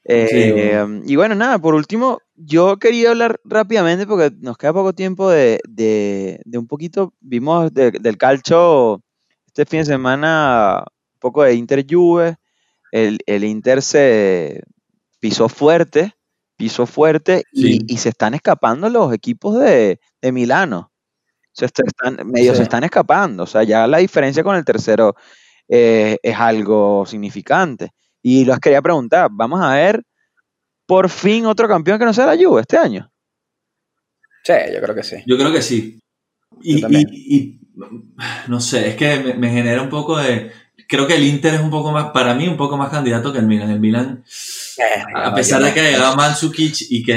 Eh, 0.05 0.29
Sí, 0.31 0.53
bueno. 0.53 1.03
Y 1.05 1.17
bueno, 1.17 1.35
nada, 1.35 1.59
por 1.59 1.75
último, 1.75 2.21
yo 2.37 2.79
quería 2.79 3.11
hablar 3.11 3.41
rápidamente 3.45 4.07
porque 4.07 4.35
nos 4.39 4.57
queda 4.57 4.73
poco 4.73 4.93
tiempo 4.93 5.29
de, 5.31 5.61
de- 5.69 6.41
de 6.45 6.59
un 6.59 6.67
poquito, 6.67 7.13
vimos 7.21 7.73
de- 7.75 7.91
del 7.91 8.17
calcio 8.17 9.03
este 9.47 9.67
fin 9.67 9.81
de 9.81 9.87
semana 9.87 10.85
un 11.15 11.19
poco 11.19 11.43
de 11.43 11.55
Inter 11.55 11.85
Juve. 11.89 12.37
El, 12.93 13.19
el 13.27 13.43
Inter 13.45 13.83
se 13.83 14.63
pisó 15.19 15.49
fuerte, 15.49 16.15
pisó 16.57 16.87
fuerte 16.87 17.43
y, 17.53 17.93
y 17.95 17.97
se 17.99 18.11
están 18.11 18.35
escapando 18.35 18.89
los 18.89 19.13
equipos 19.13 19.59
de, 19.59 19.99
de 20.23 20.33
Milano. 20.33 20.93
Se 21.57 21.65
est- 21.65 21.81
están, 21.87 22.19
medio 22.29 22.53
Sí. 22.53 22.59
se 22.59 22.63
están 22.65 22.85
escapando. 22.85 23.45
O 23.45 23.47
sea, 23.47 23.63
ya 23.63 23.87
la 23.87 23.99
diferencia 23.99 24.43
con 24.45 24.57
el 24.57 24.65
tercero 24.65 25.15
eh, 25.69 26.19
es 26.23 26.37
algo 26.37 27.05
significante. 27.07 27.91
Y 28.23 28.45
los 28.45 28.59
quería 28.59 28.83
preguntar, 28.83 29.29
vamos 29.33 29.61
a 29.63 29.75
ver 29.75 30.03
por 30.87 31.09
fin 31.09 31.47
otro 31.47 31.67
campeón 31.69 31.99
que 31.99 32.05
no 32.05 32.13
sea 32.13 32.27
la 32.27 32.37
Juve 32.37 32.61
este 32.61 32.77
año. 32.77 33.11
Sí, 34.45 34.53
yo 34.73 34.81
creo 34.81 34.95
que 34.95 35.03
sí. 35.03 35.17
Yo 35.27 35.37
creo 35.37 35.53
que 35.53 35.63
sí. 35.63 35.99
Y, 36.63 37.61
no 38.49 38.61
sé, 38.61 38.89
es 38.89 38.97
que 38.97 39.19
me, 39.21 39.35
me 39.35 39.51
genera 39.51 39.83
un 39.83 39.89
poco 39.91 40.19
de. 40.19 40.51
Creo 40.89 41.07
que 41.07 41.17
el 41.17 41.25
Inter 41.25 41.55
es 41.55 41.61
un 41.61 41.71
poco 41.71 41.91
más, 41.91 42.11
para 42.13 42.35
mí, 42.35 42.47
un 42.47 42.57
poco 42.57 42.77
más 42.77 42.91
candidato 42.91 43.33
que 43.33 43.39
el 43.41 43.47
Milan. 43.47 43.71
El 43.71 43.81
Milan, 43.81 44.25
a 45.15 45.35
pesar 45.35 45.63
de 45.63 45.73
que 45.75 45.81
ha 45.81 45.91
llegado 45.91 46.15
Mandzukic 46.17 46.77
y 46.91 47.03
que 47.03 47.17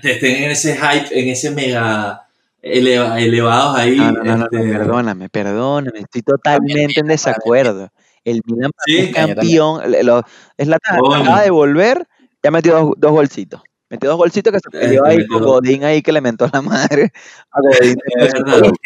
te- 0.00 0.12
estén 0.12 0.44
en 0.44 0.50
ese 0.50 0.74
hype, 0.76 1.18
en 1.20 1.28
ese 1.28 1.50
mega 1.50 2.22
eleva- 2.62 3.20
elevados 3.20 3.76
ahí. 3.76 3.96
No, 3.98 4.12
no, 4.12 4.22
no, 4.24 4.36
no, 4.36 4.44
este, 4.44 4.72
perdóname, 4.72 5.28
perdóname, 5.28 5.98
estoy 6.00 6.22
totalmente 6.22 7.00
en 7.00 7.06
desacuerdo. 7.08 7.90
El 8.24 8.40
Milan 8.46 8.70
Sí, 8.86 8.98
es 8.98 9.14
campeón, 9.14 9.82
lo- 10.04 10.22
es 10.56 10.68
la 10.68 10.78
Coño. 10.98 11.22
acaba 11.22 11.42
de 11.42 11.50
volver, 11.50 12.06
ya 12.42 12.50
metió 12.50 12.72
dos, 12.78 12.92
dos 12.96 13.10
golcitos. 13.10 13.60
Metió 13.90 14.08
dos 14.10 14.16
golcitos 14.18 14.52
que 14.52 14.60
se 14.60 14.70
peleó 14.70 15.02
Este, 15.04 15.08
ahí 15.10 15.16
metió 15.18 15.38
con. 15.38 15.44
Godín 15.48 15.84
ahí 15.84 16.00
que 16.00 16.12
le 16.12 16.20
mentó 16.20 16.48
la 16.52 16.62
madre 16.62 17.12
a 17.50 17.60
Godín. 17.60 17.96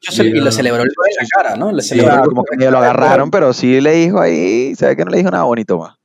Yo 0.00 0.24
y 0.24 0.40
Sí, 0.40 0.50
celebró 0.52 0.82
en 0.82 0.88
la 0.88 1.26
cara, 1.36 1.56
¿no? 1.56 1.70
Le 1.72 1.82
celebró 1.82 2.14
el 2.14 2.20
como 2.22 2.44
que 2.44 2.70
lo 2.70 2.78
agarraron, 2.78 3.30
pero 3.30 3.52
sí 3.52 3.80
le 3.80 3.92
dijo 3.92 4.20
ahí, 4.20 4.74
se 4.74 4.86
ve 4.86 4.96
que 4.96 5.04
no 5.04 5.10
le 5.10 5.18
dijo 5.18 5.30
nada 5.30 5.44
bonito 5.44 5.78
más. 5.78 5.96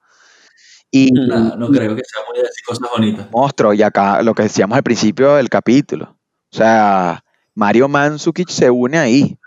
Y, 0.91 1.11
No, 1.11 1.55
no 1.55 1.69
creo 1.69 1.95
que 1.95 2.01
sea 2.03 2.23
muy 2.27 2.37
de 2.37 2.43
decir 2.43 2.63
cosas 2.65 2.89
bonitas. 2.89 3.27
monstruo, 3.31 3.73
y 3.73 3.81
acá 3.81 4.21
lo 4.23 4.33
que 4.33 4.43
decíamos 4.43 4.75
al 4.75 4.83
principio 4.83 5.35
del 5.35 5.49
capítulo. 5.49 6.16
O 6.51 6.55
sea, 6.57 7.23
Mario 7.55 7.87
Mandzukic 7.87 8.49
se 8.49 8.69
une 8.69 8.97
ahí. 8.97 9.37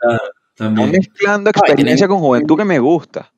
Están 0.00 0.18
También. 0.74 0.90
mezclando 0.92 1.50
experiencia 1.50 2.06
con 2.08 2.18
juventud 2.20 2.56
que 2.56 2.64
me 2.64 2.78
gusta. 2.78 3.30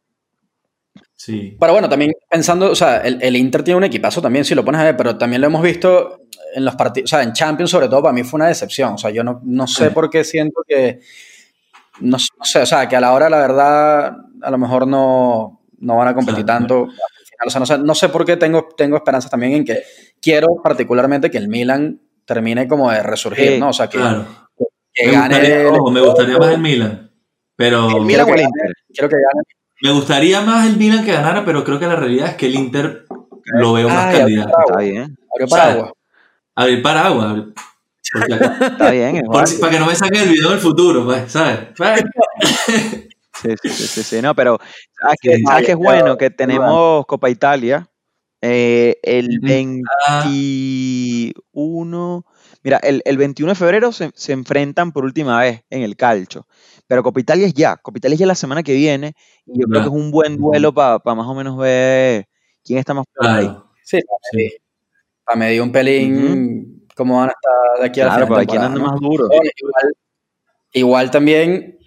Sí. 1.15 1.57
Pero 1.59 1.73
bueno, 1.73 1.89
también 1.89 2.13
pensando, 2.31 2.71
o 2.71 2.75
sea, 2.75 2.99
el, 2.99 3.19
el 3.23 3.37
Inter 3.37 3.63
tiene 3.63 3.79
un 3.79 3.85
equipazo 3.85 4.21
también, 4.21 4.45
si 4.45 4.55
lo 4.55 4.65
pones 4.65 4.81
a 4.81 4.85
ver, 4.85 4.97
pero 4.97 5.17
también 5.17 5.41
lo 5.41 5.47
hemos 5.47 5.63
visto 5.63 6.21
en 6.55 6.65
los 6.65 6.75
partidos, 6.77 7.11
o 7.11 7.17
sea, 7.17 7.23
en 7.23 7.33
Champions 7.33 7.71
sobre 7.71 7.89
todo, 7.89 8.03
para 8.03 8.13
mí 8.13 8.23
fue 8.23 8.39
una 8.39 8.49
decepción. 8.49 8.95
O 8.95 8.99
sea, 8.99 9.11
yo 9.11 9.25
no, 9.25 9.41
no 9.45 9.67
sé 9.67 9.89
Sí. 9.89 9.95
por 9.95 10.11
qué 10.11 10.25
siento 10.25 10.63
que, 10.69 11.01
no, 12.01 12.19
no 12.19 12.45
sé, 12.45 12.61
o 12.61 12.67
sea, 12.67 12.87
que 12.89 12.97
a 12.97 13.01
la 13.01 13.13
hora, 13.13 13.31
la 13.31 13.39
verdad, 13.39 14.17
a 14.43 14.51
lo 14.51 14.59
mejor 14.59 14.87
no, 14.87 15.63
no 15.79 15.97
van 15.97 16.09
a 16.09 16.15
competir 16.15 16.45
Claro. 16.45 16.59
tanto. 16.61 16.89
O 17.47 17.51
sea, 17.51 17.61
no 17.61 17.67
sé, 17.67 17.79
no 17.79 17.95
sé 17.95 18.09
por 18.11 18.25
qué 18.25 18.37
tengo, 18.37 18.69
tengo 18.77 18.97
esperanzas 18.97 19.31
también 19.31 19.53
en 19.53 19.65
que 19.65 19.83
quiero 20.21 20.49
particularmente 20.63 21.31
que 21.31 21.39
el 21.39 21.49
Milan 21.49 22.01
termine 22.27 22.69
como 22.69 22.91
de 22.91 23.03
resurgir, 23.03 23.53
Sí, 23.53 23.59
¿no? 23.61 23.71
O 23.71 23.73
sea, 23.73 23.89
que, 23.89 23.97
Claro. 23.99 24.27
que 24.93 25.07
Me 25.07 25.13
gane. 25.13 25.29
gustaría, 25.37 25.61
el- 25.63 25.67
ojo, 25.69 25.91
me 25.91 26.01
gustaría 26.03 26.39
más 26.39 26.49
el 26.53 26.59
Milan. 26.61 27.11
Pero 27.57 27.89
¿El 27.97 28.05
Milan 28.05 28.27
o 28.27 28.29
el 28.29 28.35
que- 28.37 28.43
Inter? 28.43 28.73
Quiero 28.93 29.09
que 29.09 29.17
gane. 29.17 29.43
me 29.83 29.91
gustaría 29.93 30.41
más 30.43 30.67
el 30.67 30.77
Milan 30.77 31.05
que 31.05 31.13
ganara, 31.13 31.45
pero 31.45 31.65
creo 31.65 31.79
que 31.79 31.87
la 31.87 31.97
realidad 31.97 32.29
es 32.31 32.35
que 32.35 32.47
el 32.47 32.55
Inter 32.57 33.05
lo 33.45 33.73
veo 33.73 33.89
más 33.89 34.07
Ay, 34.13 34.19
candidato. 34.21 34.53
Está 34.69 34.81
bien, 34.81 35.17
Abrió 35.33 35.49
paraguas. 35.49 35.91
Abrir 36.55 36.83
paraguas. 36.83 37.27
abrir- 37.27 37.55
está 38.73 38.91
bien. 38.91 39.17
es 39.17 39.23
Por 39.25 39.61
para 39.61 39.73
que 39.73 39.79
no 39.81 39.87
me 39.87 39.95
saquen 39.95 40.23
el 40.23 40.29
video 40.31 40.51
del 40.51 40.59
futuro, 40.61 41.05
pues, 41.05 41.31
¿sabes? 41.33 41.59
Sí, 43.43 43.55
sí, 43.63 43.69
sí, 43.69 43.87
sí, 43.87 44.03
sí, 44.03 44.23
no, 44.23 44.35
pero 44.35 44.59
¿sabes 45.01 45.17
qué, 45.21 45.37
Sí. 45.37 45.43
sabes 45.45 45.67
qué 45.67 45.73
es 45.73 45.79
bueno? 45.79 46.17
Que 46.17 46.31
tenemos 46.31 47.05
Copa 47.07 47.29
Italia 47.31 47.87
eh, 48.43 48.99
el 49.03 49.39
Ujú. 49.39 49.47
21, 49.47 52.25
mira, 52.63 52.79
el, 52.79 53.03
el 53.05 53.17
21 53.17 53.53
de 53.53 53.57
febrero 53.57 53.93
se, 53.93 54.11
se 54.15 54.33
enfrentan 54.33 54.93
por 54.93 55.05
última 55.05 55.41
vez 55.41 55.63
en 55.71 55.83
el 55.83 55.97
calcio, 55.97 56.47
pero 56.87 57.03
Copa 57.03 57.21
Italia 57.21 57.47
es 57.47 57.55
ya, 57.55 57.77
Copa 57.77 57.99
Italia 57.99 58.15
es 58.15 58.21
ya 58.21 58.27
la 58.27 58.35
semana 58.35 58.63
que 58.63 58.75
viene 58.75 59.15
y 59.47 59.61
yo 59.61 59.67
creo 59.67 59.83
que 59.83 59.89
es 59.89 59.95
un 59.95 60.11
buen 60.11 60.37
duelo 60.37 60.73
para 60.73 61.01
más 61.05 61.27
o 61.27 61.35
menos 61.35 61.57
ver 61.57 62.29
quién 62.65 62.79
está 62.79 62.95
más 62.95 63.05
fuerte 63.15 63.35
ahí. 63.35 63.57
Sí, 63.83 63.99
Sí. 64.33 64.49
para 65.25 65.39
medir 65.39 65.63
un 65.63 65.73
pelín 65.73 66.87
cómo 66.97 67.19
van 67.19 67.29
a 67.29 67.33
estar 67.33 67.81
de 67.83 67.87
aquí 67.87 68.01
a 68.01 68.05
la 68.07 68.11
Claro, 68.11 68.27
final 68.27 68.41
hay 68.41 68.47
quien 68.47 68.61
temporada, 68.63 68.75
anda 68.75 68.87
¿no? 68.87 68.93
más 68.93 69.01
duro. 69.01 69.29
Igual, 69.31 69.95
igual 70.73 71.11
también, 71.11 71.79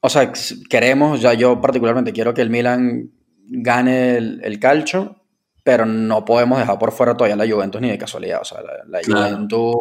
o 0.00 0.08
sea, 0.08 0.32
queremos, 0.68 1.20
ya 1.20 1.34
yo 1.34 1.60
particularmente 1.60 2.12
quiero 2.12 2.34
que 2.34 2.42
el 2.42 2.50
Milan 2.50 3.10
gane 3.46 4.16
el, 4.16 4.40
el 4.44 4.58
calcio, 4.58 5.23
pero 5.64 5.84
no 5.86 6.24
podemos 6.24 6.58
dejar 6.60 6.78
por 6.78 6.92
fuera 6.92 7.16
todavía 7.16 7.34
la 7.44 7.52
Juventus 7.52 7.80
ni 7.80 7.90
de 7.90 7.98
casualidad. 7.98 8.40
O 8.42 8.44
sea, 8.44 8.60
la, 8.62 8.72
la 8.86 9.00
Claro. 9.00 9.34
Juventus. 9.34 9.74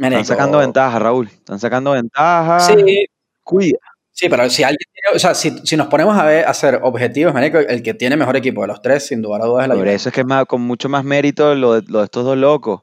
Están 0.00 0.24
sacando 0.24 0.58
ventaja, 0.58 0.98
Raúl. 0.98 1.26
Están 1.28 1.58
sacando 1.58 1.90
ventaja. 1.92 2.60
Sí, 2.60 3.06
Cuida. 3.42 3.78
sí, 4.12 4.28
pero 4.28 4.48
si 4.48 4.62
alguien 4.62 4.78
tiene- 4.92 5.16
o 5.16 5.18
sea, 5.18 5.34
si, 5.34 5.58
si 5.66 5.76
nos 5.76 5.88
ponemos 5.88 6.16
a 6.16 6.24
ver, 6.24 6.44
a 6.46 6.50
hacer 6.50 6.78
objetivos, 6.82 7.34
marico, 7.34 7.58
el 7.58 7.82
que 7.82 7.94
tiene 7.94 8.16
mejor 8.16 8.36
equipo 8.36 8.60
de 8.62 8.68
los 8.68 8.80
tres, 8.80 9.06
sin 9.06 9.20
duda 9.22 9.38
a 9.42 9.46
dudas, 9.46 9.64
es 9.64 9.68
la 9.68 9.74
Por 9.74 9.82
Juventus. 9.82 10.00
eso 10.02 10.08
es 10.10 10.14
que 10.14 10.20
es 10.20 10.26
más, 10.26 10.44
con 10.46 10.60
mucho 10.60 10.88
más 10.88 11.02
mérito 11.04 11.54
lo 11.56 11.74
de, 11.74 11.82
lo 11.90 11.98
de 11.98 12.04
estos 12.04 12.24
dos 12.24 12.36
locos. 12.36 12.82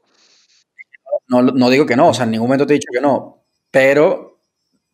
No, 1.28 1.42
no 1.42 1.70
digo 1.70 1.86
que 1.86 1.96
no, 1.96 2.08
o 2.10 2.14
sea, 2.14 2.24
en 2.24 2.32
ningún 2.32 2.48
momento 2.48 2.66
te 2.66 2.74
he 2.74 2.78
dicho 2.78 2.88
que 2.92 3.00
no, 3.00 3.44
pero 3.70 4.40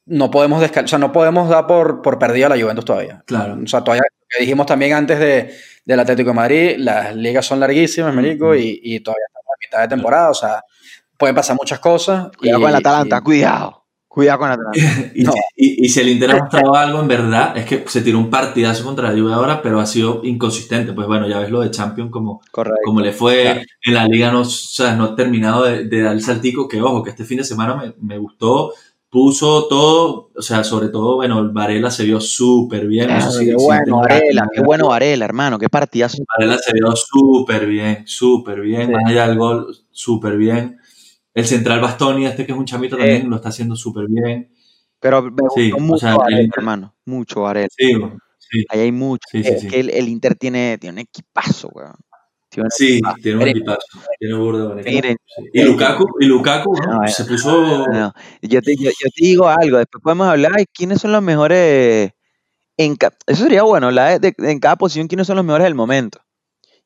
no 0.07 0.31
podemos 0.31 0.63
descal- 0.63 0.85
o 0.85 0.89
sea, 0.89 0.99
no 0.99 1.11
podemos 1.13 1.49
dar 1.49 1.67
por, 1.67 2.03
por 2.03 2.19
perdida 2.19 2.47
a 2.47 2.49
la 2.51 2.61
Juventus 2.63 2.85
todavía. 2.85 3.23
Claro. 3.27 3.59
O 3.63 3.67
sea, 3.67 3.83
todavía, 3.83 4.03
lo 4.09 4.27
que 4.29 4.41
dijimos 4.45 4.67
también 4.67 4.93
antes 4.95 5.19
de, 5.19 5.55
del 5.85 6.01
Atlético 6.01 6.31
de 6.31 6.35
Madrid, 6.37 6.75
las 6.79 7.15
ligas 7.17 7.45
son 7.47 7.61
larguísimas, 7.61 8.15
marico, 8.15 8.47
Ujú. 8.47 8.55
y, 8.55 8.81
y 8.83 9.01
todavía 9.01 9.25
estamos 9.29 9.47
a 9.49 9.59
mitad 9.61 9.81
de 9.81 9.89
temporada, 9.97 10.31
o 10.31 10.35
sea, 10.35 10.63
pueden 11.19 11.35
pasar 11.35 11.57
muchas 11.61 11.79
cosas. 11.81 12.29
Cuidado 12.37 12.59
y- 12.59 12.63
con 12.63 12.71
el 12.71 12.77
Atalanta, 12.77 13.19
y- 13.19 13.23
cuidado. 13.25 13.79
Cuidado 14.09 14.39
con 14.41 14.49
el 14.49 14.55
Atalanta. 14.55 15.13
Y, 15.15 15.23
No. 15.25 15.33
y- 15.57 15.87
y 15.87 15.89
si 15.89 16.01
el 16.01 16.09
Inter 16.11 16.31
ha 16.33 16.37
mostrado 16.37 16.75
algo, 16.77 17.01
en 17.01 17.09
verdad, 17.09 17.57
es 17.57 17.65
que 17.65 17.83
se 17.89 18.03
tiró 18.03 18.19
un 18.19 18.29
partidazo 18.31 18.85
contra 18.85 19.11
la 19.11 19.19
Juve 19.19 19.33
ahora, 19.33 19.63
pero 19.63 19.81
ha 19.81 19.87
sido 19.87 20.21
inconsistente. 20.23 20.93
Pues 20.93 21.07
bueno, 21.07 21.27
ya 21.29 21.39
ves 21.39 21.51
lo 21.51 21.61
de 21.63 21.71
Champions 21.71 22.11
como, 22.11 22.41
Correcto. 22.51 22.81
como 22.85 23.01
le 23.01 23.13
fue 23.13 23.43
Claro. 23.43 23.61
en 23.87 23.95
la 23.95 24.07
liga, 24.07 24.31
no, 24.31 24.41
o 24.43 24.45
sea, 24.45 24.95
no 24.95 25.05
ha 25.05 25.17
terminado 25.17 25.65
de, 25.65 25.85
de 25.85 26.03
dar 26.03 26.13
el 26.13 26.23
saltico, 26.23 26.69
que 26.69 26.81
ojo, 26.83 27.03
que 27.03 27.11
este 27.11 27.25
fin 27.25 27.39
de 27.39 27.45
semana 27.45 27.75
me, 27.75 27.95
me 28.01 28.19
gustó, 28.19 28.75
puso 29.13 29.69
todo, 29.69 30.31
o 30.35 30.41
sea, 30.41 30.65
sobre 30.65 30.89
todo, 30.89 31.17
bueno, 31.17 31.39
el 31.41 31.51
Varela 31.51 31.91
se 31.91 32.05
vio 32.05 32.19
súper 32.19 32.87
bien. 32.87 33.09
no 33.09 33.17
sé 33.17 33.19
Claro, 33.21 33.33
si- 33.33 33.45
qué 33.45 33.51
si 33.59 33.65
bueno, 33.67 33.97
Varela, 33.99 34.49
qué 34.55 34.61
bueno 34.63 34.89
Varela, 34.89 35.25
hermano, 35.27 35.59
qué 35.59 35.69
partidazo. 35.69 36.25
Varela 36.39 36.57
se 36.57 36.73
vio 36.73 36.97
súper 36.97 37.67
bien, 37.67 38.05
súper 38.07 38.63
bien, 38.63 38.87
Sí. 38.87 38.93
más 38.93 39.05
allá 39.05 39.29
del 39.29 39.37
gol, 39.37 39.77
súper 39.91 40.39
bien. 40.39 40.79
El 41.35 41.45
central 41.45 41.81
Bastoni, 41.83 42.25
este 42.25 42.47
que 42.47 42.53
es 42.53 42.59
un 42.59 42.65
chamito 42.65 42.97
Sí. 42.97 43.03
también, 43.03 43.29
lo 43.29 43.37
está 43.37 43.51
haciendo 43.51 43.77
súper 43.77 44.07
bien. 44.09 44.51
Pero 44.99 45.21
me 45.23 45.31
gustó 45.43 45.61
Sí, 45.61 45.73
o 45.73 45.79
mucho 45.79 45.99
sea, 45.99 46.17
Varela, 46.17 46.43
Inter- 46.43 46.59
hermano. 46.61 46.95
Mucho 47.05 47.43
Varela. 47.43 47.69
Sí, 47.77 47.93
sí, 48.39 48.65
Ahí 48.71 48.81
hay 48.81 48.93
mucho. 48.93 49.29
Sí, 49.31 49.45
sí, 49.45 49.51
es 49.51 49.61
sí. 49.61 49.69
que 49.69 49.81
el, 49.81 49.91
el 49.91 50.09
Inter 50.09 50.37
tiene, 50.37 50.79
tiene 50.79 50.95
un 50.95 50.99
equipazo, 51.01 51.69
weón. 51.75 51.97
Sí, 52.71 52.95
equipazo. 52.95 53.17
tiene 53.23 53.43
un 53.43 53.49
equipazo, 53.49 53.81
tiene 54.19 54.35
burda. 54.35 54.75
Miren. 54.75 55.17
Y 55.53 55.63
Lukaku, 55.63 56.05
y 56.21 56.27
Lukaku 56.27 56.75
¿no? 56.77 56.93
No, 56.99 57.05
eh, 57.05 57.09
se 57.09 57.25
puso... 57.25 57.87
no, 57.89 58.13
yo, 58.43 58.61
te, 58.63 58.77
yo, 58.77 58.91
yo 58.91 59.09
te 59.15 59.25
digo 59.25 59.49
algo, 59.49 59.79
después 59.79 60.03
podemos 60.03 60.27
hablar 60.29 60.53
de 60.53 60.67
quiénes 60.67 61.01
son 61.01 61.13
los 61.13 61.23
mejores. 61.23 62.11
En, 62.77 62.97
ca- 62.97 63.13
eso 63.27 63.45
sería 63.45 63.63
bueno, 63.63 63.87
hablar 63.89 64.21
de, 64.21 64.33
de- 64.37 64.51
en 64.51 64.59
cada 64.61 64.77
posición 64.77 65.09
quiénes 65.09 65.27
son 65.27 65.37
los 65.37 65.45
mejores 65.45 65.65
del 65.65 65.75
momento. 65.75 66.21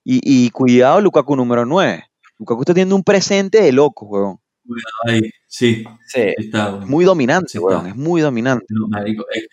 Y, 0.04 0.20
y 0.22 0.50
cuidado, 0.50 1.00
Lukaku 1.00 1.34
número 1.36 1.64
9. 1.66 2.04
Lukaku 2.38 2.60
está 2.62 2.74
teniendo 2.74 2.94
un 2.96 3.02
presente 3.02 3.60
de 3.62 3.72
loco, 3.72 4.06
weón. 4.06 4.38
Ahí, 5.06 5.22
sí, 5.46 5.84
Sí, 6.06 6.20
está. 6.36 6.70
bueno. 6.70 6.84
Es 6.84 6.90
muy 6.90 7.04
dominante, 7.04 7.48
Sí, 7.52 7.58
weón. 7.58 7.86
Es 7.86 7.96
muy 7.96 8.20
dominante. 8.20 8.66
No, 8.68 8.88
marico, 8.88 9.24
eh, 9.34 9.46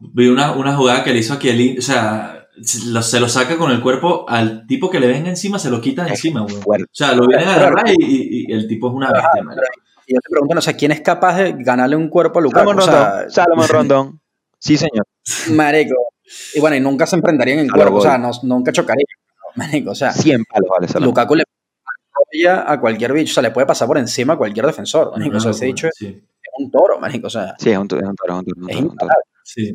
vi 0.00 0.28
una, 0.28 0.52
una 0.52 0.76
jugada 0.76 1.04
que 1.04 1.12
le 1.12 1.18
hizo 1.20 1.34
a 1.34 1.38
Kielin, 1.38 1.78
o 1.78 1.82
sea, 1.82 2.36
se 2.36 2.39
lo, 2.86 3.02
se 3.02 3.20
lo 3.20 3.28
saca 3.28 3.56
con 3.56 3.70
el 3.70 3.80
cuerpo 3.80 4.24
al 4.28 4.66
tipo 4.66 4.90
que 4.90 5.00
le 5.00 5.06
venga 5.06 5.28
encima, 5.28 5.58
se 5.58 5.70
lo 5.70 5.80
quita 5.80 6.02
de 6.04 6.08
Es 6.12 6.24
encima, 6.24 6.40
güey. 6.64 6.82
O 6.82 6.86
sea, 6.92 7.12
lo 7.14 7.26
vienen 7.26 7.48
a 7.48 7.54
agarrar 7.54 7.84
y, 7.88 7.94
y- 7.98 8.44
y 8.48 8.52
el 8.52 8.66
tipo 8.68 8.88
es 8.88 8.94
una 8.94 9.10
bestia, 9.12 9.42
marico. 9.42 9.66
y 10.06 10.14
yo 10.14 10.20
te 10.20 10.30
pregunto, 10.30 10.58
o 10.58 10.60
sea, 10.60 10.74
¿quién 10.76 10.92
es 10.92 11.00
capaz 11.00 11.36
de 11.38 11.54
ganarle 11.58 11.96
un 11.96 12.08
cuerpo 12.08 12.38
a 12.38 12.42
Lukaku? 12.42 12.70
Salomón 12.80 12.82
O 12.82 12.86
Rondón. 12.86 13.30
Salomón 13.30 13.68
Rondón. 13.70 14.20
Sí, 14.58 14.76
señor. 14.76 15.04
marico. 15.52 15.94
Y 16.54 16.60
bueno, 16.60 16.76
y 16.76 16.80
nunca 16.80 17.06
se 17.06 17.16
enfrentarían 17.16 17.58
en 17.60 17.68
lo 17.68 17.74
cuerpo, 17.74 17.96
o 17.96 18.00
sea, 18.02 18.18
no- 18.18 18.30
nunca 18.42 18.72
chocarían. 18.72 19.04
Marico, 19.56 19.90
o 19.90 19.94
sea, 19.96 20.12
100 20.12 20.44
palos 20.44 20.68
vale 20.70 20.86
Salomón. 20.88 21.08
Lukaku 21.10 21.34
le 21.34 21.44
a 22.48 22.80
cualquier 22.80 23.12
bicho, 23.12 23.32
o 23.32 23.34
sea, 23.34 23.42
le 23.42 23.50
puede 23.50 23.66
pasar 23.66 23.88
por 23.88 23.98
encima 23.98 24.34
a 24.34 24.36
cualquier 24.36 24.64
defensor, 24.66 25.10
marico. 25.18 25.36
O 25.36 25.40
sea, 25.40 25.48
Una 25.50 25.56
ese 25.56 25.66
bicho 25.66 25.86
locura, 25.88 26.08
es 26.10 26.14
sí, 26.14 26.28
un 26.58 26.70
toro, 26.70 27.00
marico, 27.00 27.26
o 27.26 27.30
sea, 27.30 27.54
Sí, 27.58 27.70
es 27.70 27.78
un 27.78 27.88
toro, 27.88 28.02
es 28.02 28.08
un 28.08 28.14
toro, 28.16 28.32
es 28.34 28.38
un 28.38 28.44
toro, 28.44 28.56
es 28.56 28.56
un 28.56 28.70
es 28.70 28.76
toro, 28.76 28.86
es 28.86 28.92
un 28.92 28.96
toro. 28.96 29.12
Sí. 29.54 29.74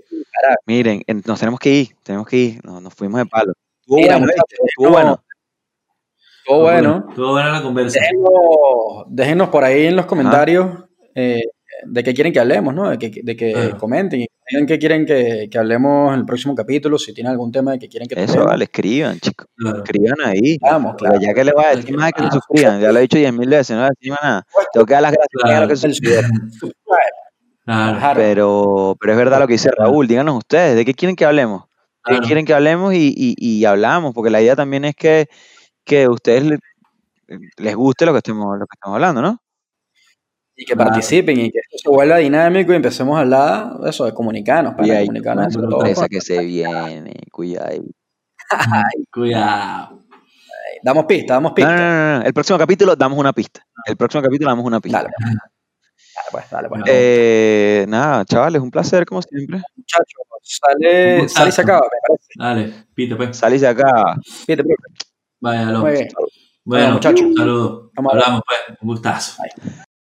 Miren, 0.66 1.02
en- 1.08 1.22
nos 1.26 1.40
tenemos 1.40 1.60
que 1.60 1.70
ir, 1.72 1.88
tenemos 2.04 2.28
que 2.28 2.38
ir. 2.38 2.66
Nos, 2.66 2.82
nos 2.82 2.94
fuimos 2.94 3.20
de 3.20 3.26
palo. 3.26 3.54
Estuvo 3.82 3.98
Mira, 3.98 4.18
bueno. 4.18 4.32
Estuvo 4.32 4.86
no, 4.88 4.92
bueno. 4.92 5.24
Todo 6.48 6.62
bueno. 6.62 7.08
Todo 7.16 7.32
buena 7.32 7.52
la 7.52 7.62
conversa. 7.62 8.00
Déjenos, 8.00 9.06
déjenos 9.08 9.50
por 9.50 9.64
ahí 9.64 9.86
en 9.88 9.96
los 9.96 10.06
comentarios 10.06 10.84
eh, 11.16 11.42
de 11.88 12.04
qué 12.04 12.14
quieren 12.14 12.32
que 12.32 12.40
hablemos, 12.40 12.74
¿no? 12.74 12.90
De 12.90 12.98
que, 13.00 13.22
de 13.24 13.36
que 13.36 13.74
comenten 13.80 14.22
y 14.22 14.28
digan 14.52 14.68
qué 14.68 14.78
quieren 14.78 15.06
que, 15.08 15.48
que 15.50 15.58
hablemos 15.58 16.14
en 16.14 16.20
el 16.20 16.26
próximo 16.26 16.54
capítulo, 16.54 17.00
si 17.00 17.14
tienen 17.16 17.32
algún 17.32 17.52
tema 17.52 17.72
de 17.72 17.80
que 17.80 17.90
quieren 17.90 18.08
que 18.08 18.14
Eso, 18.16 18.26
toquemos. 18.28 18.46
vale, 18.48 18.64
escriban, 18.66 19.20
chicos. 19.20 19.48
Claro. 19.56 19.78
Escriban 19.84 20.16
ahí. 20.24 20.58
Vamos, 20.62 20.94
Pero 21.00 21.12
claro. 21.14 21.26
ya 21.26 21.34
que 21.34 21.44
le 21.44 21.52
voy 21.52 21.64
a 21.66 21.76
decir 21.76 21.98
más 21.98 22.08
de 22.08 22.14
que 22.14 22.24
se 22.24 22.32
suscriban, 22.32 22.80
ya 22.80 22.92
lo 22.92 23.00
he 23.00 23.02
dicho 23.02 23.18
10.000 23.18 23.50
veces, 23.50 23.76
no 23.76 23.84
le 23.84 23.90
decimos 24.00 24.20
nada. 24.22 24.46
Tengo 24.72 24.86
que 24.86 24.94
dar 24.94 25.02
las 25.02 25.12
gracias 25.14 25.42
Claro. 25.42 25.58
a 25.58 25.60
los 25.62 25.70
que 25.70 25.76
se 25.78 25.88
suscribieron. 25.90 26.32
Claro. 27.66 28.12
Pero, 28.16 28.96
pero 29.00 29.14
es 29.14 29.18
verdad 29.18 29.40
lo 29.40 29.48
que 29.48 29.54
dice 29.54 29.72
Raúl, 29.76 30.08
díganos 30.08 30.38
ustedes, 30.38 30.76
¿de 30.76 30.86
qué 30.86 30.94
quieren 30.94 31.16
que 31.16 31.26
hablemos? 31.26 31.64
¿De 31.64 31.68
qué 31.70 32.10
claro. 32.18 32.26
quieren 32.28 32.46
que 32.46 32.54
hablemos 32.54 32.94
y, 32.94 33.14
y, 33.18 33.36
y 33.38 33.66
hablamos? 33.66 34.14
Porque 34.14 34.30
la 34.30 34.42
idea 34.42 34.56
también 34.56 34.86
es 34.86 34.96
que, 34.96 35.28
que 35.84 36.04
a 36.04 36.12
ustedes 36.12 36.44
le- 36.44 36.60
les 37.58 37.76
guste 37.76 38.06
lo 38.06 38.12
que 38.12 38.20
estemos, 38.20 38.46
lo 38.60 38.66
que 38.68 38.76
estamos 38.76 38.96
hablando, 38.96 39.22
¿no? 39.24 39.40
Y 40.56 40.64
que 40.66 40.74
Claro. 40.76 40.92
participen 40.92 41.40
y 41.40 41.52
que 41.52 41.58
esto 41.60 41.78
se 41.84 41.90
vuelva 41.90 42.18
dinámico 42.18 42.72
y 42.72 42.76
empecemos 42.76 43.18
a 43.18 43.22
hablar 43.22 43.74
de 43.80 43.90
eso, 43.90 44.06
de 44.06 44.14
comunicarnos, 44.14 44.76
para 44.76 44.88
Y 44.88 44.92
hay 44.92 45.06
comunicarnos 45.08 45.56
una 45.56 45.70
sorpresa 45.72 46.08
que 46.08 46.22
se 46.22 46.40
viene, 46.46 47.14
cuidado. 47.32 47.82
Cuidado. 49.12 50.04
Damos 50.84 51.06
pista, 51.06 51.34
damos 51.34 51.52
No, 51.52 51.56
pista. 51.56 51.76
no, 51.76 51.78
no, 51.82 52.20
no, 52.20 52.26
el 52.26 52.34
próximo 52.34 52.60
capítulo 52.60 52.96
damos 52.96 53.18
una 53.18 53.34
pista. 53.34 53.66
El 53.86 53.98
próximo 53.98 54.22
capítulo 54.22 54.52
damos 54.52 54.66
una 54.66 54.80
pista. 54.80 55.00
Dale. 55.00 55.10
Pues, 56.36 56.50
dale, 56.50 56.68
pues. 56.68 56.82
Eh, 56.86 57.86
nada, 57.88 58.26
chavales, 58.26 58.62
un 58.62 58.70
placer 58.70 59.06
como 59.06 59.22
siempre. 59.22 59.62
Muchachos, 59.78 60.22
sale, 60.42 61.30
sale 61.30 61.50
y 61.50 61.52
se 61.54 61.62
acaba, 61.62 61.80
me 61.80 61.98
parece. 62.06 62.28
Dale, 62.36 62.86
pite, 62.94 63.16
pues. 63.16 63.38
Salís 63.38 63.62
de 63.62 63.68
acá. 63.70 64.18
Fíjate, 64.46 64.64
profe. 64.66 64.84
Vaya, 65.40 65.66
Muy 65.80 65.92
bien. 65.92 66.08
Bueno, 66.66 66.94
muchachos. 66.96 67.26
saludos. 67.38 67.92
Hablamos, 67.96 68.42
pues. 68.46 68.78
Un 68.82 68.88
gustazo. 68.90 69.42
Bye. 69.42 69.86